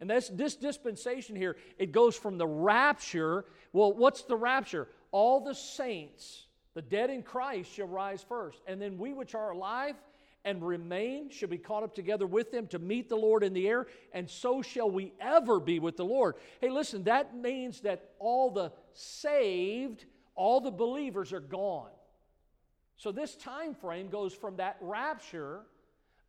And 0.00 0.08
this, 0.08 0.28
this 0.28 0.56
dispensation 0.56 1.36
here, 1.36 1.56
it 1.78 1.92
goes 1.92 2.16
from 2.16 2.38
the 2.38 2.46
rapture. 2.46 3.44
Well, 3.72 3.92
what's 3.92 4.22
the 4.22 4.36
rapture? 4.36 4.88
All 5.10 5.44
the 5.44 5.54
saints 5.54 6.46
the 6.74 6.82
dead 6.82 7.10
in 7.10 7.24
Christ 7.24 7.72
shall 7.72 7.88
rise 7.88 8.22
first, 8.22 8.62
and 8.68 8.80
then 8.80 8.98
we 8.98 9.12
which 9.12 9.34
are 9.34 9.50
alive 9.50 9.96
and 10.44 10.66
remain 10.66 11.30
shall 11.30 11.48
be 11.48 11.58
caught 11.58 11.82
up 11.82 11.94
together 11.94 12.26
with 12.26 12.50
them 12.52 12.66
to 12.68 12.78
meet 12.78 13.08
the 13.08 13.16
Lord 13.16 13.42
in 13.42 13.52
the 13.52 13.68
air, 13.68 13.86
and 14.12 14.28
so 14.28 14.62
shall 14.62 14.90
we 14.90 15.12
ever 15.20 15.60
be 15.60 15.78
with 15.78 15.96
the 15.96 16.04
Lord. 16.04 16.36
Hey, 16.60 16.70
listen, 16.70 17.04
that 17.04 17.36
means 17.36 17.80
that 17.80 18.10
all 18.18 18.50
the 18.50 18.72
saved, 18.92 20.04
all 20.34 20.60
the 20.60 20.70
believers 20.70 21.32
are 21.32 21.40
gone. 21.40 21.90
So 22.96 23.12
this 23.12 23.36
time 23.36 23.74
frame 23.74 24.08
goes 24.08 24.32
from 24.32 24.56
that 24.56 24.76
rapture 24.80 25.62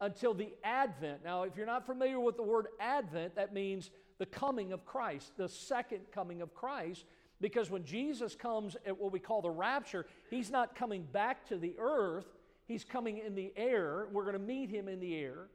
until 0.02 0.34
the 0.34 0.54
advent. 0.64 1.24
Now, 1.24 1.44
if 1.44 1.58
you're 1.58 1.66
not 1.66 1.86
familiar 1.86 2.20
with 2.20 2.38
the 2.38 2.44
word 2.44 2.68
advent, 2.80 3.36
that 3.36 3.54
means 3.54 3.90
the 4.18 4.26
coming 4.26 4.72
of 4.72 4.86
Christ, 4.86 5.32
the 5.38 5.50
second 5.50 6.02
coming 6.12 6.42
of 6.42 6.54
Christ, 6.54 7.06
because 7.42 7.70
when 7.70 7.86
Jesus 7.86 8.36
comes 8.36 8.76
at 8.86 9.00
what 9.00 9.12
we 9.12 9.20
call 9.20 9.42
the 9.42 9.50
rapture, 9.50 10.06
he's 10.30 10.52
not 10.52 10.76
coming 10.76 11.04
back 11.04 11.48
to 11.48 11.58
the 11.58 11.74
earth, 11.80 12.28
he's 12.70 12.86
coming 12.86 13.18
in 13.18 13.36
the 13.36 13.52
air. 13.58 14.08
We're 14.14 14.24
going 14.24 14.34
to 14.34 14.40
meet 14.40 14.70
him 14.70 14.88
in 14.88 15.02
the 15.02 15.18
air. 15.18 15.48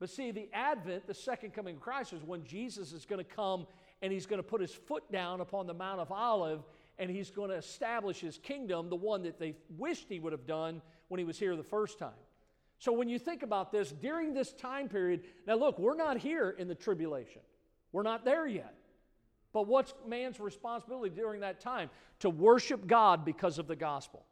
But 0.00 0.10
see, 0.10 0.32
the 0.32 0.48
advent, 0.52 1.06
the 1.06 1.14
second 1.14 1.52
coming 1.52 1.76
of 1.76 1.80
Christ, 1.80 2.12
is 2.12 2.24
when 2.24 2.42
Jesus 2.42 2.92
is 2.92 3.04
going 3.04 3.24
to 3.24 3.30
come 3.30 3.66
and 4.02 4.12
he's 4.12 4.26
going 4.26 4.40
to 4.40 4.48
put 4.48 4.60
his 4.60 4.72
foot 4.72 5.04
down 5.12 5.40
upon 5.40 5.66
the 5.68 5.74
Mount 5.74 6.00
of 6.00 6.10
Olive 6.10 6.64
and 6.98 7.10
he's 7.10 7.30
going 7.30 7.50
to 7.50 7.56
establish 7.56 8.18
his 8.18 8.38
kingdom, 8.38 8.88
the 8.88 8.96
one 8.96 9.22
that 9.22 9.38
they 9.38 9.54
wished 9.76 10.06
he 10.08 10.18
would 10.18 10.32
have 10.32 10.46
done 10.46 10.80
when 11.08 11.18
he 11.18 11.24
was 11.24 11.38
here 11.38 11.54
the 11.54 11.62
first 11.62 11.98
time. 11.98 12.10
So 12.78 12.92
when 12.92 13.08
you 13.08 13.18
think 13.18 13.42
about 13.42 13.70
this, 13.70 13.92
during 13.92 14.34
this 14.34 14.52
time 14.52 14.88
period, 14.88 15.22
now 15.46 15.54
look, 15.56 15.78
we're 15.78 15.96
not 15.96 16.18
here 16.18 16.50
in 16.50 16.66
the 16.66 16.74
tribulation. 16.74 17.42
We're 17.92 18.02
not 18.02 18.24
there 18.24 18.46
yet. 18.46 18.74
But 19.52 19.68
what's 19.68 19.94
man's 20.06 20.40
responsibility 20.40 21.14
during 21.14 21.40
that 21.40 21.60
time? 21.60 21.90
To 22.20 22.30
worship 22.30 22.86
God 22.86 23.24
because 23.24 23.58
of 23.58 23.68
the 23.68 23.76
gospel. 23.76 24.24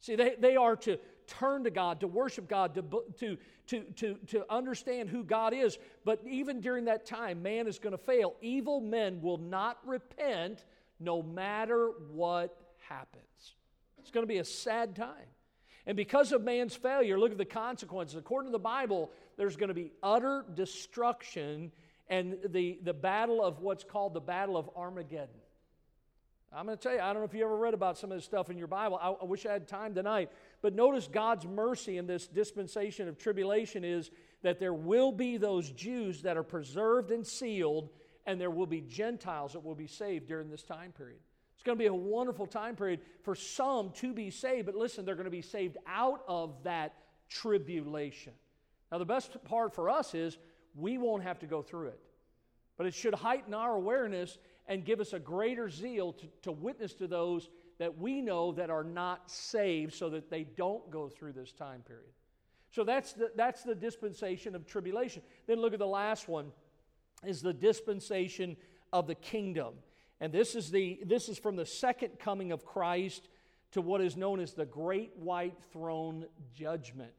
See, 0.00 0.16
they, 0.16 0.36
they 0.38 0.56
are 0.56 0.76
to 0.76 0.98
turn 1.26 1.64
to 1.64 1.70
God, 1.70 2.00
to 2.00 2.06
worship 2.06 2.48
God, 2.48 2.74
to, 2.74 2.82
to, 3.18 3.36
to, 3.68 3.80
to, 3.96 4.14
to 4.28 4.44
understand 4.52 5.08
who 5.08 5.24
God 5.24 5.52
is. 5.54 5.78
But 6.04 6.20
even 6.26 6.60
during 6.60 6.86
that 6.86 7.06
time, 7.06 7.42
man 7.42 7.66
is 7.66 7.78
going 7.78 7.92
to 7.92 8.02
fail. 8.02 8.34
Evil 8.40 8.80
men 8.80 9.20
will 9.22 9.38
not 9.38 9.78
repent 9.84 10.64
no 11.00 11.22
matter 11.22 11.90
what 12.12 12.56
happens. 12.88 13.54
It's 13.98 14.10
going 14.10 14.22
to 14.22 14.28
be 14.28 14.38
a 14.38 14.44
sad 14.44 14.96
time. 14.96 15.26
And 15.86 15.96
because 15.96 16.32
of 16.32 16.42
man's 16.42 16.74
failure, 16.74 17.18
look 17.18 17.32
at 17.32 17.38
the 17.38 17.44
consequences. 17.44 18.16
According 18.16 18.50
to 18.50 18.52
the 18.52 18.58
Bible, 18.58 19.10
there's 19.36 19.56
going 19.56 19.68
to 19.68 19.74
be 19.74 19.92
utter 20.02 20.44
destruction 20.54 21.70
and 22.08 22.38
the, 22.48 22.78
the 22.82 22.94
battle 22.94 23.44
of 23.44 23.60
what's 23.60 23.84
called 23.84 24.14
the 24.14 24.20
Battle 24.20 24.56
of 24.56 24.70
Armageddon. 24.76 25.28
I'm 26.52 26.66
going 26.66 26.78
to 26.78 26.82
tell 26.82 26.94
you, 26.94 27.00
I 27.00 27.12
don't 27.12 27.16
know 27.16 27.24
if 27.24 27.34
you 27.34 27.44
ever 27.44 27.56
read 27.56 27.74
about 27.74 27.98
some 27.98 28.10
of 28.10 28.16
this 28.16 28.24
stuff 28.24 28.50
in 28.50 28.56
your 28.56 28.68
Bible. 28.68 28.98
I, 29.00 29.10
I 29.10 29.24
wish 29.24 29.44
I 29.44 29.52
had 29.52 29.68
time 29.68 29.94
tonight. 29.94 30.30
But 30.62 30.74
notice 30.74 31.08
God's 31.08 31.46
mercy 31.46 31.98
in 31.98 32.06
this 32.06 32.26
dispensation 32.26 33.08
of 33.08 33.18
tribulation 33.18 33.84
is 33.84 34.10
that 34.42 34.58
there 34.58 34.74
will 34.74 35.12
be 35.12 35.36
those 35.36 35.70
Jews 35.70 36.22
that 36.22 36.36
are 36.36 36.42
preserved 36.42 37.10
and 37.10 37.26
sealed, 37.26 37.90
and 38.26 38.40
there 38.40 38.50
will 38.50 38.66
be 38.66 38.80
Gentiles 38.80 39.52
that 39.52 39.64
will 39.64 39.74
be 39.74 39.86
saved 39.86 40.26
during 40.28 40.50
this 40.50 40.62
time 40.62 40.92
period. 40.92 41.20
It's 41.54 41.62
going 41.62 41.78
to 41.78 41.82
be 41.82 41.88
a 41.88 41.94
wonderful 41.94 42.46
time 42.46 42.76
period 42.76 43.00
for 43.22 43.34
some 43.34 43.90
to 43.92 44.12
be 44.12 44.30
saved, 44.30 44.66
but 44.66 44.74
listen, 44.74 45.04
they're 45.04 45.14
going 45.14 45.24
to 45.24 45.30
be 45.30 45.42
saved 45.42 45.76
out 45.86 46.22
of 46.28 46.62
that 46.64 46.94
tribulation. 47.28 48.32
Now, 48.90 48.98
the 48.98 49.04
best 49.04 49.42
part 49.44 49.74
for 49.74 49.90
us 49.90 50.14
is 50.14 50.38
we 50.74 50.98
won't 50.98 51.22
have 51.22 51.38
to 51.40 51.46
go 51.46 51.62
through 51.62 51.88
it. 51.88 52.00
But 52.76 52.86
it 52.86 52.94
should 52.94 53.14
heighten 53.14 53.54
our 53.54 53.74
awareness 53.74 54.38
and 54.68 54.84
give 54.84 55.00
us 55.00 55.12
a 55.12 55.18
greater 55.18 55.70
zeal 55.70 56.12
to, 56.12 56.26
to 56.42 56.52
witness 56.52 56.94
to 56.94 57.06
those 57.06 57.48
that 57.78 57.98
we 57.98 58.20
know 58.20 58.52
that 58.52 58.70
are 58.70 58.84
not 58.84 59.30
saved 59.30 59.94
so 59.94 60.10
that 60.10 60.30
they 60.30 60.44
don't 60.44 60.90
go 60.90 61.08
through 61.08 61.32
this 61.32 61.52
time 61.52 61.82
period. 61.82 62.12
So 62.70 62.84
that's 62.84 63.12
the, 63.12 63.30
that's 63.36 63.62
the 63.62 63.74
dispensation 63.74 64.54
of 64.54 64.66
tribulation. 64.66 65.22
Then 65.46 65.60
look 65.60 65.72
at 65.72 65.78
the 65.78 65.86
last 65.86 66.28
one 66.28 66.52
is 67.24 67.42
the 67.42 67.52
dispensation 67.52 68.56
of 68.92 69.06
the 69.06 69.14
kingdom. 69.14 69.74
And 70.20 70.32
this 70.32 70.54
is, 70.54 70.70
the, 70.70 71.00
this 71.04 71.28
is 71.28 71.38
from 71.38 71.56
the 71.56 71.66
second 71.66 72.18
coming 72.18 72.52
of 72.52 72.64
Christ 72.64 73.28
to 73.72 73.82
what 73.82 74.00
is 74.00 74.16
known 74.16 74.40
as 74.40 74.54
the 74.54 74.64
great 74.64 75.12
white 75.16 75.56
throne 75.72 76.26
judgment. 76.54 77.12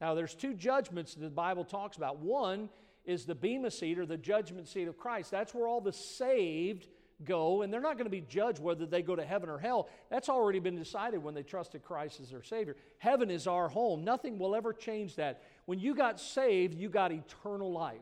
Now, 0.00 0.14
there's 0.14 0.34
two 0.34 0.54
judgments 0.54 1.14
that 1.14 1.22
the 1.22 1.30
Bible 1.30 1.64
talks 1.64 1.96
about. 1.96 2.18
One 2.18 2.68
is 3.04 3.24
the 3.24 3.34
Bema 3.34 3.70
seat 3.70 3.98
or 3.98 4.06
the 4.06 4.16
judgment 4.16 4.68
seat 4.68 4.88
of 4.88 4.98
Christ. 4.98 5.30
That's 5.30 5.54
where 5.54 5.66
all 5.66 5.80
the 5.80 5.92
saved 5.92 6.88
go, 7.24 7.62
and 7.62 7.72
they're 7.72 7.80
not 7.80 7.94
going 7.94 8.06
to 8.06 8.10
be 8.10 8.20
judged 8.20 8.60
whether 8.60 8.84
they 8.86 9.02
go 9.02 9.16
to 9.16 9.24
heaven 9.24 9.48
or 9.48 9.58
hell. 9.58 9.88
That's 10.10 10.28
already 10.28 10.58
been 10.58 10.76
decided 10.76 11.22
when 11.22 11.34
they 11.34 11.42
trusted 11.42 11.82
Christ 11.82 12.20
as 12.20 12.30
their 12.30 12.42
Savior. 12.42 12.76
Heaven 12.98 13.30
is 13.30 13.46
our 13.46 13.68
home. 13.68 14.04
Nothing 14.04 14.38
will 14.38 14.54
ever 14.54 14.72
change 14.72 15.16
that. 15.16 15.42
When 15.64 15.78
you 15.78 15.94
got 15.94 16.20
saved, 16.20 16.74
you 16.74 16.88
got 16.88 17.12
eternal 17.12 17.72
life. 17.72 17.96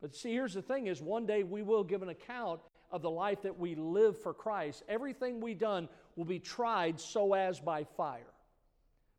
But 0.00 0.14
see, 0.14 0.32
here's 0.32 0.54
the 0.54 0.62
thing 0.62 0.86
is 0.86 1.00
one 1.00 1.26
day 1.26 1.42
we 1.42 1.62
will 1.62 1.82
give 1.82 2.02
an 2.02 2.08
account 2.08 2.60
of 2.90 3.02
the 3.02 3.10
life 3.10 3.42
that 3.42 3.58
we 3.58 3.74
live 3.74 4.20
for 4.22 4.32
Christ. 4.32 4.82
Everything 4.88 5.40
we 5.40 5.54
done 5.54 5.88
will 6.14 6.24
be 6.24 6.38
tried 6.38 7.00
so 7.00 7.34
as 7.34 7.58
by 7.58 7.84
fire. 7.96 8.22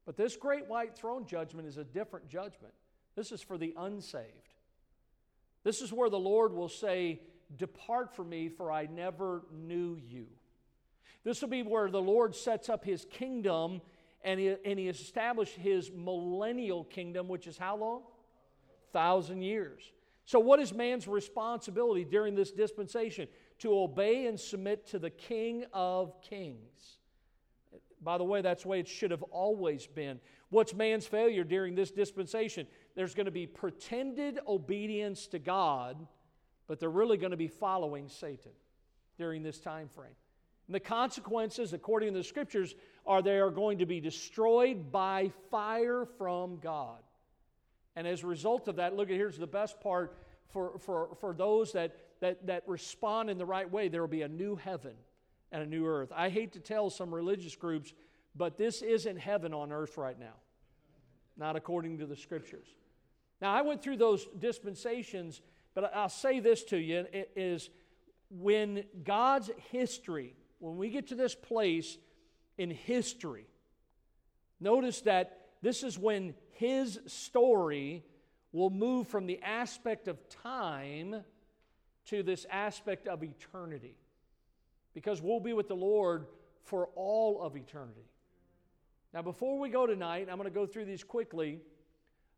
But 0.06 0.16
this 0.16 0.38
great 0.38 0.68
white 0.68 0.96
throne 0.96 1.26
judgment 1.26 1.68
is 1.68 1.78
a 1.78 1.84
different 1.84 2.30
judgment. 2.30 2.74
This 3.16 3.32
is 3.32 3.42
for 3.42 3.58
the 3.58 3.74
unsaved. 3.78 4.54
This 5.64 5.82
is 5.82 5.92
where 5.92 6.10
the 6.10 6.20
Lord 6.20 6.54
will 6.54 6.70
say, 6.70 7.20
Depart 7.58 8.16
from 8.16 8.30
me, 8.30 8.50
for 8.50 8.72
I 8.72 8.88
never 8.88 9.44
knew 9.52 9.98
you. 10.08 10.28
This 11.24 11.42
will 11.42 11.50
be 11.50 11.64
where 11.64 11.90
the 11.90 12.02
Lord 12.02 12.36
sets 12.36 12.70
up 12.70 12.86
his 12.86 13.06
kingdom 13.06 13.82
and 14.24 14.40
he, 14.40 14.56
and 14.66 14.80
he 14.80 14.88
established 14.88 15.56
his 15.56 15.92
millennial 15.92 16.84
kingdom, 16.84 17.28
which 17.28 17.48
is 17.48 17.58
how 17.58 17.78
long? 17.78 18.02
Thousand 18.92 19.44
years. 19.44 19.92
So, 20.26 20.40
what 20.40 20.60
is 20.60 20.74
man's 20.74 21.08
responsibility 21.08 22.04
during 22.04 22.34
this 22.34 22.52
dispensation? 22.52 23.28
To 23.60 23.80
obey 23.80 24.26
and 24.26 24.40
submit 24.40 24.88
to 24.88 25.00
the 25.00 25.12
King 25.12 25.66
of 25.72 26.20
Kings. 26.22 26.98
By 28.02 28.18
the 28.18 28.24
way, 28.24 28.42
that's 28.42 28.64
the 28.64 28.70
way 28.70 28.80
it 28.80 28.88
should 28.88 29.12
have 29.12 29.24
always 29.24 29.88
been. 29.88 30.20
What's 30.50 30.74
man's 30.74 31.08
failure 31.08 31.44
during 31.44 31.76
this 31.76 31.92
dispensation? 31.92 32.68
There's 32.96 33.14
going 33.14 33.26
to 33.26 33.32
be 33.32 33.48
pretended 33.48 34.40
obedience 34.48 35.28
to 35.28 35.40
God, 35.40 36.08
but 36.68 36.80
they're 36.80 36.90
really 36.90 37.18
going 37.18 37.32
to 37.32 37.38
be 37.38 37.48
following 37.48 38.10
Satan 38.10 38.52
during 39.18 39.44
this 39.44 39.60
time 39.60 39.90
frame. 39.90 40.16
And 40.68 40.76
the 40.76 40.80
consequences, 40.80 41.74
according 41.74 42.14
to 42.14 42.20
the 42.20 42.24
scriptures, 42.24 42.76
are 43.06 43.22
they 43.22 43.38
are 43.38 43.52
going 43.52 43.80
to 43.80 43.86
be 43.86 44.00
destroyed 44.00 44.92
by 44.92 45.32
fire 45.52 46.08
from 46.18 46.58
God. 46.58 47.00
And 47.96 48.08
as 48.08 48.24
a 48.24 48.28
result 48.28 48.68
of 48.68 48.78
that, 48.78 48.96
look 48.96 49.10
at 49.10 49.16
here's 49.16 49.38
the 49.38 49.48
best 49.48 49.80
part 49.80 50.18
for, 50.50 50.78
for, 50.80 51.16
for 51.20 51.34
those 51.34 51.74
that, 51.74 51.96
that, 52.20 52.48
that 52.48 52.64
respond 52.68 53.30
in 53.30 53.38
the 53.38 53.46
right 53.46 53.70
way 53.70 53.88
there 53.88 54.02
will 54.02 54.08
be 54.08 54.24
a 54.24 54.28
new 54.28 54.56
heaven 54.56 54.94
and 55.52 55.62
a 55.62 55.66
new 55.66 55.86
earth. 55.86 56.12
I 56.14 56.30
hate 56.30 56.54
to 56.54 56.60
tell 56.60 56.90
some 56.90 57.14
religious 57.14 57.56
groups, 57.56 57.94
but 58.36 58.58
this 58.58 58.82
isn't 58.82 59.18
heaven 59.18 59.54
on 59.54 59.72
earth 59.72 59.98
right 59.98 60.20
now, 60.20 60.34
not 61.38 61.56
according 61.56 62.00
to 62.00 62.06
the 62.06 62.16
scriptures. 62.16 62.68
Now, 63.42 63.54
I 63.54 63.62
went 63.62 63.82
through 63.82 63.98
those 63.98 64.26
dispensations, 64.40 65.42
but 65.76 65.92
I'll 65.94 66.10
say 66.10 66.40
this 66.40 66.64
to 66.66 66.78
you 66.78 67.06
it 67.14 67.32
is 67.36 67.70
when 68.32 68.86
God's 69.04 69.52
history, 69.72 70.34
when 70.60 70.78
we 70.78 70.90
get 70.90 71.08
to 71.08 71.16
this 71.16 71.36
place 71.36 71.98
in 72.58 72.72
history, 72.72 73.46
notice 74.60 75.02
that 75.02 75.42
this 75.62 75.84
is 75.84 76.00
when 76.00 76.34
his 76.54 77.00
story 77.06 78.04
will 78.52 78.70
move 78.70 79.08
from 79.08 79.28
the 79.28 79.40
aspect 79.44 80.08
of 80.08 80.18
time 80.30 81.24
to 82.06 82.24
this 82.24 82.46
aspect 82.50 83.08
of 83.08 83.24
eternity. 83.24 83.96
Because 84.94 85.22
we'll 85.22 85.42
be 85.42 85.54
with 85.54 85.68
the 85.68 85.76
Lord 85.76 86.28
for 86.64 86.88
all 86.96 87.42
of 87.42 87.58
eternity. 87.58 88.08
Now, 89.14 89.22
before 89.22 89.60
we 89.60 89.70
go 89.70 89.86
tonight, 89.86 90.28
I'm 90.30 90.38
going 90.38 90.50
to 90.50 90.54
go 90.54 90.66
through 90.66 90.86
these 90.86 91.04
quickly. 91.04 91.60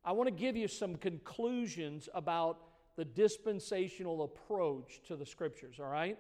I 0.04 0.12
want 0.14 0.28
to 0.28 0.34
give 0.34 0.56
you 0.56 0.68
some 0.68 0.96
conclusions 0.96 2.10
about 2.14 2.60
the 2.98 3.06
dispensational 3.06 4.24
approach 4.24 5.02
to 5.08 5.16
the 5.16 5.26
scriptures, 5.26 5.80
all 5.80 5.90
right? 5.90 6.18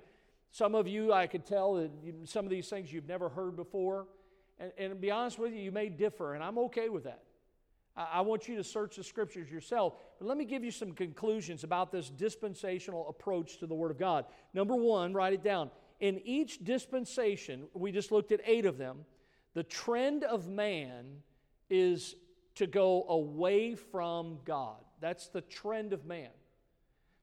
Some 0.51 0.75
of 0.75 0.87
you, 0.87 1.11
I 1.11 1.27
could 1.27 1.45
tell 1.45 1.73
that 1.73 1.91
some 2.23 2.45
of 2.45 2.51
these 2.51 2.69
things 2.69 2.93
you've 2.93 3.07
never 3.07 3.27
heard 3.27 3.55
before. 3.57 4.07
And, 4.59 4.71
and 4.77 4.91
to 4.91 4.95
be 4.95 5.11
honest 5.11 5.37
with 5.37 5.51
you, 5.51 5.59
you 5.59 5.71
may 5.71 5.89
differ, 5.89 6.35
and 6.35 6.43
I'm 6.43 6.57
okay 6.59 6.87
with 6.87 7.03
that. 7.03 7.23
I 7.97 8.21
want 8.21 8.47
you 8.47 8.55
to 8.57 8.63
search 8.63 8.95
the 8.97 9.03
scriptures 9.03 9.51
yourself. 9.51 9.95
But 10.19 10.27
let 10.27 10.37
me 10.37 10.45
give 10.45 10.63
you 10.63 10.69
some 10.69 10.91
conclusions 10.91 11.63
about 11.63 11.91
this 11.91 12.11
dispensational 12.11 13.09
approach 13.09 13.57
to 13.57 13.65
the 13.65 13.73
Word 13.73 13.89
of 13.89 13.97
God. 13.97 14.25
Number 14.53 14.75
one, 14.75 15.13
write 15.13 15.33
it 15.33 15.43
down. 15.43 15.71
In 15.99 16.21
each 16.23 16.63
dispensation, 16.63 17.67
we 17.73 17.91
just 17.91 18.11
looked 18.11 18.31
at 18.31 18.39
eight 18.45 18.67
of 18.67 18.77
them, 18.77 18.99
the 19.55 19.63
trend 19.63 20.23
of 20.23 20.47
man 20.47 21.05
is 21.71 22.15
to 22.53 22.67
go 22.67 23.05
away 23.09 23.73
from 23.73 24.37
God. 24.45 24.77
That's 24.99 25.27
the 25.29 25.41
trend 25.41 25.91
of 25.91 26.05
man. 26.05 26.29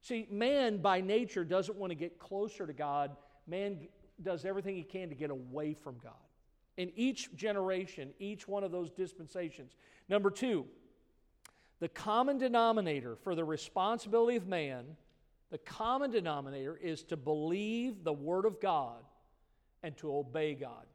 See, 0.05 0.29
man 0.31 0.77
by 0.77 1.01
nature 1.01 1.45
doesn't 1.45 1.77
want 1.77 1.91
to 1.91 1.95
get 1.95 2.19
closer 2.19 2.67
to 2.67 2.73
God. 2.73 3.17
Man 3.47 3.89
does 4.23 4.45
everything 4.45 4.77
he 4.77 4.83
can 4.83 5.09
to 5.09 5.15
get 5.15 5.31
away 5.31 5.75
from 5.75 5.97
God. 6.03 6.13
In 6.77 6.93
each 6.95 7.35
generation, 7.35 8.11
each 8.19 8.47
one 8.47 8.63
of 8.65 8.71
those 8.71 8.91
dispensations, 8.91 9.73
Number 10.09 10.31
two, 10.31 10.67
the 11.81 11.89
common 11.89 12.39
denominator 12.39 13.17
for 13.17 13.35
the 13.35 13.45
responsibility 13.45 14.37
of 14.37 14.47
man, 14.47 14.85
the 15.51 15.59
common 15.59 16.11
denominator 16.11 16.77
is 16.77 17.03
to 17.05 17.17
believe 17.17 18.05
the 18.05 18.13
Word 18.13 18.45
of 18.45 18.61
God 18.61 19.03
and 19.83 19.97
to 19.99 20.15
obey 20.15 20.55
God. 20.55 20.87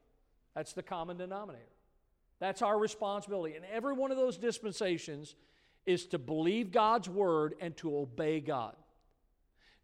That's 0.54 0.72
the 0.72 0.82
common 0.82 1.16
denominator. 1.16 1.64
That's 2.38 2.62
our 2.62 2.78
responsibility. 2.78 3.56
And 3.56 3.64
every 3.72 3.92
one 3.92 4.10
of 4.10 4.16
those 4.16 4.38
dispensations 4.38 5.34
is 5.86 6.06
to 6.06 6.18
believe 6.18 6.70
God's 6.70 7.08
Word 7.08 7.54
and 7.60 7.76
to 7.78 7.96
obey 7.96 8.40
God. 8.40 8.76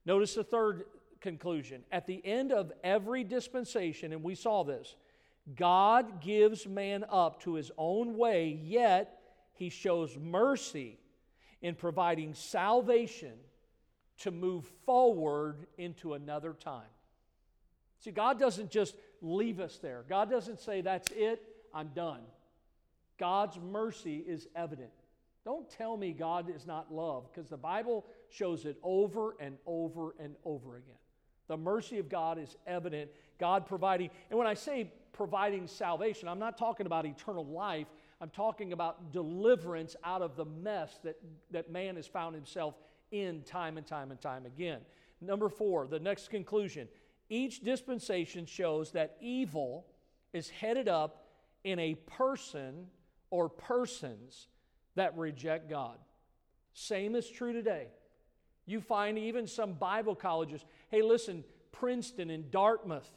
Notice 0.07 0.35
the 0.35 0.45
third 0.45 0.85
conclusion. 1.21 1.83
At 1.91 2.07
the 2.07 2.25
end 2.25 2.53
of 2.53 2.73
every 2.85 3.25
dispensation, 3.25 4.13
and 4.13 4.23
we 4.23 4.37
saw 4.37 4.63
this, 4.63 4.95
God 5.55 6.21
gives 6.21 6.67
man 6.67 7.05
up 7.11 7.43
to 7.43 7.55
his 7.55 7.71
own 7.77 8.17
way, 8.17 8.59
yet 8.63 9.21
he 9.55 9.69
shows 9.69 10.17
mercy 10.17 10.99
in 11.61 11.75
providing 11.75 12.35
salvation 12.35 13.33
to 14.19 14.31
move 14.31 14.65
forward 14.85 15.67
into 15.77 16.15
another 16.15 16.53
time. 16.53 16.89
See, 18.01 18.11
God 18.13 18.39
doesn't 18.39 18.71
just 18.71 18.95
leave 19.21 19.61
us 19.61 19.79
there. 19.79 20.05
God 20.09 20.31
doesn't 20.31 20.61
say, 20.61 20.81
That's 20.81 21.09
it, 21.13 21.43
I'm 21.75 21.89
done. 21.89 22.21
God's 23.19 23.59
mercy 23.59 24.23
is 24.27 24.47
evident. 24.55 24.91
Don't 25.45 25.69
tell 25.71 25.97
me 25.97 26.13
God 26.13 26.51
is 26.55 26.67
not 26.67 26.93
love, 26.93 27.29
because 27.33 27.49
the 27.49 27.57
Bible 27.57 28.05
shows 28.31 28.65
it 28.65 28.77
over 28.83 29.37
and 29.41 29.57
over 29.67 30.15
and 30.19 30.37
over 30.45 30.77
again. 30.77 30.97
The 31.49 31.57
mercy 31.57 31.99
of 31.99 32.09
God 32.09 32.39
is 32.39 32.57
evident. 32.67 33.11
God 33.39 33.67
providing, 33.67 34.11
and 34.31 34.39
when 34.39 34.49
I 34.49 34.55
say 34.55 34.91
providing 35.17 35.67
salvation. 35.67 36.29
I'm 36.29 36.39
not 36.39 36.59
talking 36.59 36.87
about 36.87 37.07
eternal 37.07 37.45
life. 37.45 37.87
I'm 38.21 38.31
talking 38.31 38.73
about 38.73 39.13
deliverance 39.13 39.97
out 40.05 40.23
of 40.23 40.37
the 40.37 40.45
mess 40.45 40.99
that, 41.03 41.17
that 41.51 41.73
man 41.73 41.97
has 41.97 42.07
found 42.07 42.35
himself 42.35 42.75
in 43.11 43.43
time 43.43 43.79
and 43.79 43.87
time 43.87 44.11
and 44.11 44.21
time 44.21 44.47
again. 44.47 44.81
Number 45.21 45.49
four, 45.49 45.87
the 45.87 45.99
next 45.99 46.29
conclusion. 46.29 46.89
Each 47.29 47.61
dispensation 47.61 48.47
shows 48.47 48.93
that 48.93 49.17
evil 49.21 49.87
is 50.33 50.51
headed 50.51 50.87
up 50.87 51.27
in 51.65 51.79
a 51.79 51.95
person 51.95 52.87
or 53.31 53.49
persons 53.49 54.49
that 54.95 55.17
reject 55.17 55.69
God. 55.69 55.99
Same 56.75 57.15
is 57.15 57.29
true 57.29 57.53
today. 57.53 57.89
You 58.67 58.81
find 58.81 59.19
even 59.19 59.47
some 59.47 59.75
Bible 59.75 60.15
colleges, 60.15 60.65
hey, 60.91 61.03
listen, 61.03 61.45
Princeton 61.73 62.31
and 62.31 62.51
Dartmouth 62.51 63.09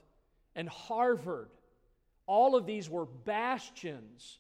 and 0.56 0.70
Harvard 0.70 1.50
all 2.30 2.56
of 2.56 2.68
these 2.68 2.88
were 2.88 3.08
bastions 3.08 4.38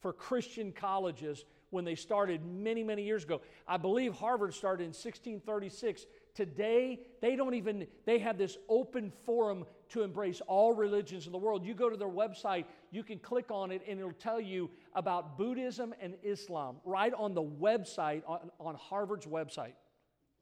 for 0.00 0.14
Christian 0.14 0.72
colleges 0.72 1.44
when 1.68 1.84
they 1.84 1.94
started 1.94 2.40
many, 2.42 2.82
many 2.82 3.02
years 3.02 3.24
ago. 3.24 3.42
I 3.66 3.76
believe 3.76 4.14
Harvard 4.14 4.54
started 4.54 4.84
in 4.84 4.88
1636. 4.94 6.06
Today, 6.34 7.00
they 7.20 7.36
don't 7.36 7.52
even, 7.52 7.86
they 8.06 8.18
have 8.20 8.38
this 8.38 8.56
open 8.66 9.12
forum 9.26 9.66
to 9.90 10.04
embrace 10.04 10.40
all 10.46 10.72
religions 10.72 11.26
in 11.26 11.32
the 11.32 11.38
world. 11.38 11.66
You 11.66 11.74
go 11.74 11.90
to 11.90 11.98
their 11.98 12.08
website, 12.08 12.64
you 12.90 13.02
can 13.02 13.18
click 13.18 13.50
on 13.50 13.72
it, 13.72 13.82
and 13.86 13.98
it'll 13.98 14.12
tell 14.12 14.40
you 14.40 14.70
about 14.94 15.36
Buddhism 15.36 15.92
and 16.00 16.14
Islam 16.22 16.76
right 16.82 17.12
on 17.12 17.34
the 17.34 17.42
website, 17.42 18.22
on, 18.26 18.50
on 18.58 18.74
Harvard's 18.76 19.26
website. 19.26 19.74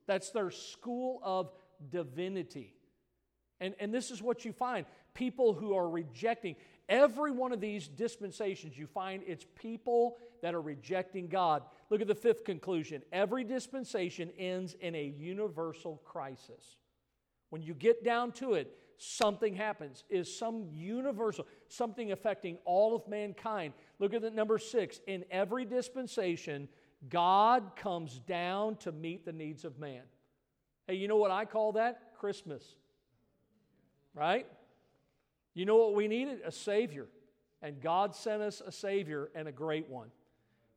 That's 0.06 0.30
their 0.30 0.50
school 0.50 1.20
of 1.22 1.50
divinity. 1.90 2.74
And, 3.60 3.74
and 3.80 3.92
this 3.92 4.10
is 4.10 4.22
what 4.22 4.44
you 4.44 4.52
find 4.52 4.86
people 5.14 5.54
who 5.54 5.74
are 5.74 5.88
rejecting. 5.88 6.56
Every 6.88 7.30
one 7.30 7.52
of 7.52 7.60
these 7.60 7.88
dispensations, 7.88 8.76
you 8.76 8.86
find 8.86 9.22
it's 9.26 9.46
people 9.54 10.18
that 10.42 10.54
are 10.54 10.60
rejecting 10.60 11.28
God. 11.28 11.62
Look 11.90 12.00
at 12.00 12.06
the 12.06 12.14
fifth 12.14 12.44
conclusion. 12.44 13.02
Every 13.12 13.42
dispensation 13.42 14.30
ends 14.38 14.74
in 14.80 14.94
a 14.94 15.04
universal 15.04 16.02
crisis. 16.04 16.76
When 17.50 17.62
you 17.62 17.74
get 17.74 18.04
down 18.04 18.32
to 18.32 18.54
it, 18.54 18.70
something 18.98 19.54
happens, 19.54 20.04
is 20.08 20.36
some 20.36 20.66
universal, 20.72 21.46
something 21.68 22.12
affecting 22.12 22.58
all 22.64 22.94
of 22.94 23.08
mankind. 23.08 23.72
Look 23.98 24.14
at 24.14 24.22
the 24.22 24.30
number 24.30 24.58
six. 24.58 25.00
In 25.06 25.24
every 25.30 25.64
dispensation, 25.64 26.68
God 27.08 27.72
comes 27.76 28.18
down 28.20 28.76
to 28.76 28.92
meet 28.92 29.24
the 29.24 29.32
needs 29.32 29.64
of 29.64 29.78
man. 29.78 30.02
Hey, 30.86 30.94
you 30.94 31.08
know 31.08 31.16
what 31.16 31.30
I 31.30 31.44
call 31.44 31.72
that? 31.72 32.14
Christmas. 32.18 32.64
Right? 34.14 34.46
You 35.54 35.64
know 35.64 35.76
what 35.76 35.94
we 35.94 36.08
needed? 36.08 36.40
A 36.44 36.52
Savior. 36.52 37.06
And 37.62 37.80
God 37.80 38.14
sent 38.14 38.42
us 38.42 38.62
a 38.64 38.72
Savior 38.72 39.30
and 39.34 39.48
a 39.48 39.52
great 39.52 39.88
one. 39.88 40.08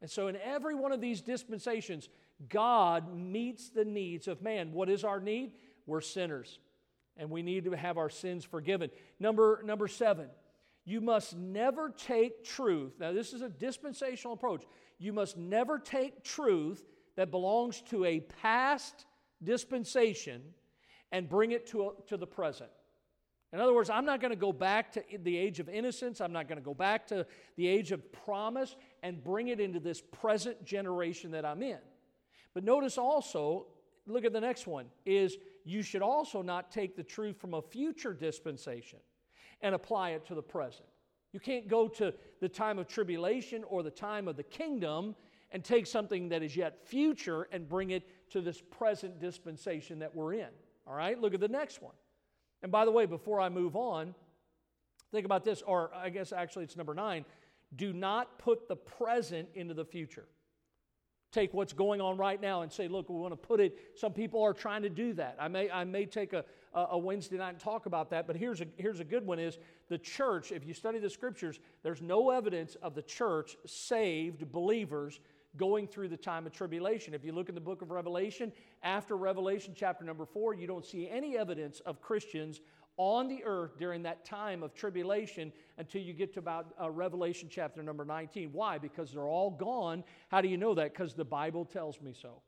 And 0.02 0.10
so, 0.10 0.28
in 0.28 0.38
every 0.38 0.76
one 0.76 0.92
of 0.92 1.02
these 1.02 1.22
dispensations, 1.22 2.08
God 2.48 3.14
meets 3.14 3.70
the 3.70 3.84
needs 3.84 4.28
of 4.28 4.42
man. 4.42 4.72
What 4.72 4.90
is 4.90 5.04
our 5.04 5.20
need? 5.20 5.52
We're 5.86 6.02
sinners, 6.02 6.60
and 7.18 7.30
we 7.30 7.42
need 7.42 7.66
to 7.66 7.72
have 7.72 7.98
our 7.98 8.10
sins 8.10 8.46
forgiven. 8.46 8.92
Number, 9.20 9.62
number 9.66 9.88
seven, 9.88 10.28
you 10.86 11.02
must 11.02 11.36
never 11.36 11.90
take 11.90 12.44
truth. 12.44 12.94
Now, 13.00 13.14
this 13.14 13.34
is 13.34 13.42
a 13.42 13.50
dispensational 13.50 14.34
approach. 14.34 14.64
You 14.98 15.14
must 15.14 15.38
never 15.38 15.78
take 15.78 16.24
truth 16.24 16.84
that 17.16 17.32
belongs 17.32 17.82
to 17.90 18.06
a 18.06 18.22
past 18.22 19.06
dispensation 19.44 20.42
and 21.12 21.30
bring 21.30 21.52
it 21.52 21.68
to, 21.68 21.84
a, 21.84 21.92
to 22.08 22.18
the 22.18 22.28
present. 22.28 22.70
In 23.52 23.60
other 23.60 23.74
words, 23.74 23.90
I'm 23.90 24.06
not 24.06 24.22
going 24.22 24.32
to 24.32 24.38
go 24.38 24.54
back 24.54 24.92
to 24.94 25.04
the 25.24 25.36
age 25.36 25.60
of 25.60 25.70
innocence. 25.70 26.22
I'm 26.22 26.32
not 26.32 26.48
going 26.48 26.60
to 26.60 26.64
go 26.64 26.74
back 26.74 27.08
to 27.08 27.26
the 27.56 27.68
age 27.68 27.92
of 27.92 28.12
promise 28.12 28.76
and 29.02 29.24
bring 29.24 29.48
it 29.48 29.60
into 29.60 29.80
this 29.80 30.02
present 30.02 30.64
generation 30.64 31.32
that 31.32 31.46
I'm 31.46 31.64
in. 31.64 31.80
But 32.54 32.64
notice 32.64 32.98
also, 32.98 33.68
look 34.06 34.24
at 34.24 34.34
the 34.34 34.42
next 34.42 34.68
one, 34.68 34.86
is 35.06 35.38
you 35.66 35.82
should 35.82 36.02
also 36.02 36.42
not 36.42 36.72
take 36.72 36.96
the 36.96 37.04
truth 37.04 37.40
from 37.40 37.56
a 37.56 37.62
future 37.62 38.14
dispensation 38.14 39.00
and 39.62 39.76
apply 39.76 40.12
it 40.12 40.26
to 40.28 40.36
the 40.36 40.42
present. 40.42 40.88
You 41.32 41.40
can't 41.40 41.68
go 41.68 41.88
to 41.88 42.14
the 42.42 42.50
time 42.50 42.80
of 42.80 42.88
tribulation 42.88 43.64
or 43.64 43.84
the 43.84 43.92
time 43.92 44.28
of 44.28 44.36
the 44.36 44.44
kingdom 44.44 45.16
and 45.52 45.64
take 45.64 45.88
something 45.88 46.30
that 46.30 46.44
is 46.44 46.56
yet 46.56 46.88
future 46.88 47.48
and 47.52 47.68
bring 47.68 47.92
it 47.92 48.08
to 48.32 48.42
this 48.42 48.62
present 48.62 49.20
dispensation 49.20 50.00
that 50.00 50.16
we're 50.16 50.34
in. 50.34 50.50
All 50.88 50.96
right, 50.96 51.20
look 51.20 51.34
at 51.34 51.40
the 51.40 51.48
next 51.48 51.82
one. 51.82 51.94
And 52.62 52.72
by 52.72 52.86
the 52.86 52.92
way, 52.92 53.06
before 53.06 53.40
I 53.40 53.50
move 53.50 53.76
on, 53.76 54.14
think 55.12 55.26
about 55.26 55.44
this, 55.44 55.62
or 55.62 55.92
I 55.96 56.10
guess 56.10 56.32
actually 56.32 56.66
it's 56.66 56.78
number 56.78 56.94
nine 56.94 57.26
do 57.76 57.94
not 57.94 58.40
put 58.40 58.68
the 58.68 58.76
present 58.76 59.48
into 59.54 59.76
the 59.76 59.86
future. 59.86 60.26
Take 61.32 61.54
what's 61.54 61.74
going 61.74 62.02
on 62.02 62.18
right 62.18 62.42
now 62.42 62.64
and 62.64 62.72
say, 62.72 62.88
look, 62.88 63.10
we 63.10 63.16
want 63.16 63.34
to 63.34 63.48
put 63.48 63.60
it. 63.60 63.78
Some 63.96 64.14
people 64.14 64.42
are 64.42 64.54
trying 64.54 64.82
to 64.82 64.90
do 64.90 65.14
that. 65.14 65.38
I 65.40 65.48
may, 65.48 65.70
I 65.70 65.84
may 65.84 66.06
take 66.06 66.34
a, 66.34 66.44
a 66.74 66.98
Wednesday 66.98 67.38
night 67.38 67.50
and 67.50 67.60
talk 67.60 67.86
about 67.86 68.10
that, 68.10 68.26
but 68.26 68.36
here's 68.36 68.62
a, 68.62 68.66
here's 68.78 69.00
a 69.00 69.04
good 69.04 69.26
one 69.26 69.38
is 69.38 69.60
the 69.90 69.98
church, 69.98 70.52
if 70.52 70.66
you 70.66 70.74
study 70.74 70.98
the 70.98 71.10
scriptures, 71.10 71.60
there's 71.84 72.02
no 72.02 72.32
evidence 72.32 72.76
of 72.82 72.96
the 72.96 73.04
church 73.04 73.58
saved 73.66 74.52
believers 74.52 75.20
going 75.58 75.88
through 75.88 76.08
the 76.08 76.18
time 76.18 76.46
of 76.46 76.52
tribulation. 76.52 77.14
If 77.14 77.24
you 77.24 77.32
look 77.32 77.50
in 77.50 77.56
the 77.56 77.62
book 77.62 77.82
of 77.82 77.92
Revelation, 77.92 78.52
after 78.84 79.18
Revelation 79.18 79.74
chapter 79.76 80.06
number 80.06 80.26
four, 80.26 80.54
you 80.54 80.68
don't 80.68 80.86
see 80.86 81.10
any 81.10 81.38
evidence 81.38 81.80
of 81.82 82.02
Christians 82.02 82.62
on 83.00 83.30
the 83.30 83.42
earth 83.46 83.78
during 83.80 84.04
that 84.04 84.26
time 84.26 84.62
of 84.62 84.74
tribulation 84.74 85.54
until 85.78 86.02
you 86.02 86.12
get 86.12 86.34
to 86.34 86.40
about 86.40 86.68
uh, 86.80 86.92
Revelation 86.92 87.48
chapter 87.50 87.82
number 87.82 88.04
19. 88.04 88.50
Why? 88.52 88.78
Because 88.78 89.14
they're 89.14 89.30
all 89.30 89.52
gone. 89.52 90.04
How 90.28 90.42
do 90.42 90.50
you 90.50 90.58
know 90.58 90.76
that? 90.76 90.94
Because 90.94 91.14
the 91.14 91.24
Bible 91.24 91.64
tells 91.64 92.02
me 92.02 92.14
so. 92.14 92.42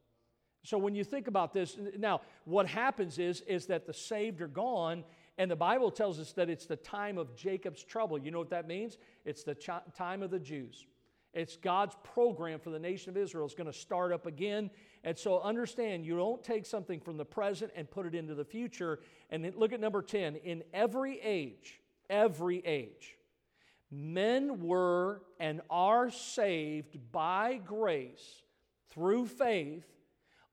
So 0.63 0.77
when 0.77 0.93
you 0.93 1.05
think 1.05 1.27
about 1.27 1.53
this, 1.53 1.77
now 1.97 2.21
what 2.43 2.67
happens 2.67 3.17
is 3.17 3.41
is 3.47 3.65
that 3.67 3.87
the 3.87 3.93
saved 3.93 4.41
are 4.41 4.47
gone, 4.47 5.05
and 5.37 5.49
the 5.49 5.55
Bible 5.55 5.89
tells 5.89 6.19
us 6.19 6.33
that 6.33 6.49
it's 6.49 6.65
the 6.65 6.75
time 6.75 7.17
of 7.17 7.33
Jacob's 7.33 7.81
trouble. 7.81 8.19
You 8.19 8.29
know 8.29 8.39
what 8.39 8.49
that 8.49 8.67
means? 8.67 8.97
It's 9.23 9.43
the 9.43 9.55
ch- 9.55 9.69
time 9.95 10.21
of 10.21 10.31
the 10.31 10.39
Jews. 10.39 10.85
It's 11.33 11.55
God's 11.55 11.95
program 12.03 12.59
for 12.59 12.71
the 12.71 12.79
nation 12.79 13.09
of 13.09 13.15
Israel 13.15 13.45
is 13.45 13.53
going 13.53 13.71
to 13.71 13.77
start 13.77 14.11
up 14.11 14.25
again. 14.25 14.69
And 15.03 15.17
so 15.17 15.41
understand, 15.41 16.05
you 16.05 16.15
don't 16.15 16.43
take 16.43 16.65
something 16.65 16.99
from 16.99 17.17
the 17.17 17.25
present 17.25 17.71
and 17.75 17.89
put 17.89 18.05
it 18.05 18.13
into 18.13 18.35
the 18.35 18.45
future. 18.45 18.99
And 19.29 19.51
look 19.55 19.73
at 19.73 19.79
number 19.79 20.01
10. 20.01 20.35
In 20.37 20.63
every 20.73 21.19
age, 21.21 21.81
every 22.09 22.59
age, 22.65 23.15
men 23.89 24.61
were 24.61 25.23
and 25.39 25.61
are 25.69 26.11
saved 26.11 26.97
by 27.11 27.59
grace 27.65 28.43
through 28.89 29.27
faith 29.27 29.85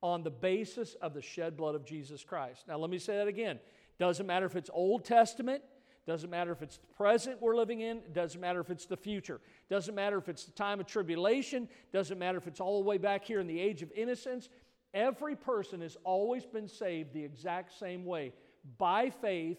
on 0.02 0.22
the 0.22 0.30
basis 0.30 0.94
of 0.94 1.12
the 1.12 1.22
shed 1.22 1.56
blood 1.56 1.74
of 1.74 1.84
Jesus 1.84 2.24
Christ. 2.24 2.64
Now, 2.68 2.78
let 2.78 2.88
me 2.88 2.98
say 2.98 3.16
that 3.16 3.28
again. 3.28 3.58
Doesn't 3.98 4.26
matter 4.26 4.46
if 4.46 4.56
it's 4.56 4.70
Old 4.72 5.04
Testament, 5.04 5.62
doesn't 6.08 6.30
matter 6.30 6.52
if 6.52 6.62
it's 6.62 6.78
the 6.78 6.86
present 6.96 7.36
we're 7.38 7.54
living 7.54 7.82
in, 7.82 8.00
doesn't 8.14 8.40
matter 8.40 8.60
if 8.60 8.70
it's 8.70 8.86
the 8.86 8.96
future. 8.96 9.42
Doesn't 9.68 9.94
matter 9.94 10.16
if 10.16 10.30
it's 10.30 10.46
the 10.46 10.52
time 10.52 10.80
of 10.80 10.86
tribulation, 10.86 11.68
doesn't 11.92 12.18
matter 12.18 12.38
if 12.38 12.46
it's 12.46 12.60
all 12.60 12.82
the 12.82 12.88
way 12.88 12.96
back 12.96 13.26
here 13.26 13.40
in 13.40 13.46
the 13.46 13.60
age 13.60 13.82
of 13.82 13.92
innocence. 13.92 14.48
Every 14.94 15.36
person 15.36 15.82
has 15.82 15.98
always 16.04 16.46
been 16.46 16.66
saved 16.66 17.12
the 17.12 17.22
exact 17.22 17.78
same 17.78 18.06
way. 18.06 18.32
By 18.78 19.10
faith, 19.10 19.58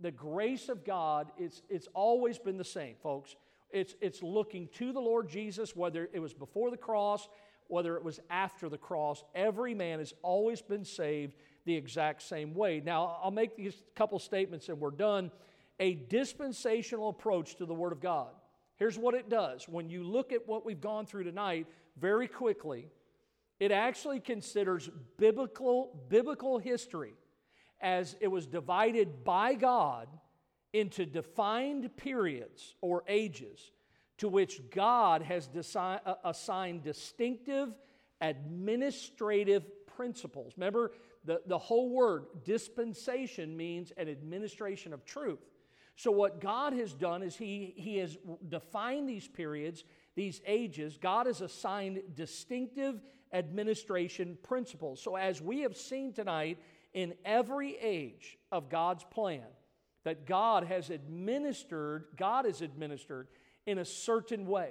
the 0.00 0.10
grace 0.10 0.68
of 0.68 0.84
God, 0.84 1.30
it's, 1.38 1.62
it's 1.68 1.86
always 1.94 2.36
been 2.36 2.58
the 2.58 2.64
same, 2.64 2.96
folks. 3.00 3.36
It's, 3.70 3.94
it's 4.00 4.24
looking 4.24 4.68
to 4.78 4.92
the 4.92 5.00
Lord 5.00 5.28
Jesus, 5.28 5.76
whether 5.76 6.08
it 6.12 6.18
was 6.18 6.34
before 6.34 6.72
the 6.72 6.76
cross, 6.76 7.28
whether 7.68 7.96
it 7.96 8.02
was 8.02 8.18
after 8.28 8.68
the 8.68 8.76
cross. 8.76 9.22
Every 9.36 9.72
man 9.72 10.00
has 10.00 10.14
always 10.22 10.60
been 10.62 10.84
saved 10.84 11.36
the 11.64 11.76
exact 11.76 12.22
same 12.22 12.54
way. 12.54 12.82
Now, 12.84 13.18
I'll 13.22 13.30
make 13.30 13.54
these 13.54 13.84
couple 13.94 14.18
statements 14.18 14.68
and 14.68 14.80
we're 14.80 14.90
done 14.90 15.30
a 15.78 15.94
dispensational 15.94 17.08
approach 17.08 17.56
to 17.56 17.66
the 17.66 17.74
Word 17.74 17.92
of 17.92 18.00
God. 18.00 18.28
Here's 18.76 18.98
what 18.98 19.14
it 19.14 19.28
does. 19.28 19.68
When 19.68 19.88
you 19.88 20.04
look 20.04 20.32
at 20.32 20.46
what 20.46 20.66
we've 20.66 20.80
gone 20.80 21.06
through 21.06 21.24
tonight 21.24 21.66
very 21.98 22.28
quickly, 22.28 22.88
it 23.58 23.72
actually 23.72 24.20
considers 24.20 24.90
biblical, 25.18 26.04
biblical 26.08 26.58
history 26.58 27.14
as 27.80 28.16
it 28.20 28.28
was 28.28 28.46
divided 28.46 29.24
by 29.24 29.54
God 29.54 30.08
into 30.72 31.06
defined 31.06 31.96
periods 31.96 32.74
or 32.80 33.02
ages 33.08 33.72
to 34.18 34.28
which 34.28 34.60
God 34.70 35.22
has 35.22 35.48
desi- 35.48 36.00
uh, 36.04 36.14
assigned 36.24 36.82
distinctive 36.82 37.74
administrative 38.20 39.64
principles. 39.86 40.54
Remember, 40.56 40.92
the, 41.24 41.40
the 41.46 41.58
whole 41.58 41.90
word 41.90 42.26
dispensation 42.44 43.56
means 43.56 43.92
an 43.96 44.08
administration 44.08 44.92
of 44.92 45.04
truth. 45.04 45.40
So, 45.96 46.10
what 46.10 46.40
God 46.40 46.74
has 46.74 46.92
done 46.92 47.22
is 47.22 47.36
He, 47.36 47.72
he 47.76 47.96
has 47.98 48.16
defined 48.48 49.08
these 49.08 49.26
periods, 49.26 49.82
these 50.14 50.40
ages. 50.46 50.98
God 51.00 51.26
has 51.26 51.40
assigned 51.40 52.00
distinctive 52.14 53.00
administration 53.32 54.36
principles. 54.42 55.02
So, 55.02 55.16
as 55.16 55.40
we 55.40 55.60
have 55.60 55.76
seen 55.76 56.12
tonight, 56.12 56.58
in 56.92 57.14
every 57.24 57.76
age 57.76 58.38
of 58.52 58.68
God's 58.70 59.04
plan, 59.04 59.42
that 60.04 60.26
God 60.26 60.64
has 60.64 60.90
administered, 60.90 62.04
God 62.16 62.46
is 62.46 62.62
administered 62.62 63.28
in 63.66 63.78
a 63.78 63.84
certain 63.84 64.46
way. 64.46 64.70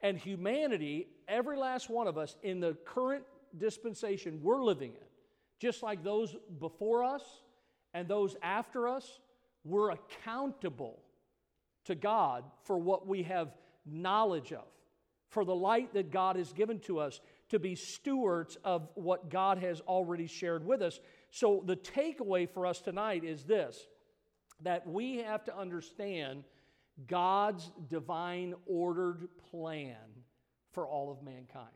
And 0.00 0.16
humanity, 0.18 1.08
every 1.26 1.56
last 1.56 1.88
one 1.88 2.06
of 2.06 2.18
us 2.18 2.36
in 2.42 2.60
the 2.60 2.76
current 2.84 3.24
dispensation 3.56 4.40
we're 4.42 4.62
living 4.62 4.90
in, 4.90 5.06
just 5.58 5.82
like 5.82 6.04
those 6.04 6.36
before 6.60 7.02
us 7.02 7.22
and 7.94 8.06
those 8.06 8.36
after 8.42 8.88
us, 8.88 9.18
we're 9.64 9.90
accountable 9.90 11.02
to 11.84 11.94
God 11.94 12.44
for 12.64 12.78
what 12.78 13.06
we 13.06 13.22
have 13.24 13.54
knowledge 13.86 14.52
of, 14.52 14.66
for 15.30 15.44
the 15.44 15.54
light 15.54 15.94
that 15.94 16.10
God 16.10 16.36
has 16.36 16.52
given 16.52 16.78
to 16.80 16.98
us, 16.98 17.20
to 17.50 17.58
be 17.58 17.74
stewards 17.74 18.56
of 18.64 18.88
what 18.94 19.30
God 19.30 19.58
has 19.58 19.80
already 19.80 20.26
shared 20.26 20.66
with 20.66 20.82
us. 20.82 21.00
So, 21.30 21.62
the 21.66 21.76
takeaway 21.76 22.48
for 22.48 22.66
us 22.66 22.80
tonight 22.80 23.24
is 23.24 23.44
this 23.44 23.86
that 24.62 24.86
we 24.86 25.18
have 25.18 25.44
to 25.44 25.56
understand 25.56 26.42
God's 27.06 27.70
divine 27.88 28.54
ordered 28.66 29.28
plan 29.50 29.96
for 30.72 30.86
all 30.86 31.10
of 31.12 31.22
mankind. 31.22 31.68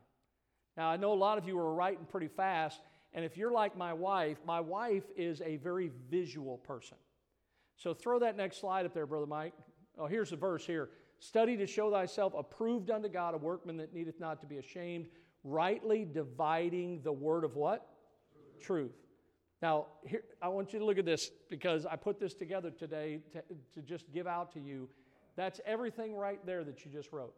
Now, 0.75 0.89
I 0.89 0.97
know 0.97 1.13
a 1.13 1.15
lot 1.15 1.37
of 1.37 1.47
you 1.47 1.57
are 1.59 1.73
writing 1.73 2.05
pretty 2.05 2.27
fast, 2.27 2.81
and 3.13 3.23
if 3.23 3.37
you're 3.37 3.51
like 3.51 3.77
my 3.77 3.93
wife, 3.93 4.37
my 4.45 4.59
wife 4.59 5.03
is 5.15 5.41
a 5.41 5.57
very 5.57 5.91
visual 6.09 6.57
person. 6.57 6.97
So 7.77 7.93
throw 7.93 8.19
that 8.19 8.37
next 8.37 8.59
slide 8.59 8.85
up 8.85 8.93
there, 8.93 9.05
Brother 9.05 9.25
Mike. 9.25 9.53
Oh, 9.97 10.07
here's 10.07 10.29
the 10.29 10.35
verse 10.35 10.65
here. 10.65 10.89
Study 11.19 11.55
to 11.57 11.65
show 11.65 11.91
thyself 11.91 12.33
approved 12.37 12.91
unto 12.91 13.07
God, 13.07 13.33
a 13.33 13.37
workman 13.37 13.77
that 13.77 13.93
needeth 13.93 14.19
not 14.19 14.41
to 14.41 14.47
be 14.47 14.57
ashamed, 14.57 15.07
rightly 15.43 16.05
dividing 16.05 17.01
the 17.03 17.11
word 17.11 17.43
of 17.43 17.55
what? 17.55 17.87
Truth. 18.59 18.65
Truth. 18.65 18.91
Now, 19.61 19.87
here, 20.05 20.23
I 20.41 20.49
want 20.49 20.73
you 20.73 20.79
to 20.79 20.85
look 20.85 20.97
at 20.97 21.05
this 21.05 21.31
because 21.49 21.85
I 21.85 21.95
put 21.95 22.19
this 22.19 22.33
together 22.33 22.69
today 22.69 23.21
to, 23.31 23.41
to 23.75 23.81
just 23.81 24.11
give 24.11 24.27
out 24.27 24.51
to 24.53 24.59
you. 24.59 24.89
That's 25.37 25.61
everything 25.65 26.15
right 26.15 26.45
there 26.45 26.65
that 26.65 26.83
you 26.83 26.91
just 26.91 27.13
wrote. 27.13 27.33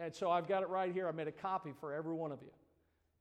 And 0.00 0.14
so 0.14 0.30
I've 0.30 0.48
got 0.48 0.62
it 0.62 0.68
right 0.68 0.92
here. 0.92 1.08
I 1.08 1.12
made 1.12 1.28
a 1.28 1.32
copy 1.32 1.72
for 1.78 1.92
every 1.92 2.14
one 2.14 2.32
of 2.32 2.40
you. 2.42 2.50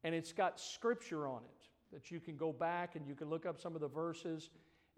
And 0.04 0.16
it's 0.16 0.32
got 0.32 0.60
scripture 0.60 1.28
on 1.28 1.42
it 1.44 1.68
that 1.94 2.12
you 2.12 2.20
can 2.20 2.38
go 2.38 2.52
back 2.52 2.96
and 2.96 3.08
you 3.08 3.16
can 3.16 3.30
look 3.30 3.46
up 3.46 3.60
some 3.60 3.76
of 3.76 3.82
the 3.82 3.88
verses 3.88 4.50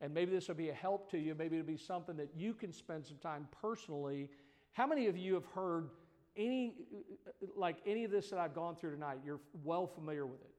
and 0.02 0.14
maybe 0.14 0.32
this 0.32 0.48
will 0.48 0.56
be 0.56 0.70
a 0.70 0.74
help 0.74 1.10
to 1.12 1.18
you. 1.18 1.36
Maybe 1.36 1.58
it'll 1.58 1.68
be 1.68 1.78
something 1.78 2.16
that 2.18 2.30
you 2.36 2.54
can 2.54 2.72
spend 2.72 3.06
some 3.06 3.18
time 3.18 3.48
personally. 3.62 4.30
How 4.74 4.86
many 4.86 5.08
of 5.08 5.18
you 5.18 5.34
have 5.34 5.46
heard 5.46 5.90
any, 6.36 6.76
like 7.56 7.78
any 7.86 8.04
of 8.04 8.12
this 8.12 8.30
that 8.30 8.40
I've 8.40 8.54
gone 8.54 8.76
through 8.76 8.92
tonight? 8.92 9.18
You're 9.26 9.40
well 9.64 9.88
familiar 9.88 10.26
with 10.26 10.42
it. 10.42 10.52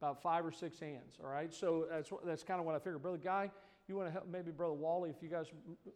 About 0.00 0.22
five 0.22 0.44
or 0.44 0.52
six 0.52 0.78
hands, 0.80 1.18
all 1.22 1.30
right? 1.30 1.52
So 1.52 1.86
that's, 1.90 2.10
that's 2.24 2.42
kind 2.42 2.60
of 2.60 2.66
what 2.66 2.74
I 2.74 2.78
figured. 2.78 3.00
Brother 3.00 3.18
Guy, 3.18 3.50
You 3.86 3.96
want 3.96 4.08
to 4.08 4.12
help 4.12 4.26
maybe 4.26 4.50
Brother 4.50 4.72
Wally, 4.72 5.10
if 5.10 5.22
you 5.22 5.28
guys 5.28 5.46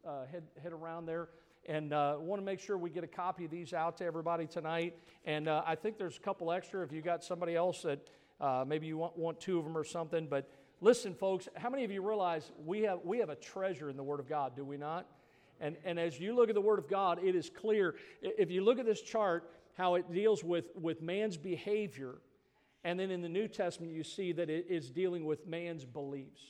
uh, 0.06 0.26
head, 0.30 0.42
head 0.62 0.72
around 0.72 1.06
there. 1.06 1.30
And 1.64 1.94
uh, 1.94 2.16
want 2.18 2.40
to 2.40 2.44
make 2.44 2.60
sure 2.60 2.76
we 2.76 2.90
get 2.90 3.02
a 3.02 3.08
copy 3.08 3.46
of 3.46 3.50
these 3.50 3.72
out 3.72 3.96
to 3.98 4.04
everybody 4.04 4.46
tonight. 4.46 4.94
And 5.24 5.48
uh, 5.48 5.62
I 5.66 5.74
think 5.74 5.96
there's 5.96 6.18
a 6.18 6.20
couple 6.20 6.52
extra 6.52 6.82
if 6.84 6.92
you 6.92 7.00
got 7.00 7.24
somebody 7.24 7.56
else 7.56 7.82
that 7.82 8.06
uh, 8.42 8.64
maybe 8.66 8.86
you 8.86 8.98
want, 8.98 9.16
want 9.16 9.40
two 9.40 9.58
of 9.58 9.64
them 9.64 9.76
or 9.76 9.84
something. 9.84 10.26
But 10.28 10.50
listen, 10.80 11.14
folks, 11.14 11.48
how 11.56 11.70
many 11.70 11.84
of 11.84 11.90
you 11.90 12.06
realize 12.06 12.50
we 12.64 12.82
have, 12.82 13.00
we 13.04 13.18
have 13.18 13.30
a 13.30 13.36
treasure 13.36 13.90
in 13.90 13.96
the 13.96 14.02
Word 14.02 14.20
of 14.20 14.28
God, 14.28 14.56
do 14.56 14.64
we 14.64 14.76
not? 14.76 15.06
And, 15.60 15.76
and 15.84 15.98
as 15.98 16.20
you 16.20 16.34
look 16.34 16.48
at 16.48 16.54
the 16.54 16.60
Word 16.60 16.78
of 16.78 16.88
God, 16.88 17.18
it 17.22 17.34
is 17.34 17.50
clear. 17.50 17.94
If 18.22 18.50
you 18.50 18.62
look 18.62 18.78
at 18.78 18.86
this 18.86 19.00
chart, 19.00 19.50
how 19.76 19.94
it 19.94 20.12
deals 20.12 20.42
with, 20.42 20.66
with 20.80 21.02
man's 21.02 21.36
behavior, 21.36 22.16
and 22.84 22.98
then 22.98 23.10
in 23.10 23.22
the 23.22 23.28
New 23.28 23.48
Testament, 23.48 23.92
you 23.92 24.04
see 24.04 24.32
that 24.32 24.48
it 24.48 24.66
is 24.68 24.90
dealing 24.90 25.24
with 25.24 25.46
man's 25.46 25.84
beliefs. 25.84 26.40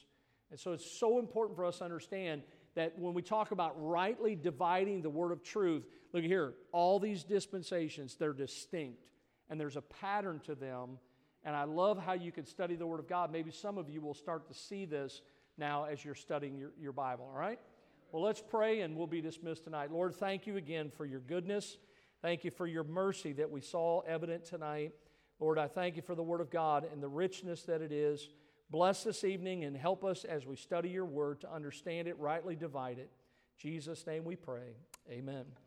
And 0.51 0.59
so 0.59 0.73
it's 0.73 0.91
so 0.91 1.19
important 1.19 1.57
for 1.57 1.65
us 1.65 1.79
to 1.79 1.85
understand 1.85 2.43
that 2.75 2.99
when 2.99 3.13
we 3.13 3.23
talk 3.23 3.51
about 3.51 3.75
rightly 3.77 4.35
dividing 4.35 5.03
the 5.03 5.11
word 5.11 5.33
of 5.33 5.43
truth, 5.43 5.85
look 6.13 6.23
here, 6.23 6.55
all 6.73 6.99
these 6.99 7.25
dispensations, 7.25 8.15
they're 8.15 8.33
distinct, 8.33 9.11
and 9.51 9.61
there's 9.61 9.77
a 9.77 9.83
pattern 9.83 10.41
to 10.45 10.55
them. 10.55 10.99
And 11.45 11.55
I 11.55 11.65
love 11.65 11.99
how 11.99 12.13
you 12.13 12.33
can 12.33 12.45
study 12.45 12.77
the 12.77 12.87
Word 12.87 13.01
of 13.01 13.09
God. 13.09 13.33
Maybe 13.33 13.51
some 13.51 13.79
of 13.79 13.89
you 13.89 14.01
will 14.01 14.15
start 14.15 14.49
to 14.49 14.55
see 14.55 14.85
this 14.85 15.23
now 15.57 15.85
as 15.85 16.05
you're 16.05 16.15
studying 16.15 16.57
your, 16.57 16.73
your 16.81 16.93
Bible, 16.93 17.31
all 17.33 17.39
right? 17.39 17.59
Well, 18.13 18.23
let's 18.23 18.43
pray 18.43 18.81
and 18.81 18.97
we'll 18.97 19.07
be 19.07 19.21
dismissed 19.21 19.65
tonight. 19.65 19.93
Lord, 19.93 20.15
thank 20.15 20.47
you 20.47 20.57
again 20.57 20.91
for 20.91 21.05
your 21.05 21.21
goodness. 21.21 21.77
Thank 22.23 22.45
you 22.45 22.51
for 22.51 22.67
your 22.67 22.85
mercy 22.85 23.33
that 23.35 23.51
we 23.51 23.61
saw 23.61 24.01
evident 24.01 24.45
tonight. 24.45 24.93
Lord, 25.41 25.59
I 25.59 25.69
thank 25.69 25.97
you 25.97 26.03
for 26.03 26.15
the 26.15 26.23
Word 26.23 26.41
of 26.41 26.51
God 26.51 26.87
and 26.91 27.03
the 27.03 27.09
richness 27.09 27.63
that 27.65 27.81
it 27.81 27.93
is. 27.93 28.29
Bless 28.71 29.05
this 29.05 29.25
evening 29.25 29.65
and 29.65 29.77
help 29.77 30.05
us 30.05 30.25
as 30.25 30.47
we 30.47 30.57
study 30.57 30.89
your 30.89 31.07
Word 31.07 31.41
to 31.43 31.53
understand 31.53 32.09
it, 32.09 32.19
rightly 32.19 32.57
divide 32.57 32.99
it. 32.99 33.11
In 33.63 33.71
Jesus' 33.71 34.07
name 34.07 34.25
we 34.25 34.37
pray. 34.37 34.77
Amen. 35.11 35.59